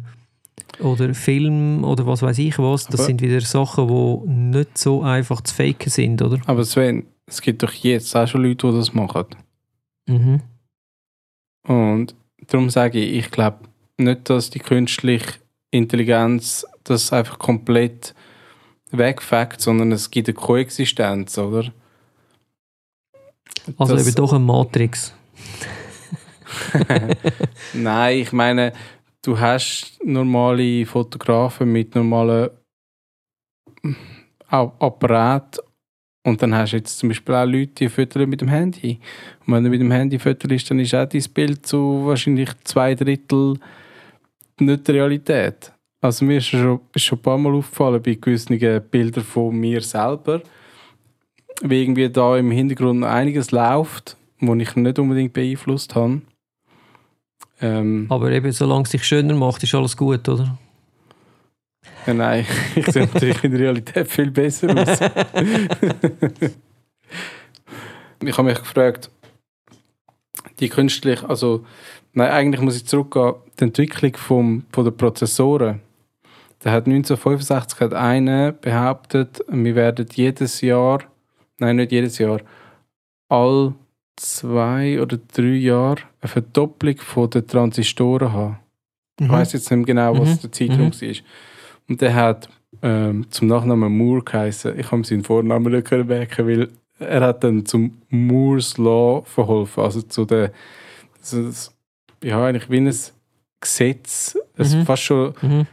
oder 0.80 1.14
Film 1.14 1.84
oder 1.84 2.06
was 2.06 2.20
weiß 2.22 2.38
ich 2.38 2.58
was, 2.58 2.84
das 2.86 3.00
Aber- 3.00 3.06
sind 3.06 3.22
wieder 3.22 3.40
Sachen, 3.40 3.88
die 3.88 4.28
nicht 4.30 4.76
so 4.78 5.02
einfach 5.02 5.40
zu 5.40 5.54
faken 5.54 5.88
sind, 5.90 6.20
oder? 6.22 6.38
aber 6.46 6.64
Sven, 6.64 7.06
es 7.26 7.40
gibt 7.40 7.62
doch 7.62 7.72
jetzt 7.72 8.14
auch 8.14 8.26
schon 8.28 8.42
Leute, 8.44 8.70
die 8.70 8.76
das 8.76 8.92
machen. 8.92 9.24
Mhm. 10.06 10.42
Und 11.66 12.14
darum 12.50 12.68
sage 12.70 12.98
ich, 13.00 13.24
ich 13.26 13.30
glaube 13.30 13.60
nicht, 13.96 14.28
dass 14.30 14.50
die 14.50 14.58
künstliche 14.60 15.34
Intelligenz 15.70 16.66
das 16.84 17.12
einfach 17.12 17.38
komplett 17.38 18.14
wegfackt, 18.90 19.60
sondern 19.60 19.92
es 19.92 20.10
gibt 20.10 20.28
eine 20.28 20.34
Koexistenz, 20.34 21.38
oder? 21.38 21.72
Also 23.78 23.94
Das- 23.94 24.06
eben 24.06 24.14
doch 24.16 24.32
eine 24.32 24.44
Matrix. 24.44 25.14
Nein, 27.74 28.18
ich 28.18 28.32
meine, 28.32 28.72
du 29.22 29.38
hast 29.38 29.98
normale 30.04 30.84
Fotografen 30.86 31.70
mit 31.70 31.94
normalen 31.94 32.50
Au- 34.48 34.72
Apparat 34.80 35.60
und 36.22 36.42
dann 36.42 36.54
hast 36.54 36.72
du 36.72 36.76
jetzt 36.76 36.98
zum 36.98 37.08
Beispiel 37.08 37.34
auch 37.34 37.46
Leute, 37.46 37.72
die 37.78 37.88
füttern 37.88 38.28
mit 38.28 38.40
dem 38.40 38.48
Handy. 38.48 38.98
Und 39.46 39.54
wenn 39.54 39.64
du 39.64 39.70
mit 39.70 39.80
dem 39.80 39.90
Handy 39.90 40.18
fütterst, 40.18 40.70
dann 40.70 40.78
ist 40.78 40.94
auch 40.94 41.08
dein 41.08 41.24
Bild 41.32 41.66
zu 41.66 42.06
wahrscheinlich 42.06 42.50
zwei 42.64 42.94
Drittel 42.94 43.58
nicht 44.58 44.86
die 44.86 44.92
Realität. 44.92 45.72
Also 46.02 46.24
mir 46.24 46.38
ist 46.38 46.46
schon, 46.46 46.80
ist 46.94 47.04
schon 47.04 47.18
ein 47.18 47.22
paar 47.22 47.38
Mal 47.38 47.54
aufgefallen 47.54 48.02
bei 48.02 48.14
gewissen 48.14 48.58
Bildern 48.90 49.24
von 49.24 49.54
mir 49.56 49.80
selber, 49.80 50.42
wie 51.62 51.82
irgendwie 51.82 52.10
da 52.10 52.36
im 52.36 52.50
Hintergrund 52.50 53.04
einiges 53.04 53.50
läuft, 53.50 54.16
wo 54.40 54.54
ich 54.54 54.76
nicht 54.76 54.98
unbedingt 54.98 55.32
beeinflusst 55.32 55.94
habe. 55.94 56.22
Ähm, 57.62 58.06
Aber 58.08 58.30
eben, 58.30 58.52
solange 58.52 58.84
es 58.84 58.90
sich 58.90 59.04
schöner 59.04 59.34
macht, 59.34 59.62
ist 59.62 59.74
alles 59.74 59.96
gut, 59.96 60.26
oder? 60.28 60.58
Ja, 62.06 62.14
nein, 62.14 62.46
ich 62.76 62.86
sehe 62.86 63.06
natürlich 63.06 63.42
in 63.44 63.52
der 63.52 63.60
Realität 63.60 64.08
viel 64.08 64.30
besser 64.30 64.68
aus. 64.76 65.00
ich 68.22 68.36
habe 68.38 68.48
mich 68.48 68.58
gefragt, 68.58 69.10
die 70.58 70.68
künstlich, 70.68 71.22
also, 71.22 71.64
nein, 72.12 72.30
eigentlich 72.30 72.60
muss 72.60 72.76
ich 72.76 72.86
zurückgehen, 72.86 73.34
die 73.58 73.64
Entwicklung 73.64 74.16
vom, 74.16 74.64
von 74.72 74.84
den 74.84 74.96
Prozessoren. 74.96 75.80
Da 76.60 76.72
hat 76.72 76.86
1965 76.86 77.80
hat 77.80 77.94
einer 77.94 78.52
behauptet, 78.52 79.40
wir 79.48 79.74
werden 79.74 80.06
jedes 80.12 80.60
Jahr, 80.60 81.00
nein, 81.58 81.76
nicht 81.76 81.92
jedes 81.92 82.18
Jahr, 82.18 82.40
all 83.30 83.74
zwei 84.16 85.00
oder 85.00 85.18
drei 85.34 85.44
Jahre 85.56 86.02
eine 86.20 86.28
Verdopplung 86.28 86.98
von 86.98 87.30
den 87.30 87.46
Transistoren 87.46 88.32
haben. 88.34 88.58
Ich 89.18 89.28
weiß 89.28 89.54
jetzt 89.54 89.70
nicht 89.70 89.78
mehr 89.78 89.86
genau, 89.86 90.18
was 90.18 90.36
Mhm. 90.36 90.40
der 90.42 90.52
Zeitraum 90.52 90.86
Mhm. 90.88 91.00
war. 91.00 91.14
Und 91.90 92.00
der 92.00 92.14
hat 92.14 92.48
ähm, 92.82 93.26
zum 93.30 93.48
Nachnamen 93.48 93.92
Moore 93.94 94.22
geheißen. 94.22 94.78
Ich 94.78 94.90
habe 94.90 95.04
seinen 95.04 95.24
Vornamen 95.24 95.72
nicht 95.72 95.90
merken, 95.90 96.46
weil 96.46 96.68
er 97.00 97.20
hat 97.22 97.42
dann 97.44 97.66
zum 97.66 98.00
Moore's 98.08 98.78
Law 98.78 99.22
verholfen. 99.24 99.82
Also 99.82 100.02
zu 100.02 100.24
der, 100.24 100.52
das, 101.18 101.74
ja, 102.22 102.42
eigentlich 102.46 102.70
wie 102.70 102.78
ein 102.78 102.94
Gesetz, 103.60 104.38
es 104.56 104.74
Mhm. 104.74 104.86
fast 104.86 105.02
schon 105.02 105.34
Mhm. 105.42 105.66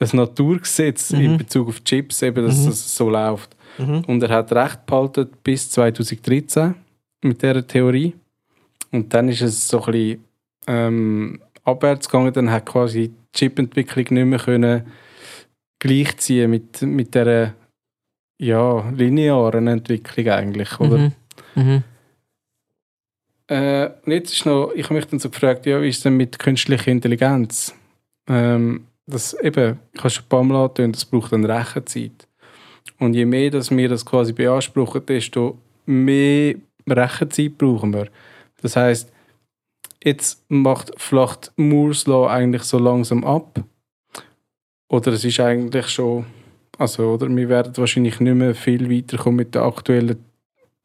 ein 0.00 0.08
Naturgesetz 0.12 1.12
Mhm. 1.12 1.20
in 1.20 1.38
Bezug 1.38 1.68
auf 1.68 1.84
Chips, 1.84 2.20
eben, 2.22 2.44
dass 2.44 2.58
Mhm. 2.62 2.66
das 2.66 2.96
so 2.96 3.08
läuft. 3.08 3.56
Mhm. 3.78 4.02
Und 4.08 4.22
er 4.22 4.30
hat 4.30 4.52
recht 4.52 4.84
behalten 4.86 5.28
bis 5.44 5.70
2013 5.70 6.74
mit 7.22 7.40
dieser 7.42 7.66
Theorie. 7.66 8.14
Und 8.90 9.14
dann 9.14 9.28
ist 9.28 9.40
es 9.42 9.68
so 9.68 9.82
ein 9.84 9.92
bisschen 9.92 10.24
ähm, 10.66 11.40
abwärts 11.64 12.08
gegangen. 12.08 12.32
Dann 12.32 12.50
hat 12.50 12.66
quasi 12.66 13.08
die 13.08 13.14
Chipentwicklung 13.38 14.06
nicht 14.10 14.26
mehr 14.26 14.38
können 14.38 14.82
gleichziehen 15.80 16.50
mit, 16.50 16.80
mit 16.82 17.14
dieser 17.14 17.54
ja, 18.38 18.88
linearen 18.90 19.66
Entwicklung 19.66 20.28
eigentlich. 20.28 20.78
Oder? 20.78 20.98
Mhm. 20.98 21.12
Mhm. 21.56 21.82
Äh, 23.48 23.90
und 24.06 24.12
jetzt 24.12 24.32
ist 24.32 24.46
noch, 24.46 24.72
ich 24.74 24.84
habe 24.84 24.94
mich 24.94 25.06
dann 25.06 25.18
so 25.18 25.28
gefragt, 25.28 25.66
ja, 25.66 25.82
wie 25.82 25.88
ist 25.88 25.96
es 25.96 26.02
denn 26.04 26.16
mit 26.16 26.38
künstlicher 26.38 26.88
Intelligenz? 26.88 27.74
Ähm, 28.28 28.86
das 29.06 29.34
eben, 29.34 29.80
ich 29.92 30.00
habe 30.00 30.10
schon 30.10 30.24
ein 30.24 30.28
paar 30.28 30.44
Mal 30.44 30.62
angetönt, 30.62 30.94
das 30.94 31.04
braucht 31.04 31.32
dann 31.32 31.44
Rechenzeit. 31.44 32.28
Und 33.00 33.14
je 33.14 33.24
mehr, 33.24 33.50
dass 33.50 33.70
wir 33.70 33.88
das 33.88 34.06
quasi 34.06 34.32
beanspruchen, 34.32 35.04
desto 35.04 35.58
mehr 35.84 36.54
Rechenzeit 36.88 37.58
brauchen 37.58 37.92
wir. 37.92 38.08
Das 38.62 38.76
heißt, 38.76 39.12
jetzt 40.04 40.44
macht 40.48 40.92
vielleicht 40.96 41.52
Moore's 41.56 42.06
Law 42.06 42.28
eigentlich 42.28 42.62
so 42.62 42.78
langsam 42.78 43.24
ab. 43.24 43.64
Oder 44.90 45.12
es 45.12 45.24
ist 45.24 45.38
eigentlich 45.38 45.86
schon, 45.88 46.26
also, 46.76 47.14
oder 47.14 47.28
wir 47.28 47.48
werden 47.48 47.72
wahrscheinlich 47.76 48.18
nicht 48.18 48.34
mehr 48.34 48.54
viel 48.56 48.90
weiterkommen 48.90 49.36
mit 49.36 49.54
den 49.54 49.62
aktuellen 49.62 50.16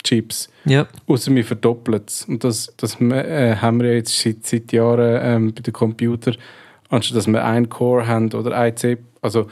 Chips. 0.03 0.47
Ja. 0.66 0.88
Außer 1.08 1.34
wir 1.34 1.43
verdoppeln 1.43 2.03
es. 2.06 2.24
Und 2.26 2.43
das, 2.43 2.72
das 2.78 3.01
äh, 3.01 3.56
haben 3.56 3.82
wir 3.82 3.95
jetzt 3.95 4.18
seit, 4.20 4.45
seit 4.45 4.72
Jahren 4.72 5.20
ähm, 5.22 5.53
bei 5.56 5.62
den 5.62 5.74
Computern. 5.74 6.38
Anstatt 6.89 7.18
dass 7.18 7.26
wir 7.28 7.43
einen 7.43 7.68
Core 7.68 8.08
haben 8.08 8.32
oder 8.34 8.56
ein 8.56 8.78
CPU. 8.78 9.01
Also, 9.22 9.47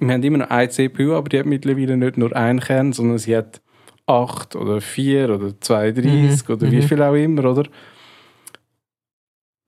wir 0.00 0.12
haben 0.12 0.24
immer 0.24 0.38
noch 0.38 0.50
eine 0.50 0.68
CPU, 0.68 1.14
aber 1.14 1.28
die 1.28 1.38
hat 1.38 1.46
mittlerweile 1.46 1.96
nicht 1.96 2.18
nur 2.18 2.34
einen 2.34 2.58
Kern, 2.58 2.92
sondern 2.92 3.18
sie 3.18 3.36
hat 3.36 3.60
acht 4.06 4.56
oder 4.56 4.80
vier 4.80 5.30
oder 5.30 5.52
32 5.60 6.48
Mhm, 6.48 6.54
oder 6.54 6.72
wie 6.72 6.76
mhm. 6.76 6.82
viel 6.82 7.02
auch 7.02 7.14
immer, 7.14 7.44
oder? 7.44 7.64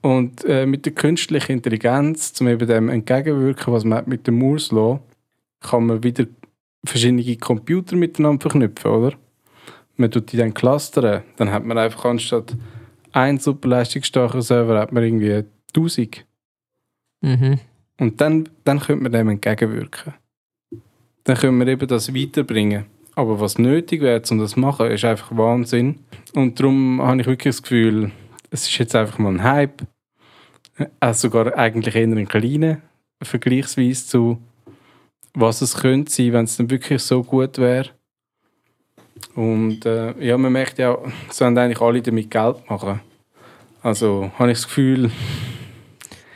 Und 0.03 0.45
äh, 0.45 0.67
mit 0.67 0.87
der 0.87 0.95
künstlichen 0.95 1.53
Intelligenz, 1.53 2.39
um 2.41 2.49
eben 2.49 2.67
dem 2.67 2.89
entgegenwirken, 2.89 3.73
was 3.73 3.85
man 3.85 4.05
mit 4.07 4.27
dem 4.27 4.39
Moore's 4.39 4.71
Law, 4.71 5.01
kann 5.61 5.87
man 5.87 6.03
wieder 6.03 6.27
verschiedene 6.85 7.37
Computer 7.37 7.97
miteinander 7.97 8.41
verknüpfen, 8.41 8.91
oder? 8.91 9.13
Man 9.97 10.11
tut 10.11 10.33
die 10.33 10.39
dann 10.39 10.55
clustern, 10.55 11.23
dann 11.37 11.51
hat 11.51 11.65
man 11.65 11.77
einfach 11.77 12.07
anstatt 12.07 12.57
ein 13.13 13.39
super 13.39 13.69
leistungsstarker 13.69 14.43
Server 14.43 14.79
hat 14.79 14.93
man 14.93 15.03
irgendwie 15.03 15.45
1000. 15.75 16.25
Mhm. 17.23 17.59
Und 17.99 18.21
dann, 18.21 18.49
dann 18.65 18.81
könnte 18.81 19.03
man 19.03 19.13
dem 19.13 19.29
entgegenwirken. 19.29 20.15
Dann 21.25 21.37
können 21.37 21.59
wir 21.59 21.67
eben 21.67 21.87
das 21.87 22.15
weiterbringen. 22.15 22.87
Aber 23.15 23.41
was 23.41 23.59
nötig 23.59 24.01
wäre, 24.01 24.23
um 24.31 24.39
das 24.39 24.53
zu 24.53 24.61
machen, 24.61 24.91
ist 24.91 25.05
einfach 25.05 25.37
Wahnsinn. 25.37 25.99
Und 26.35 26.59
darum 26.59 27.03
habe 27.03 27.21
ich 27.21 27.27
wirklich 27.27 27.57
das 27.57 27.63
Gefühl, 27.63 28.13
es 28.51 28.69
ist 28.69 28.79
jetzt 28.79 28.95
einfach 28.95 29.19
mal 29.19 29.31
ein 29.31 29.43
Hype. 29.43 29.83
Also 30.99 31.29
sogar 31.29 31.57
eigentlich 31.57 31.95
eher 31.95 32.07
ein 32.07 32.29
kleiner, 32.29 32.79
vergleichsweise 33.23 34.07
zu 34.07 34.39
was 35.35 35.63
es 35.63 35.77
könnte 35.77 36.11
sein, 36.11 36.33
wenn 36.33 36.45
es 36.45 36.57
dann 36.57 36.71
wirklich 36.71 37.03
so 37.03 37.23
gut 37.23 37.59
wäre. 37.59 37.91
Und 39.35 39.85
äh, 39.87 40.13
ja, 40.19 40.37
man 40.37 40.53
merkt 40.53 40.79
ja, 40.79 40.97
es 41.29 41.41
wollen 41.41 41.57
eigentlich 41.57 41.81
alle 41.81 42.03
damit 42.03 42.31
Geld 42.31 42.69
machen. 42.69 43.01
Also 43.83 44.31
habe 44.39 44.51
ich 44.51 44.59
das 44.59 44.67
Gefühl, 44.67 45.11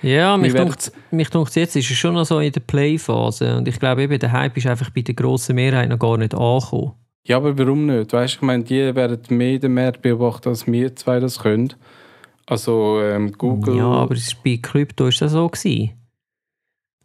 Ja, 0.02 0.36
mich 0.36 0.54
dunkt, 0.54 0.92
mich 1.10 1.30
dunkt 1.30 1.54
jetzt 1.56 1.76
ist 1.76 1.90
es 1.90 1.96
schon 1.96 2.14
noch 2.14 2.26
so 2.26 2.38
in 2.38 2.52
der 2.52 2.60
Play-Phase 2.60 3.56
und 3.56 3.66
ich 3.66 3.78
glaube 3.78 4.02
eben, 4.02 4.18
der 4.18 4.32
Hype 4.32 4.56
ist 4.56 4.66
einfach 4.66 4.90
bei 4.90 5.00
der 5.00 5.14
grossen 5.14 5.54
Mehrheit 5.56 5.88
noch 5.88 5.98
gar 5.98 6.18
nicht 6.18 6.34
angekommen. 6.34 6.92
Ja, 7.26 7.38
aber 7.38 7.58
warum 7.58 7.86
nicht? 7.86 8.12
Weißt, 8.12 8.34
ich 8.34 8.42
meine, 8.42 8.64
die 8.64 8.94
werden 8.94 9.20
mehr 9.30 9.58
den 9.58 9.72
Markt 9.72 10.02
beobachten, 10.02 10.50
als 10.50 10.66
wir 10.66 10.94
zwei 10.94 11.20
das 11.20 11.38
können. 11.38 11.72
Also 12.46 13.00
ähm, 13.00 13.32
Google. 13.32 13.76
Ja, 13.76 13.86
aber 13.86 14.14
es 14.14 14.28
ist, 14.28 14.44
bei 14.44 14.58
Krypto 14.60 15.06
ist 15.06 15.22
das 15.22 15.32
so 15.32 15.48
gewesen. 15.48 15.92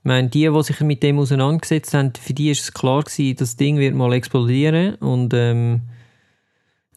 Ich 0.02 0.06
meine, 0.06 0.30
die, 0.30 0.50
die 0.50 0.64
sich 0.64 0.80
mit 0.82 1.04
dem 1.04 1.20
auseinandergesetzt 1.20 1.94
haben, 1.94 2.14
für 2.20 2.34
die 2.34 2.52
ist 2.52 2.62
es 2.62 2.74
klar 2.74 3.04
gewesen, 3.04 3.36
das 3.38 3.58
Ding 3.58 3.78
wird 3.78 3.96
mal 3.96 4.14
explodieren 4.14 4.96
und 4.96 5.34
ähm, 5.34 5.82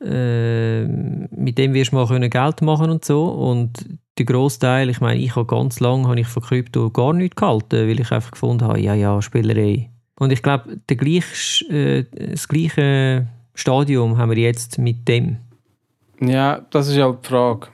äh, 0.01 0.85
mit 0.85 1.59
dem 1.59 1.75
wirst 1.75 1.93
du 1.93 1.97
mal 1.97 2.07
können 2.07 2.31
Geld 2.31 2.63
machen 2.63 2.91
und 2.91 3.05
so. 3.05 3.25
Und 3.25 3.99
der 4.19 4.27
Großteil, 4.27 4.89
ich 4.89 5.01
meine, 5.01 5.21
ich 5.21 5.35
habe 5.37 5.47
ganz 5.47 5.81
lange 5.81 6.07
habe 6.09 6.21
ich 6.21 6.27
von 6.27 6.43
Krypto 6.43 6.91
gar 6.91 7.13
nichts 7.13 7.37
gehalten, 7.37 7.89
weil 7.89 8.01
ich 8.01 8.11
einfach 8.13 8.33
gefunden 8.33 8.65
habe, 8.65 8.81
ja, 8.81 8.95
ja, 8.95 9.21
Spielerei. 9.23 9.91
Und 10.19 10.33
ich 10.33 10.43
glaube, 10.43 10.79
der 10.89 10.97
gleich, 10.97 11.65
äh, 11.71 12.05
das 12.13 12.47
gleiche 12.47 13.27
Stadium 13.55 14.19
haben 14.19 14.31
wir 14.31 14.39
jetzt 14.39 14.79
mit 14.79 15.09
dem. 15.09 15.39
Ja, 16.21 16.65
das 16.71 16.89
ist 16.89 16.99
halt 16.99 17.25
die 17.25 17.29
Frage. 17.29 17.69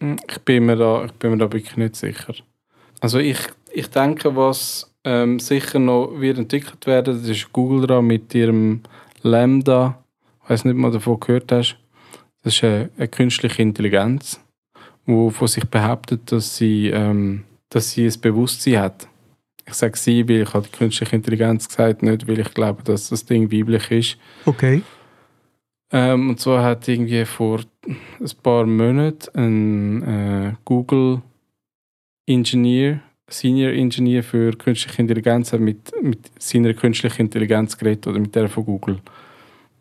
Hm, 0.00 0.16
Ich 0.28 0.38
bin 0.40 0.66
mir 0.66 0.76
da, 0.76 1.04
ich 1.04 1.12
bin 1.12 1.30
mir 1.32 1.38
da 1.38 1.52
wirklich 1.52 1.76
nicht 1.76 1.96
sicher. 1.96 2.34
Also 3.00 3.18
ich, 3.18 3.38
ich 3.72 3.88
denke, 3.88 4.34
was 4.36 4.90
ähm, 5.04 5.38
sicher 5.38 5.78
noch 5.78 6.12
wird 6.18 6.38
entwickelt 6.38 6.86
werden, 6.86 7.20
das 7.20 7.28
ist 7.28 7.52
Google 7.52 7.86
dran 7.86 8.06
mit 8.06 8.34
ihrem 8.34 8.80
Lambda. 9.22 10.02
Ich 10.44 10.50
weiß 10.50 10.64
nicht, 10.64 10.76
ob 10.76 10.82
du 10.82 10.90
davon 10.90 11.20
gehört 11.20 11.52
hast. 11.52 11.76
Das 12.42 12.54
ist 12.54 12.64
eine, 12.64 12.90
eine 12.96 13.08
künstliche 13.08 13.62
Intelligenz, 13.62 14.40
wo 15.04 15.30
von 15.30 15.48
sich 15.48 15.64
behauptet, 15.64 16.30
dass 16.30 16.56
sie, 16.56 16.88
ähm, 16.88 17.44
dass 17.70 17.90
sie 17.90 18.06
ein 18.06 18.20
Bewusstsein 18.20 18.78
hat. 18.80 19.08
Ich 19.68 19.74
sage 19.74 19.96
sie, 19.98 20.28
weil 20.28 20.42
ich 20.42 20.54
habe 20.54 20.66
die 20.66 20.76
künstliche 20.78 21.16
Intelligenz 21.16 21.66
gesagt, 21.68 22.02
nicht 22.02 22.28
weil 22.28 22.38
ich 22.38 22.54
glaube, 22.54 22.84
dass 22.84 23.08
das 23.08 23.24
Ding 23.24 23.50
weiblich 23.50 23.90
ist. 23.90 24.18
Okay. 24.44 24.82
Ähm, 25.92 26.30
und 26.30 26.40
zwar 26.40 26.64
hat 26.64 26.88
irgendwie 26.88 27.24
vor 27.24 27.60
ein 27.86 28.30
paar 28.42 28.66
Monaten 28.66 29.30
ein 29.34 30.02
äh, 30.02 30.52
Google 30.64 31.22
Engineer, 32.26 33.00
Senior 33.28 33.72
Engineer 33.72 34.22
für 34.22 34.52
künstliche 34.52 35.00
Intelligenz, 35.02 35.52
hat 35.52 35.60
mit, 35.60 35.92
mit 36.02 36.30
seiner 36.38 36.74
künstlichen 36.74 37.22
Intelligenz 37.22 37.76
geredet 37.78 38.06
oder 38.08 38.18
mit 38.18 38.34
der 38.34 38.48
von 38.48 38.64
Google. 38.64 38.98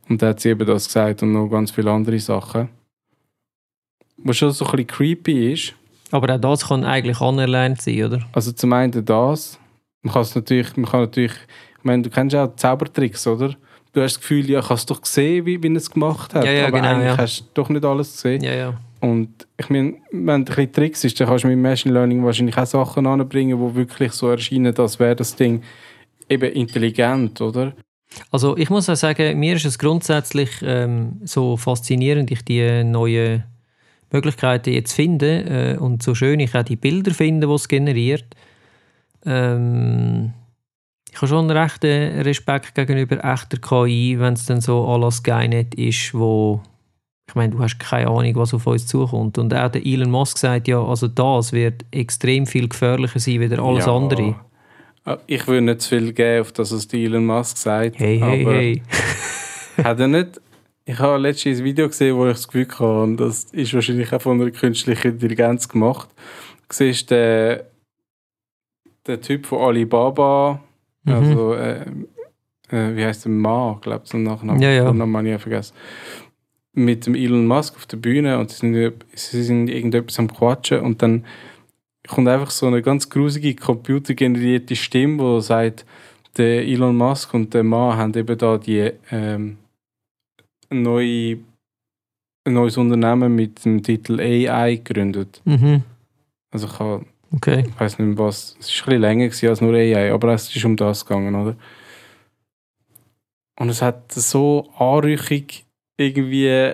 Und 0.07 0.21
da 0.21 0.27
hat 0.29 0.39
sie 0.39 0.49
eben 0.49 0.65
das 0.67 0.85
gesagt 0.85 1.23
und 1.23 1.31
noch 1.31 1.47
ganz 1.47 1.71
viele 1.71 1.91
andere 1.91 2.19
Sachen. 2.19 2.69
Was 4.17 4.37
schon 4.37 4.51
so 4.51 4.65
ein 4.65 4.71
bisschen 4.71 4.87
creepy 4.87 5.53
ist. 5.53 5.73
Aber 6.11 6.33
auch 6.33 6.39
das 6.39 6.67
kann 6.67 6.83
eigentlich 6.83 7.19
anerlernt 7.19 7.81
sein, 7.81 8.03
oder? 8.03 8.19
Also 8.31 8.51
zum 8.51 8.73
einen 8.73 9.03
das. 9.03 9.59
Man 10.03 10.13
kann 10.13 10.21
es 10.21 10.35
natürlich, 10.35 10.77
man 10.77 10.85
kann 10.85 11.01
natürlich, 11.01 11.33
ich 11.79 11.83
meine, 11.83 12.03
du 12.03 12.09
kennst 12.11 12.33
ja 12.33 12.45
auch 12.45 12.55
Zaubertricks, 12.55 13.25
oder? 13.25 13.55
Du 13.95 14.01
hast 14.01 14.15
das 14.15 14.19
Gefühl, 14.19 14.49
ja, 14.49 14.59
ich 14.59 14.65
habe 14.65 14.73
es 14.73 14.85
doch 14.85 15.01
gesehen, 15.01 15.45
wie, 15.45 15.63
wie 15.63 15.69
er 15.69 15.75
es 15.77 15.89
gemacht 15.89 16.35
hat. 16.35 16.43
Ja, 16.43 16.51
ja, 16.51 16.67
aber 16.67 16.81
genau, 16.81 16.95
eigentlich 16.95 17.17
hast 17.17 17.39
du 17.39 17.45
doch 17.53 17.69
nicht 17.69 17.85
alles 17.85 18.11
gesehen. 18.11 18.75
Und 18.99 19.47
ich 19.55 19.69
meine, 19.69 19.93
wenn 20.11 20.25
du 20.25 20.33
ein 20.33 20.43
bisschen 20.43 20.73
Tricks 20.73 21.03
ist, 21.05 21.17
dann 21.17 21.29
kannst 21.29 21.45
du 21.45 21.47
mit 21.47 21.57
Machine 21.57 21.93
Learning 21.93 22.21
wahrscheinlich 22.25 22.57
auch 22.57 22.65
Sachen 22.65 23.07
anbringen, 23.07 23.57
die 23.57 23.75
wirklich 23.75 24.11
so 24.11 24.29
erscheinen, 24.29 24.77
als 24.77 24.99
wäre 24.99 25.15
das 25.15 25.33
Ding 25.37 25.63
eben 26.27 26.51
intelligent, 26.51 27.39
oder? 27.39 27.71
Also 28.31 28.57
ich 28.57 28.69
muss 28.69 28.89
auch 28.89 28.97
sagen, 28.97 29.39
mir 29.39 29.55
ist 29.55 29.65
es 29.65 29.79
grundsätzlich 29.79 30.49
ähm, 30.61 31.21
so 31.23 31.55
faszinierend, 31.55 32.31
ich 32.31 32.43
die 32.43 32.83
neuen 32.83 33.45
Möglichkeiten 34.11 34.73
jetzt 34.73 34.91
finde 34.91 35.75
äh, 35.75 35.77
und 35.77 36.03
so 36.03 36.15
schön 36.15 36.41
ich 36.41 36.53
auch 36.53 36.63
die 36.63 36.75
Bilder 36.75 37.13
finde, 37.13 37.47
die 37.47 37.53
es 37.53 37.69
generiert. 37.69 38.25
Ähm, 39.25 40.33
ich 41.15 41.21
habe 41.21 41.29
schon 41.29 41.49
einen 41.49 41.57
rechten 41.57 42.19
Respekt 42.23 42.75
gegenüber 42.75 43.23
echter 43.23 43.57
KI, 43.57 44.17
wenn 44.19 44.33
es 44.33 44.45
dann 44.47 44.59
so 44.59 44.85
à 44.85 44.99
la 44.99 45.09
Skynet 45.09 45.73
ist, 45.75 46.13
wo 46.13 46.61
ich 47.27 47.35
meine, 47.35 47.53
du 47.53 47.59
hast 47.59 47.79
keine 47.79 48.07
Ahnung, 48.09 48.35
was 48.35 48.53
auf 48.53 48.67
uns 48.67 48.85
zukommt. 48.85 49.37
Und 49.37 49.53
auch 49.53 49.71
der 49.71 49.85
Elon 49.85 50.11
Musk 50.11 50.37
sagt 50.37 50.67
ja, 50.67 50.83
also 50.83 51.07
das 51.07 51.53
wird 51.53 51.85
extrem 51.91 52.45
viel 52.45 52.67
gefährlicher 52.67 53.17
sein 53.19 53.41
als 53.41 53.59
alles 53.59 53.85
Ja. 53.85 53.95
andere. 53.95 54.35
Ah, 55.05 55.17
Ich 55.25 55.47
würde 55.47 55.61
nicht 55.61 55.81
zu 55.81 55.89
viel 55.97 56.11
geben, 56.11 56.41
auf 56.41 56.51
das, 56.51 56.73
was 56.73 56.85
Elon 56.93 57.25
Musk 57.25 57.57
sagt. 57.57 57.97
Hey, 57.97 58.19
hey, 58.19 58.43
hey. 58.45 58.81
Hat 59.83 59.99
er 59.99 60.07
nicht... 60.09 60.41
Ich 60.83 60.99
habe 60.99 61.17
letztens 61.17 61.59
ein 61.59 61.63
Video 61.63 61.87
gesehen, 61.87 62.15
wo 62.17 62.27
ich 62.27 62.33
das 62.33 62.47
Gefühl 62.47 62.67
hatte, 62.67 62.83
und 63.01 63.17
das 63.17 63.45
ist 63.45 63.73
wahrscheinlich 63.73 64.11
auch 64.13 64.21
von 64.21 64.39
einer 64.39 64.51
künstlichen 64.51 65.13
Intelligenz 65.13 65.67
gemacht. 65.69 66.09
Du 66.69 66.75
siehst 66.75 67.09
den, 67.09 67.61
den 69.07 69.21
Typ 69.21 69.45
von 69.47 69.61
Alibaba, 69.61 70.59
Mhm. 71.05 71.13
also 71.13 71.53
äh, 71.53 71.85
äh, 72.69 72.95
wie 72.95 73.05
heißt 73.05 73.25
der 73.25 73.31
Ma, 73.31 73.79
glaube 73.81 74.01
ich, 74.03 74.09
zum 74.09 74.23
Nachnamen. 74.23 74.61
Ja, 74.61 74.71
ja. 74.71 74.91
Namen 74.91 75.25
ich 75.25 75.41
vergessen. 75.41 75.75
Mit 76.73 77.05
dem 77.05 77.15
Elon 77.15 77.47
Musk 77.47 77.75
auf 77.75 77.85
der 77.85 77.97
Bühne 77.97 78.37
und 78.37 78.51
sie 78.51 78.57
sind, 78.57 79.05
sie 79.13 79.43
sind 79.43 79.69
irgendetwas 79.69 80.19
am 80.19 80.31
Quatschen 80.31 80.81
und 80.81 81.01
dann 81.01 81.25
kommt 82.07 82.27
einfach 82.27 82.51
so 82.51 82.67
eine 82.67 82.81
ganz 82.81 83.09
grusige 83.09 83.55
computergenerierte 83.55 84.75
Stimme, 84.75 85.37
die 85.37 85.41
sagt, 85.41 85.85
der 86.37 86.67
Elon 86.67 86.95
Musk 86.95 87.33
und 87.33 87.53
der 87.53 87.63
Ma 87.63 87.95
haben 87.95 88.13
eben 88.13 88.37
da 88.37 88.57
die 88.57 88.91
ähm, 89.09 89.57
neue, 90.69 91.37
ein 92.43 92.53
neues 92.53 92.77
Unternehmen 92.77 93.33
mit 93.33 93.63
dem 93.63 93.81
Titel 93.81 94.19
AI 94.19 94.75
gegründet. 94.75 95.41
Mhm. 95.45 95.83
Also 96.51 96.67
ich 96.67 96.79
habe 96.79 97.05
Okay. 97.33 97.65
ich 97.67 97.79
weiß 97.79 97.99
nicht 97.99 98.07
mehr 98.07 98.25
was, 98.25 98.55
es 98.59 98.69
war 98.69 98.93
ein 98.93 99.01
bisschen 99.01 99.01
länger 99.01 99.49
als 99.49 99.61
nur 99.61 99.73
AI, 99.73 100.11
aber 100.13 100.33
es 100.33 100.55
ist 100.55 100.65
um 100.65 100.77
das 100.77 101.05
gegangen, 101.05 101.35
oder? 101.35 101.55
Und 103.59 103.69
es 103.69 103.81
hat 103.81 104.11
so 104.11 104.69
anrüchig 104.77 105.65
irgendwie 105.97 106.73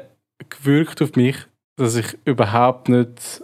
gewirkt 0.50 1.02
auf 1.02 1.16
mich, 1.16 1.38
dass 1.78 1.96
ich 1.96 2.18
überhaupt 2.26 2.90
nicht, 2.90 3.44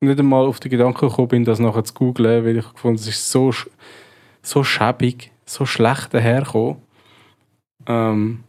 nicht 0.00 0.18
einmal 0.18 0.46
auf 0.46 0.60
den 0.60 0.70
Gedanken 0.70 1.08
gekommen 1.08 1.28
bin, 1.28 1.44
das 1.44 1.58
nachher 1.58 1.84
zu 1.84 1.94
googlen, 1.94 2.44
weil 2.44 2.58
ich 2.58 2.72
gefunden 2.72 2.98
es 2.98 3.06
ist 3.06 3.30
so, 3.30 3.52
so 4.42 4.64
schäbig, 4.64 5.30
so 5.44 5.66
schlecht 5.66 6.12
dahergekommen. 6.14 6.76
Ähm, 7.86 8.44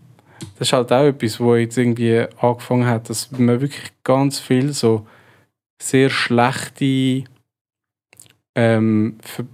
das 0.58 0.70
ist 0.70 0.74
halt 0.74 0.92
auch 0.92 1.06
etwas, 1.06 1.40
wo 1.40 1.56
jetzt 1.56 1.78
irgendwie 1.78 2.26
angefangen 2.40 2.86
hat, 2.86 3.10
dass 3.10 3.32
man 3.32 3.62
wirklich 3.62 3.92
ganz 4.04 4.40
viel 4.40 4.74
so 4.74 5.06
sehr 5.82 6.10
schlechte 6.10 7.26
ähm, 8.56 9.18
ver- 9.22 9.46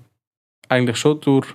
eigentlich 0.70 0.98
schon 0.98 1.20
durch 1.22 1.48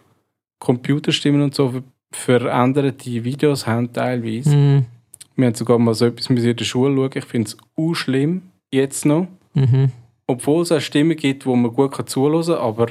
Computerstimmen 0.59 1.43
und 1.43 1.55
so 1.55 1.71
ver 1.71 1.83
veränderte 2.13 3.25
Videos 3.25 3.67
haben 3.67 3.93
teilweise. 3.93 4.57
Mhm. 4.57 4.87
Wir 5.35 5.47
haben 5.47 5.55
sogar 5.55 5.79
mal 5.79 5.95
so 5.95 6.07
etwas 6.07 6.31
in 6.31 6.37
der 6.57 6.65
Schule 6.65 6.95
schauen. 6.95 7.11
Ich 7.15 7.25
finde 7.25 7.49
es 7.49 7.57
auch 7.77 7.95
schlimm, 7.95 8.43
jetzt 8.71 9.05
noch. 9.05 9.29
Mhm. 9.55 9.91
Obwohl 10.27 10.63
es 10.63 10.73
auch 10.73 10.81
Stimmen 10.81 11.17
gibt, 11.17 11.45
wo 11.47 11.55
man 11.57 11.73
gut 11.73 11.93
kann 11.93 12.07
zuhören 12.07 12.45
kann, 12.47 12.57
aber 12.57 12.87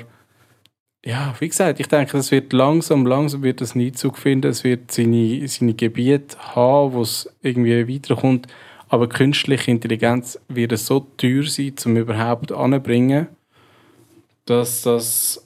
ja, 1.06 1.36
wie 1.39 1.47
gesagt, 1.47 1.80
ich 1.80 1.88
denke, 1.88 2.14
das 2.18 2.32
wird 2.32 2.51
langsam, 2.51 3.06
langsam 3.06 3.43
wird 3.43 3.62
das 3.62 3.76
nie 3.76 3.91
Zug 3.91 4.18
finden. 4.18 4.47
Es 4.47 4.64
wird 4.64 4.91
seine, 4.91 5.47
seine 5.47 5.76
Gebiete 5.76 6.38
haben, 6.39 6.93
wo 6.93 7.01
es 7.01 7.30
irgendwie 7.43 7.88
weiterkommt. 7.95 8.47
Aber 8.89 9.08
künstliche 9.08 9.70
Intelligenz 9.70 10.39
wird 10.47 10.72
es 10.72 10.88
so 10.88 11.06
teuer 11.18 11.43
sein, 11.43 11.74
um 11.86 11.97
überhaupt 11.97 12.51
anzubringen, 12.51 13.28
dass 14.45 14.83
das, 14.83 15.45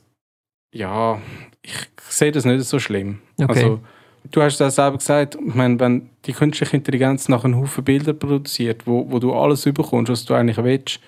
ja, 0.73 1.21
ich 1.61 1.89
sehe 2.09 2.31
das 2.31 2.45
nicht 2.45 2.63
so 2.65 2.79
schlimm. 2.79 3.19
Okay. 3.39 3.63
Also, 3.63 3.79
du 4.31 4.41
hast 4.41 4.59
das 4.59 4.75
selber 4.75 4.97
gesagt, 4.97 5.35
ich 5.35 5.55
meine, 5.55 5.79
wenn 5.79 6.09
die 6.25 6.33
künstliche 6.33 6.77
Intelligenz 6.77 7.29
nach 7.29 7.43
einem 7.43 7.57
Haufen 7.57 7.83
Bilder 7.83 8.13
produziert, 8.13 8.85
wo, 8.85 9.09
wo 9.09 9.19
du 9.19 9.33
alles 9.33 9.65
überkommst, 9.65 10.11
was 10.11 10.25
du 10.25 10.33
eigentlich 10.33 10.57
willst, 10.57 10.99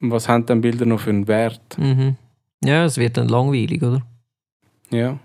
was 0.00 0.28
haben 0.28 0.46
dann 0.46 0.60
Bilder 0.60 0.84
noch 0.84 1.00
für 1.00 1.10
einen 1.10 1.28
Wert? 1.28 1.78
Mhm. 1.78 2.16
Ja, 2.64 2.84
es 2.84 2.98
wird 2.98 3.16
dann 3.16 3.28
langweilig, 3.28 3.82
oder? 3.82 4.02
Ja. 4.90 5.18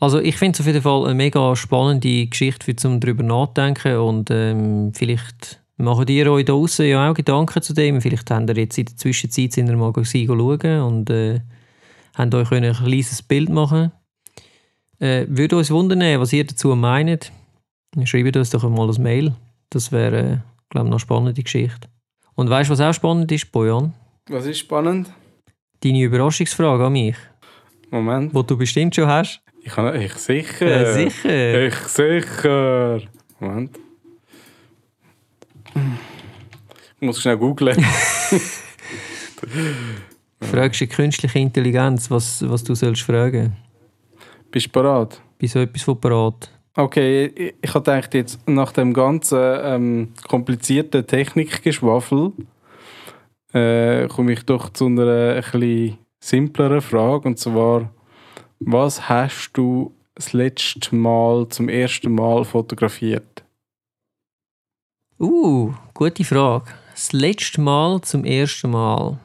Also 0.00 0.18
ich 0.18 0.36
finde 0.36 0.56
es 0.56 0.60
auf 0.60 0.66
jeden 0.66 0.82
Fall 0.82 1.04
eine 1.04 1.14
mega 1.14 1.54
spannende 1.54 2.26
Geschichte, 2.26 2.64
für 2.64 2.74
zum 2.74 2.98
darüber 2.98 3.22
nachdenken 3.22 3.98
und 3.98 4.30
ähm, 4.30 4.92
vielleicht 4.94 5.61
machen 5.82 6.08
ihr 6.08 6.30
euch 6.30 6.44
da 6.44 6.52
draussen 6.52 6.86
ja 6.86 7.10
auch 7.10 7.14
Gedanken 7.14 7.62
zu 7.62 7.74
dem. 7.74 8.00
Vielleicht 8.00 8.30
habt 8.30 8.48
ihr 8.48 8.56
jetzt 8.56 8.78
in 8.78 8.86
der 8.86 8.96
Zwischenzeit 8.96 9.56
in 9.58 9.66
der 9.66 9.76
Magazin 9.76 10.26
schauen 10.26 10.80
und 10.80 11.10
äh, 11.10 11.40
habt 12.14 12.34
euch 12.34 12.50
ein 12.52 12.72
kleines 12.72 13.22
Bild 13.22 13.48
machen 13.48 13.92
äh, 15.02 15.26
Würde 15.28 15.56
uns 15.56 15.70
wundern, 15.70 16.00
was 16.20 16.32
ihr 16.32 16.46
dazu 16.46 16.74
meint. 16.76 17.32
Schreibt 18.04 18.36
uns 18.36 18.50
doch 18.50 18.68
mal 18.68 18.88
ein 18.88 19.02
Mail. 19.02 19.34
Das 19.68 19.90
wäre, 19.90 20.18
äh, 20.18 20.38
glaube 20.70 20.70
ich, 20.70 20.74
noch 20.74 20.84
eine 20.84 20.98
spannende 21.00 21.42
Geschichte. 21.42 21.88
Und 22.34 22.48
weißt 22.48 22.70
du, 22.70 22.72
was 22.72 22.80
auch 22.80 22.94
spannend 22.94 23.30
ist, 23.32 23.50
Bojan? 23.50 23.92
Was 24.28 24.46
ist 24.46 24.60
spannend? 24.60 25.12
Deine 25.80 26.02
Überraschungsfrage 26.02 26.86
an 26.86 26.92
mich, 26.92 27.16
Moment. 27.90 28.32
die 28.32 28.42
du 28.46 28.56
bestimmt 28.56 28.94
schon 28.94 29.08
hast. 29.08 29.42
Ich, 29.64 29.72
kann, 29.72 30.00
ich 30.00 30.14
sicher. 30.14 30.66
Äh, 30.66 31.10
sicher. 31.10 31.66
Ich 31.66 31.74
sicher. 31.74 33.00
Moment. 33.40 33.78
Ich 35.74 37.06
muss 37.06 37.20
schnell 37.20 37.36
googlen. 37.36 37.76
Fragst 40.40 40.80
du 40.80 40.86
die 40.86 40.92
künstliche 40.92 41.38
Intelligenz, 41.38 42.10
was, 42.10 42.48
was 42.48 42.64
du 42.64 42.74
sollst 42.74 43.02
fragen. 43.02 43.56
Bist 44.50 44.66
du 44.66 44.70
bereit? 44.70 45.20
Bei 45.40 45.46
so 45.46 45.60
etwas 45.60 45.82
von 45.82 46.00
parat. 46.00 46.50
Okay, 46.74 47.26
ich, 47.26 47.54
ich 47.60 47.74
habe 47.74 47.84
gedacht, 47.84 48.14
jetzt 48.14 48.48
nach 48.48 48.72
dem 48.72 48.92
ganzen 48.92 49.38
ähm, 49.40 50.08
komplizierten 50.28 51.06
Technikgeschwafel 51.06 52.32
äh, 53.52 54.08
komme 54.08 54.32
ich 54.32 54.44
doch 54.44 54.70
zu 54.70 54.86
einer 54.86 55.36
etwas 55.36 55.98
simpleren 56.20 56.80
Frage. 56.80 57.28
Und 57.28 57.38
zwar, 57.38 57.90
was 58.60 59.08
hast 59.08 59.52
du 59.52 59.94
das 60.14 60.32
letzte 60.32 60.94
Mal 60.94 61.48
zum 61.48 61.68
ersten 61.68 62.14
Mal 62.14 62.44
fotografiert? 62.44 63.44
Uh, 65.20 65.72
gute 65.94 66.24
Frage. 66.24 66.72
Das 66.92 67.12
letzte 67.12 67.60
Mal 67.60 68.00
zum 68.00 68.24
ersten 68.24 68.70
Mal. 68.70 69.18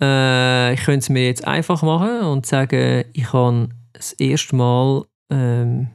Äh, 0.00 0.74
ich 0.74 0.80
könnte 0.84 1.00
es 1.00 1.08
mir 1.08 1.26
jetzt 1.26 1.46
einfach 1.46 1.82
machen 1.82 2.22
und 2.22 2.46
sagen, 2.46 3.04
ich 3.12 3.32
habe 3.32 3.68
das 3.92 4.12
erste 4.14 4.56
Mal 4.56 5.04
ähm, 5.30 5.88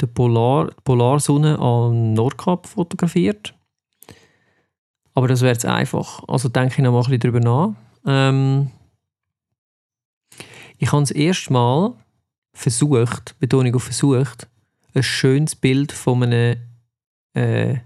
die, 0.00 0.06
Polar, 0.06 0.72
Polarsonne 0.84 1.58
am 1.58 2.14
Nordkap 2.14 2.66
fotografiert. 2.66 3.54
Aber 5.14 5.28
das 5.28 5.42
wäre 5.42 5.52
jetzt 5.52 5.66
einfach. 5.66 6.22
Also 6.28 6.48
denke 6.48 6.74
ich 6.74 6.78
noch 6.78 6.92
mal 6.92 6.98
ein 6.98 7.04
bisschen 7.04 7.20
darüber 7.20 7.40
nach. 7.40 7.74
Ähm, 8.06 8.70
ich 10.78 10.90
habe 10.92 11.02
das 11.02 11.10
erste 11.10 11.52
Mal 11.52 11.94
versucht, 12.52 13.38
Betonung 13.38 13.74
auf 13.74 13.84
versucht, 13.84 14.48
ein 14.94 15.02
schönes 15.02 15.54
Bild 15.54 15.92
von 15.92 16.22
einem. 16.22 16.69
Äh, 17.34 17.76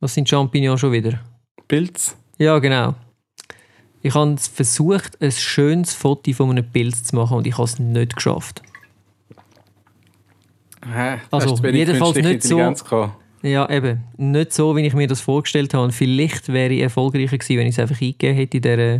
was 0.00 0.14
sind 0.14 0.28
Champignons 0.28 0.80
schon 0.80 0.92
wieder? 0.92 1.20
Pilz? 1.68 2.16
Ja, 2.38 2.58
genau. 2.58 2.94
Ich 4.02 4.14
habe 4.14 4.36
versucht, 4.36 5.20
ein 5.20 5.32
schönes 5.32 5.94
Foto 5.94 6.32
von 6.32 6.50
einem 6.50 6.70
Pilz 6.70 7.04
zu 7.04 7.16
machen 7.16 7.38
und 7.38 7.46
ich 7.46 7.54
habe 7.54 7.64
es 7.64 7.78
nicht 7.78 8.14
geschafft. 8.14 8.62
Hä? 10.84 11.18
Also, 11.30 11.56
jedenfalls 11.66 12.16
nicht 12.16 12.42
so- 12.42 12.56
gehabt? 12.56 12.84
Ja, 13.42 13.68
eben. 13.70 14.04
Nicht 14.16 14.52
so, 14.52 14.74
wie 14.76 14.86
ich 14.86 14.94
mir 14.94 15.06
das 15.06 15.20
vorgestellt 15.20 15.74
habe. 15.74 15.84
Und 15.84 15.92
vielleicht 15.92 16.52
wäre 16.52 16.72
ich 16.72 16.80
erfolgreicher 16.80 17.38
gewesen, 17.38 17.58
wenn 17.58 17.66
ich 17.66 17.74
es 17.74 17.78
einfach 17.78 18.00
eingegeben 18.00 18.36
hätte 18.36 18.56
in 18.56 18.62
dieser. 18.62 18.94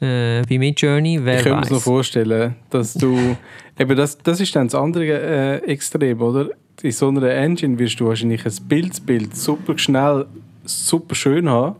Äh, 0.00 0.42
bei 0.48 0.58
Midjourney. 0.58 1.24
Wer 1.24 1.38
Ich 1.38 1.42
könnte 1.44 1.60
mir 1.60 1.66
so 1.66 1.78
vorstellen, 1.80 2.56
dass 2.70 2.94
du. 2.94 3.36
eben 3.78 3.96
das, 3.96 4.18
das 4.18 4.40
ist 4.40 4.54
dann 4.56 4.68
das 4.68 4.74
andere 4.74 5.04
äh, 5.04 5.56
Extrem, 5.70 6.20
oder? 6.20 6.50
In 6.80 6.92
so 6.92 7.08
einer 7.08 7.30
Engine 7.30 7.78
wirst 7.78 8.00
du 8.00 8.06
wahrscheinlich 8.06 8.44
ein 8.44 8.68
Bildbild 8.68 9.36
super 9.36 9.78
schnell, 9.78 10.26
super 10.64 11.14
schön 11.14 11.48
haben. 11.48 11.76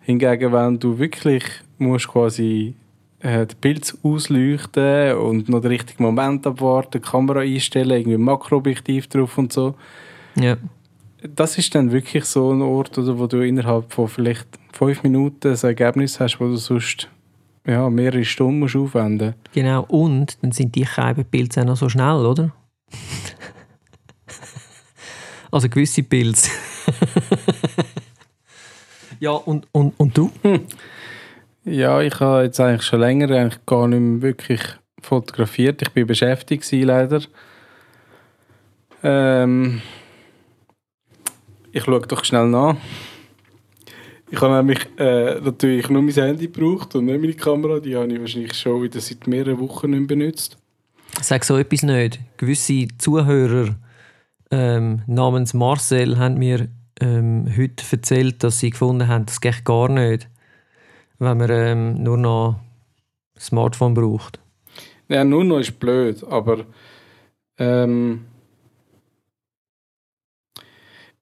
Hingegen, 0.00 0.52
wenn 0.52 0.78
du 0.78 0.98
wirklich 0.98 1.44
musst 1.78 2.08
quasi 2.08 2.74
äh, 3.20 3.46
den 3.46 3.56
Bild 3.60 3.96
ausleuchten 4.02 5.16
und 5.16 5.48
noch 5.48 5.60
den 5.60 5.70
richtigen 5.70 6.02
Moment 6.02 6.46
abwarten, 6.46 7.00
die 7.00 7.00
Kamera 7.00 7.40
einstellen, 7.40 7.90
irgendwie 7.90 8.14
ein 8.14 8.22
Makroobjektiv 8.22 9.08
drauf 9.08 9.38
und 9.38 9.52
so. 9.52 9.74
Ja. 10.36 10.56
Das 11.34 11.58
ist 11.58 11.74
dann 11.74 11.90
wirklich 11.90 12.24
so 12.26 12.52
ein 12.52 12.62
Ort, 12.62 12.96
oder, 12.96 13.18
wo 13.18 13.26
du 13.26 13.44
innerhalb 13.44 13.92
von 13.92 14.06
vielleicht 14.06 14.46
fünf 14.72 15.02
Minuten 15.02 15.48
ein 15.48 15.58
Ergebnis 15.60 16.20
hast, 16.20 16.38
wo 16.38 16.44
du 16.44 16.56
sonst 16.56 17.08
ja, 17.66 17.90
mehrere 17.90 18.24
Stunden 18.24 18.60
musst 18.60 18.76
aufwenden 18.76 19.34
Genau. 19.52 19.84
Und 19.88 20.38
dann 20.40 20.52
sind 20.52 20.74
die 20.76 20.86
Scheibenpilze 20.86 21.62
auch 21.62 21.66
noch 21.66 21.76
so 21.76 21.88
schnell, 21.88 22.24
oder? 22.24 22.52
Also 25.50 25.68
gewisse 25.68 26.02
Pilze. 26.02 26.50
ja, 29.20 29.30
und, 29.30 29.66
und, 29.72 29.94
und 29.98 30.16
du? 30.16 30.30
Ja, 31.64 32.00
ich 32.00 32.18
habe 32.20 32.44
jetzt 32.44 32.60
eigentlich 32.60 32.82
schon 32.82 33.00
länger 33.00 33.30
eigentlich 33.30 33.64
gar 33.66 33.86
nicht 33.88 34.00
mehr 34.00 34.22
wirklich 34.22 34.60
fotografiert. 35.02 35.82
Ich 35.82 35.90
bin 35.90 36.06
beschäftigt 36.06 36.64
gewesen, 36.64 36.86
leider. 36.86 37.22
Ähm, 39.02 39.82
ich 41.72 41.84
schaue 41.84 42.00
doch 42.00 42.24
schnell 42.24 42.46
nach. 42.46 42.76
Ich 44.30 44.40
habe 44.40 44.54
nämlich 44.54 44.80
äh, 44.98 45.40
natürlich 45.40 45.88
nur 45.88 46.02
mein 46.02 46.14
Handy 46.14 46.48
gebraucht 46.48 46.94
und 46.94 47.06
nicht 47.06 47.20
meine 47.20 47.34
Kamera. 47.34 47.80
Die 47.80 47.96
habe 47.96 48.12
ich 48.12 48.20
wahrscheinlich 48.20 48.54
schon 48.54 48.82
wieder 48.82 49.00
seit 49.00 49.26
mehreren 49.26 49.58
Wochen 49.60 49.90
nicht 49.90 50.06
benutzt. 50.06 50.58
Sag 51.22 51.44
so 51.44 51.56
etwas 51.56 51.82
nicht. 51.82 52.18
Gewisse 52.36 52.88
Zuhörer 52.98 53.74
ähm, 54.50 55.02
namens 55.06 55.54
Marcel 55.54 56.18
haben 56.18 56.38
mir 56.38 56.68
ähm, 57.00 57.46
heute 57.56 57.84
erzählt, 57.90 58.42
dass 58.42 58.60
sie 58.60 58.70
gefunden 58.70 59.08
haben, 59.08 59.26
das 59.26 59.40
geht 59.40 59.64
gar 59.64 59.88
nicht, 59.88 60.28
wenn 61.18 61.38
man 61.38 61.50
ähm, 61.50 62.02
nur 62.02 62.16
noch 62.16 62.60
ein 63.36 63.40
Smartphone 63.40 63.94
braucht. 63.94 64.40
Ja, 65.08 65.24
nur 65.24 65.44
noch 65.44 65.58
ist 65.58 65.78
blöd, 65.78 66.22
aber 66.24 66.66
ähm, 67.58 68.26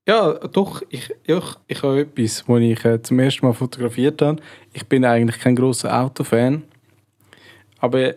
ja, 0.08 0.34
doch, 0.34 0.82
ich, 0.88 1.10
ich, 1.24 1.44
ich 1.66 1.82
habe 1.82 2.00
etwas, 2.00 2.48
wo 2.48 2.58
ich 2.58 2.84
äh, 2.84 3.02
zum 3.02 3.18
ersten 3.18 3.46
Mal 3.46 3.52
fotografiert 3.52 4.22
habe. 4.22 4.40
Ich 4.72 4.86
bin 4.86 5.04
eigentlich 5.04 5.40
kein 5.40 5.56
großer 5.56 6.00
Autofan, 6.00 6.62
aber 7.78 8.14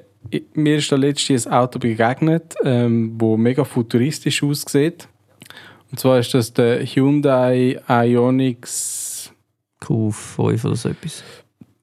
mir 0.54 0.78
ist 0.78 0.92
da 0.92 0.96
letztens 0.96 1.48
ein 1.48 1.54
Auto 1.54 1.80
begegnet, 1.80 2.56
ähm, 2.64 3.16
wo 3.18 3.38
mega 3.38 3.64
futuristisch 3.64 4.44
aussieht. 4.44 5.08
Und 5.92 6.00
zwar 6.00 6.20
ist 6.20 6.34
das 6.34 6.54
der 6.54 6.86
Hyundai 6.86 7.80
Ioniq 7.88 8.68
Q5 9.82 10.66
oder 10.66 10.76
so 10.76 10.90
etwas. 10.90 11.24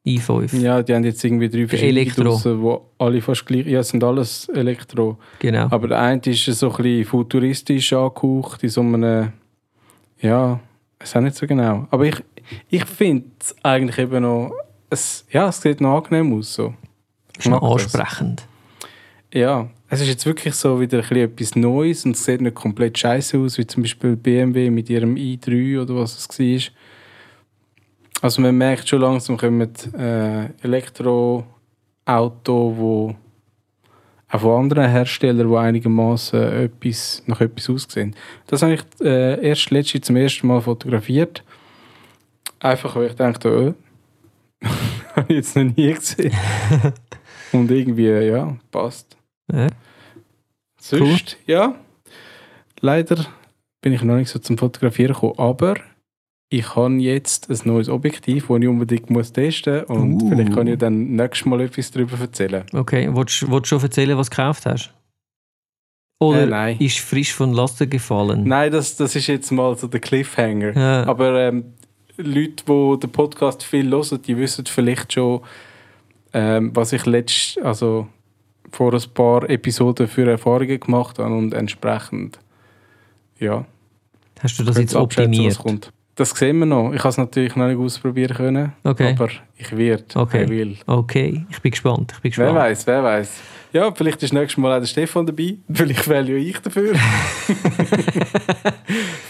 i5. 0.06 0.56
Ja, 0.60 0.82
die 0.82 0.94
haben 0.94 1.04
jetzt 1.04 1.24
irgendwie 1.24 1.48
drei 1.48 1.66
verschiedene 1.66 2.00
Elektro. 2.00 2.24
draussen, 2.24 2.62
wo 2.62 2.90
alle 2.98 3.20
fast 3.20 3.44
gleich, 3.46 3.66
ja, 3.66 3.80
es 3.80 3.88
sind 3.88 4.04
alles 4.04 4.48
Elektro. 4.50 5.18
Genau. 5.40 5.66
Aber 5.70 5.88
der 5.88 6.00
eine 6.00 6.20
ist 6.24 6.44
so 6.44 6.70
ein 6.70 6.76
bisschen 6.76 7.04
futuristisch 7.04 7.92
angehaucht, 7.92 8.62
in 8.62 8.68
so 8.68 8.82
einem, 8.82 9.32
ja, 10.20 10.60
ich 10.98 11.00
weiß 11.00 11.16
auch 11.16 11.20
nicht 11.22 11.36
so 11.36 11.46
genau. 11.46 11.88
Aber 11.90 12.04
ich, 12.04 12.22
ich 12.70 12.84
finde 12.84 13.26
es 13.40 13.56
eigentlich 13.64 13.98
eben 13.98 14.22
noch, 14.22 14.52
es, 14.90 15.26
ja, 15.30 15.48
es 15.48 15.60
sieht 15.60 15.80
noch 15.80 15.96
angenehm 15.96 16.38
aus. 16.38 16.54
So. 16.54 16.74
Ist 17.38 17.48
noch 17.48 17.60
das. 17.60 17.94
ansprechend. 17.94 18.46
Ja, 19.32 19.68
es 19.88 20.00
ist 20.00 20.08
jetzt 20.08 20.26
wirklich 20.26 20.54
so 20.54 20.80
wieder 20.80 20.98
ein 20.98 21.02
bisschen 21.02 21.16
etwas 21.18 21.56
Neues 21.56 22.04
und 22.04 22.16
es 22.16 22.24
sieht 22.24 22.40
nicht 22.40 22.54
komplett 22.54 22.96
scheiße 22.98 23.38
aus, 23.38 23.58
wie 23.58 23.66
zum 23.66 23.82
Beispiel 23.82 24.16
BMW 24.16 24.70
mit 24.70 24.88
ihrem 24.88 25.14
i3 25.16 25.82
oder 25.82 25.96
was 25.96 26.16
es 26.16 26.38
war. 26.38 26.72
Also 28.22 28.40
man 28.40 28.56
merkt 28.56 28.88
schon 28.88 29.00
langsam 29.00 29.36
kommen 29.36 29.70
äh, 29.98 30.46
Elektroautos, 30.62 31.46
wo 32.06 33.14
auch 34.28 34.40
von 34.40 34.60
anderen 34.62 34.90
Herstellern, 34.90 35.50
die 35.50 35.56
einigermaßen 35.56 36.40
etwas, 36.40 37.22
nach 37.26 37.40
etwas 37.40 37.70
aussehen. 37.70 38.16
Das 38.46 38.62
habe 38.62 38.74
ich 38.74 38.80
äh, 39.00 39.46
erst 39.46 39.70
letztes 39.70 40.00
zum 40.02 40.16
ersten 40.16 40.46
Mal 40.46 40.60
fotografiert. 40.60 41.44
Einfach, 42.58 42.96
weil 42.96 43.08
ich 43.08 43.14
dachte, 43.14 43.74
oh, 44.62 44.66
habe 45.14 45.26
ich 45.28 45.36
jetzt 45.36 45.54
noch 45.54 45.64
nie 45.64 45.92
gesehen. 45.92 46.32
Und 47.52 47.70
irgendwie, 47.70 48.08
ja, 48.08 48.56
passt. 48.70 49.16
Ja. 49.52 49.68
Sonst, 50.80 51.36
ja. 51.46 51.74
Leider 52.80 53.26
bin 53.80 53.92
ich 53.92 54.02
noch 54.02 54.16
nicht 54.16 54.28
so 54.28 54.38
zum 54.38 54.58
Fotografieren 54.58 55.14
gekommen, 55.14 55.38
aber 55.38 55.76
ich 56.48 56.76
habe 56.76 56.94
jetzt 56.94 57.50
ein 57.50 57.58
neues 57.64 57.88
Objektiv, 57.88 58.48
das 58.48 58.58
ich 58.60 58.68
unbedingt 58.68 59.10
muss 59.10 59.32
testen 59.32 59.84
muss. 59.88 59.96
Und 59.98 60.22
Uh. 60.22 60.28
vielleicht 60.30 60.52
kann 60.54 60.66
ich 60.66 60.78
dann 60.78 61.12
nächstes 61.16 61.46
Mal 61.46 61.60
etwas 61.62 61.90
darüber 61.90 62.18
erzählen. 62.20 62.64
Okay, 62.72 63.08
willst, 63.12 63.50
willst 63.50 63.66
du 63.72 63.76
schon 63.78 63.82
erzählen, 63.82 64.16
was 64.16 64.28
du 64.28 64.36
gekauft 64.36 64.66
hast? 64.66 64.92
Oder 66.18 66.68
Äh, 66.68 66.76
ist 66.84 66.98
frisch 67.00 67.34
von 67.34 67.52
Laster 67.52 67.86
gefallen? 67.86 68.44
Nein, 68.44 68.72
das, 68.72 68.96
das 68.96 69.16
ist 69.16 69.26
jetzt 69.26 69.50
mal 69.50 69.76
so 69.76 69.86
der 69.86 70.00
Cliffhanger. 70.00 70.74
Ja. 70.76 71.06
Aber 71.06 71.38
ähm, 71.40 71.74
Leute, 72.16 72.64
die 72.66 73.00
den 73.00 73.10
Podcast 73.12 73.62
viel 73.62 73.90
hören, 73.90 74.22
die 74.22 74.36
wissen 74.36 74.64
vielleicht 74.66 75.12
schon, 75.12 75.40
ähm, 76.36 76.70
was 76.74 76.92
ich 76.92 77.06
letzt, 77.06 77.58
also 77.62 78.06
vor 78.70 78.92
ein 78.92 79.02
paar 79.14 79.48
Episoden 79.48 80.06
für 80.06 80.30
Erfahrungen 80.30 80.78
gemacht 80.78 81.18
habe 81.18 81.34
und 81.34 81.54
entsprechend, 81.54 82.38
ja, 83.38 83.64
Hast 84.42 84.58
du 84.58 84.64
das 84.64 84.76
jetzt 84.76 84.94
optimiert? 84.94 85.58
Das 86.16 86.30
sehen 86.30 86.58
wir 86.58 86.66
noch. 86.66 86.92
Ich 86.92 86.98
habe 87.00 87.08
es 87.08 87.16
natürlich 87.16 87.56
noch 87.56 87.66
nicht 87.68 87.78
ausprobieren 87.78 88.36
können, 88.36 88.72
Okay. 88.84 89.14
aber 89.18 89.30
ich 89.56 89.74
werde, 89.76 90.04
Okay. 90.14 90.44
ich 90.44 90.50
will. 90.50 90.76
Okay, 90.86 91.46
ich 91.50 91.60
bin 91.62 91.70
gespannt. 91.70 92.12
Ich 92.16 92.20
bin 92.20 92.32
Wer 92.36 92.46
gespannt. 92.46 92.58
weiß, 92.58 92.86
wer 92.86 93.02
weiß. 93.02 93.40
Ja, 93.72 93.92
vielleicht 93.94 94.22
ist 94.22 94.32
nächstes 94.34 94.58
Mal 94.58 94.76
auch 94.76 94.80
der 94.80 94.86
Stefan 94.86 95.26
dabei. 95.26 95.56
Vielleicht 95.72 96.06
wähle 96.08 96.32
ja 96.32 96.36
ich 96.38 96.58
dafür. 96.60 96.94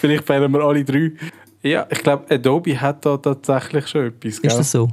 vielleicht 0.00 0.28
wählen 0.28 0.52
wir 0.52 0.61
alle 0.61 0.84
drei. 0.84 1.12
Ja, 1.62 1.86
ich 1.90 1.98
glaube, 2.02 2.24
Adobe 2.32 2.80
hat 2.80 3.04
da 3.04 3.16
tatsächlich 3.16 3.86
schon 3.88 4.07
etwas. 4.07 4.40
Gell? 4.40 4.50
Ist 4.50 4.59
das 4.59 4.70
so? 4.70 4.88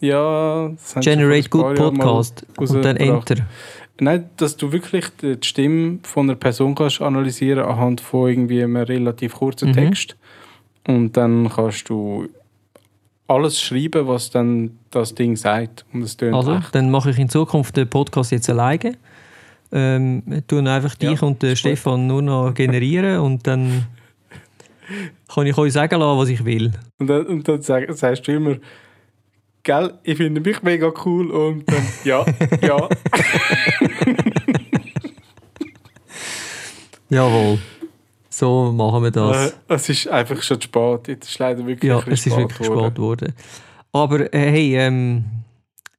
Ja, 0.00 0.68
das 0.70 1.04
Generate 1.04 1.48
Good 1.48 1.74
Podcast 1.76 2.46
und 2.56 2.84
dann. 2.84 2.96
Enter. 2.96 3.36
Nein, 4.02 4.30
dass 4.38 4.56
du 4.56 4.72
wirklich 4.72 5.06
die 5.20 5.36
Stimme 5.42 5.98
von 6.04 6.28
einer 6.30 6.36
Person 6.38 6.74
kannst 6.74 7.02
analysieren 7.02 7.64
anhand 7.64 8.00
von 8.00 8.30
irgendwie 8.30 8.62
einem 8.62 8.76
relativ 8.76 9.34
kurzen 9.34 9.68
Mhm. 9.70 9.74
Text. 9.74 10.16
Und 10.88 11.16
dann 11.18 11.50
kannst 11.54 11.90
du 11.90 12.26
alles 13.28 13.60
schreiben, 13.60 14.08
was 14.08 14.30
dann 14.30 14.78
das 14.90 15.14
Ding 15.14 15.36
sagt. 15.36 15.84
Und 15.92 16.02
es 16.02 16.16
tönt 16.16 16.34
Also, 16.34 16.54
echt. 16.54 16.74
dann 16.74 16.90
mache 16.90 17.10
ich 17.10 17.18
in 17.18 17.28
Zukunft 17.28 17.76
den 17.76 17.88
Podcast 17.88 18.32
jetzt 18.32 18.48
alleine. 18.48 18.96
Ähm, 19.70 20.22
tun 20.48 20.66
einfach 20.66 20.96
Ja, 21.00 21.10
dich 21.10 21.22
und 21.22 21.42
den. 21.42 21.54
Stefan 21.54 22.06
nur 22.06 22.22
noch 22.22 22.54
generieren 22.54 23.20
und 23.20 23.46
dann 23.46 23.86
kann 25.32 25.46
ich 25.46 25.56
euch 25.58 25.74
sagen 25.74 26.00
lassen, 26.00 26.18
was 26.18 26.28
ich 26.30 26.44
will. 26.44 26.72
Und 26.98 27.06
dann, 27.06 27.26
und 27.26 27.46
dann 27.46 27.60
sag, 27.62 27.92
sagst 27.92 28.26
du 28.26 28.32
immer, 28.32 28.56
gell, 29.62 29.94
ich 30.02 30.16
finde 30.16 30.40
mich 30.40 30.62
mega 30.62 30.92
cool 31.04 31.30
und 31.30 31.70
dann, 31.70 31.86
ja, 32.04 32.24
ja. 32.62 32.88
Jawohl. 37.10 37.58
So 38.28 38.72
machen 38.72 39.02
wir 39.02 39.10
das. 39.10 39.50
Äh, 39.50 39.54
es 39.68 39.88
ist 39.88 40.08
einfach 40.08 40.40
schon 40.42 40.60
spät. 40.60 41.08
Jetzt 41.08 41.28
ist 41.28 41.38
leider 41.38 41.66
wirklich 41.66 41.90
ja, 41.90 41.98
es 42.06 42.24
ist 42.24 42.36
wirklich 42.36 42.66
spät 42.66 42.94
geworden. 42.94 43.34
Aber 43.92 44.32
äh, 44.32 44.50
hey, 44.50 44.76
ähm, 44.76 45.24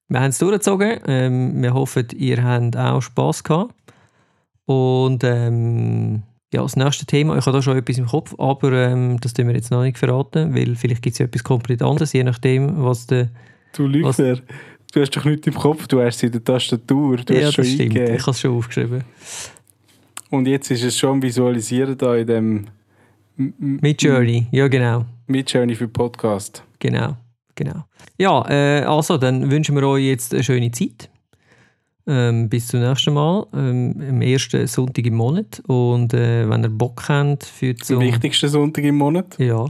wir 0.07 0.21
haben 0.21 0.29
es 0.29 0.37
durchgezogen. 0.37 1.01
Ähm, 1.07 1.61
wir 1.61 1.73
hoffen, 1.73 2.07
ihr 2.15 2.43
habt 2.43 2.77
auch 2.77 3.01
Spass 3.01 3.43
gehabt. 3.43 3.75
Und 4.65 5.23
ähm, 5.25 6.23
ja, 6.53 6.61
das 6.61 6.75
nächste 6.75 7.05
Thema, 7.05 7.37
ich 7.37 7.45
habe 7.45 7.57
da 7.57 7.61
schon 7.61 7.77
etwas 7.77 7.97
im 7.97 8.07
Kopf, 8.07 8.35
aber 8.37 8.73
ähm, 8.73 9.19
das 9.21 9.33
tun 9.33 9.47
wir 9.47 9.55
jetzt 9.55 9.71
noch 9.71 9.83
nicht 9.83 9.97
verraten, 9.97 10.53
weil 10.53 10.75
vielleicht 10.75 11.01
gibt 11.01 11.13
es 11.13 11.19
ja 11.19 11.25
etwas 11.25 11.43
komplett 11.43 11.81
anderes, 11.81 12.11
je 12.13 12.23
nachdem, 12.23 12.83
was 12.83 13.07
der... 13.07 13.29
Du 13.73 13.87
Lügner, 13.87 14.11
du 14.91 15.01
hast 15.01 15.15
doch 15.15 15.23
nichts 15.23 15.47
im 15.47 15.53
Kopf, 15.53 15.87
du 15.87 16.01
hast 16.01 16.17
es 16.17 16.23
in 16.23 16.31
der 16.33 16.43
Tastatur, 16.43 17.17
du 17.17 17.33
ja, 17.33 17.47
hast 17.47 17.53
schon 17.53 17.63
das 17.63 17.73
stimmt. 17.73 17.91
eingegeben. 17.91 18.15
Ich 18.15 18.21
habe 18.21 18.31
es 18.31 18.39
schon 18.41 18.57
aufgeschrieben. 18.57 19.03
Und 20.29 20.47
jetzt 20.47 20.71
ist 20.71 20.83
es 20.83 20.97
schon 20.97 21.21
visualisieren 21.21 21.97
da 21.97 22.15
in 22.15 22.27
dem 22.27 22.67
Mit 23.37 24.01
Journey, 24.01 24.47
ja 24.51 24.67
genau. 24.67 25.05
Midjourney 25.27 25.75
für 25.75 25.87
Podcast. 25.87 26.63
Genau, 26.79 27.15
genau. 27.55 27.85
Ja, 28.17 28.45
äh, 28.49 28.83
also 28.83 29.17
dann 29.17 29.49
wünschen 29.49 29.75
wir 29.75 29.83
euch 29.87 30.03
jetzt 30.03 30.33
eine 30.33 30.43
schöne 30.43 30.71
Zeit. 30.71 31.10
Ähm, 32.07 32.49
bis 32.49 32.67
zum 32.67 32.79
nächsten 32.79 33.13
Mal, 33.13 33.45
ähm, 33.53 33.95
am 34.09 34.21
ersten 34.21 34.65
Sonntag 34.65 35.05
im 35.05 35.15
Monat. 35.15 35.61
Und 35.67 36.13
äh, 36.13 36.49
wenn 36.49 36.63
ihr 36.63 36.69
Bock 36.69 37.07
habt 37.07 37.43
für 37.43 37.75
Zum 37.75 37.97
zum... 37.97 37.99
wichtigsten 38.01 38.49
Sonntag 38.49 38.83
im 38.83 38.95
Monat. 38.95 39.37
Ja, 39.37 39.65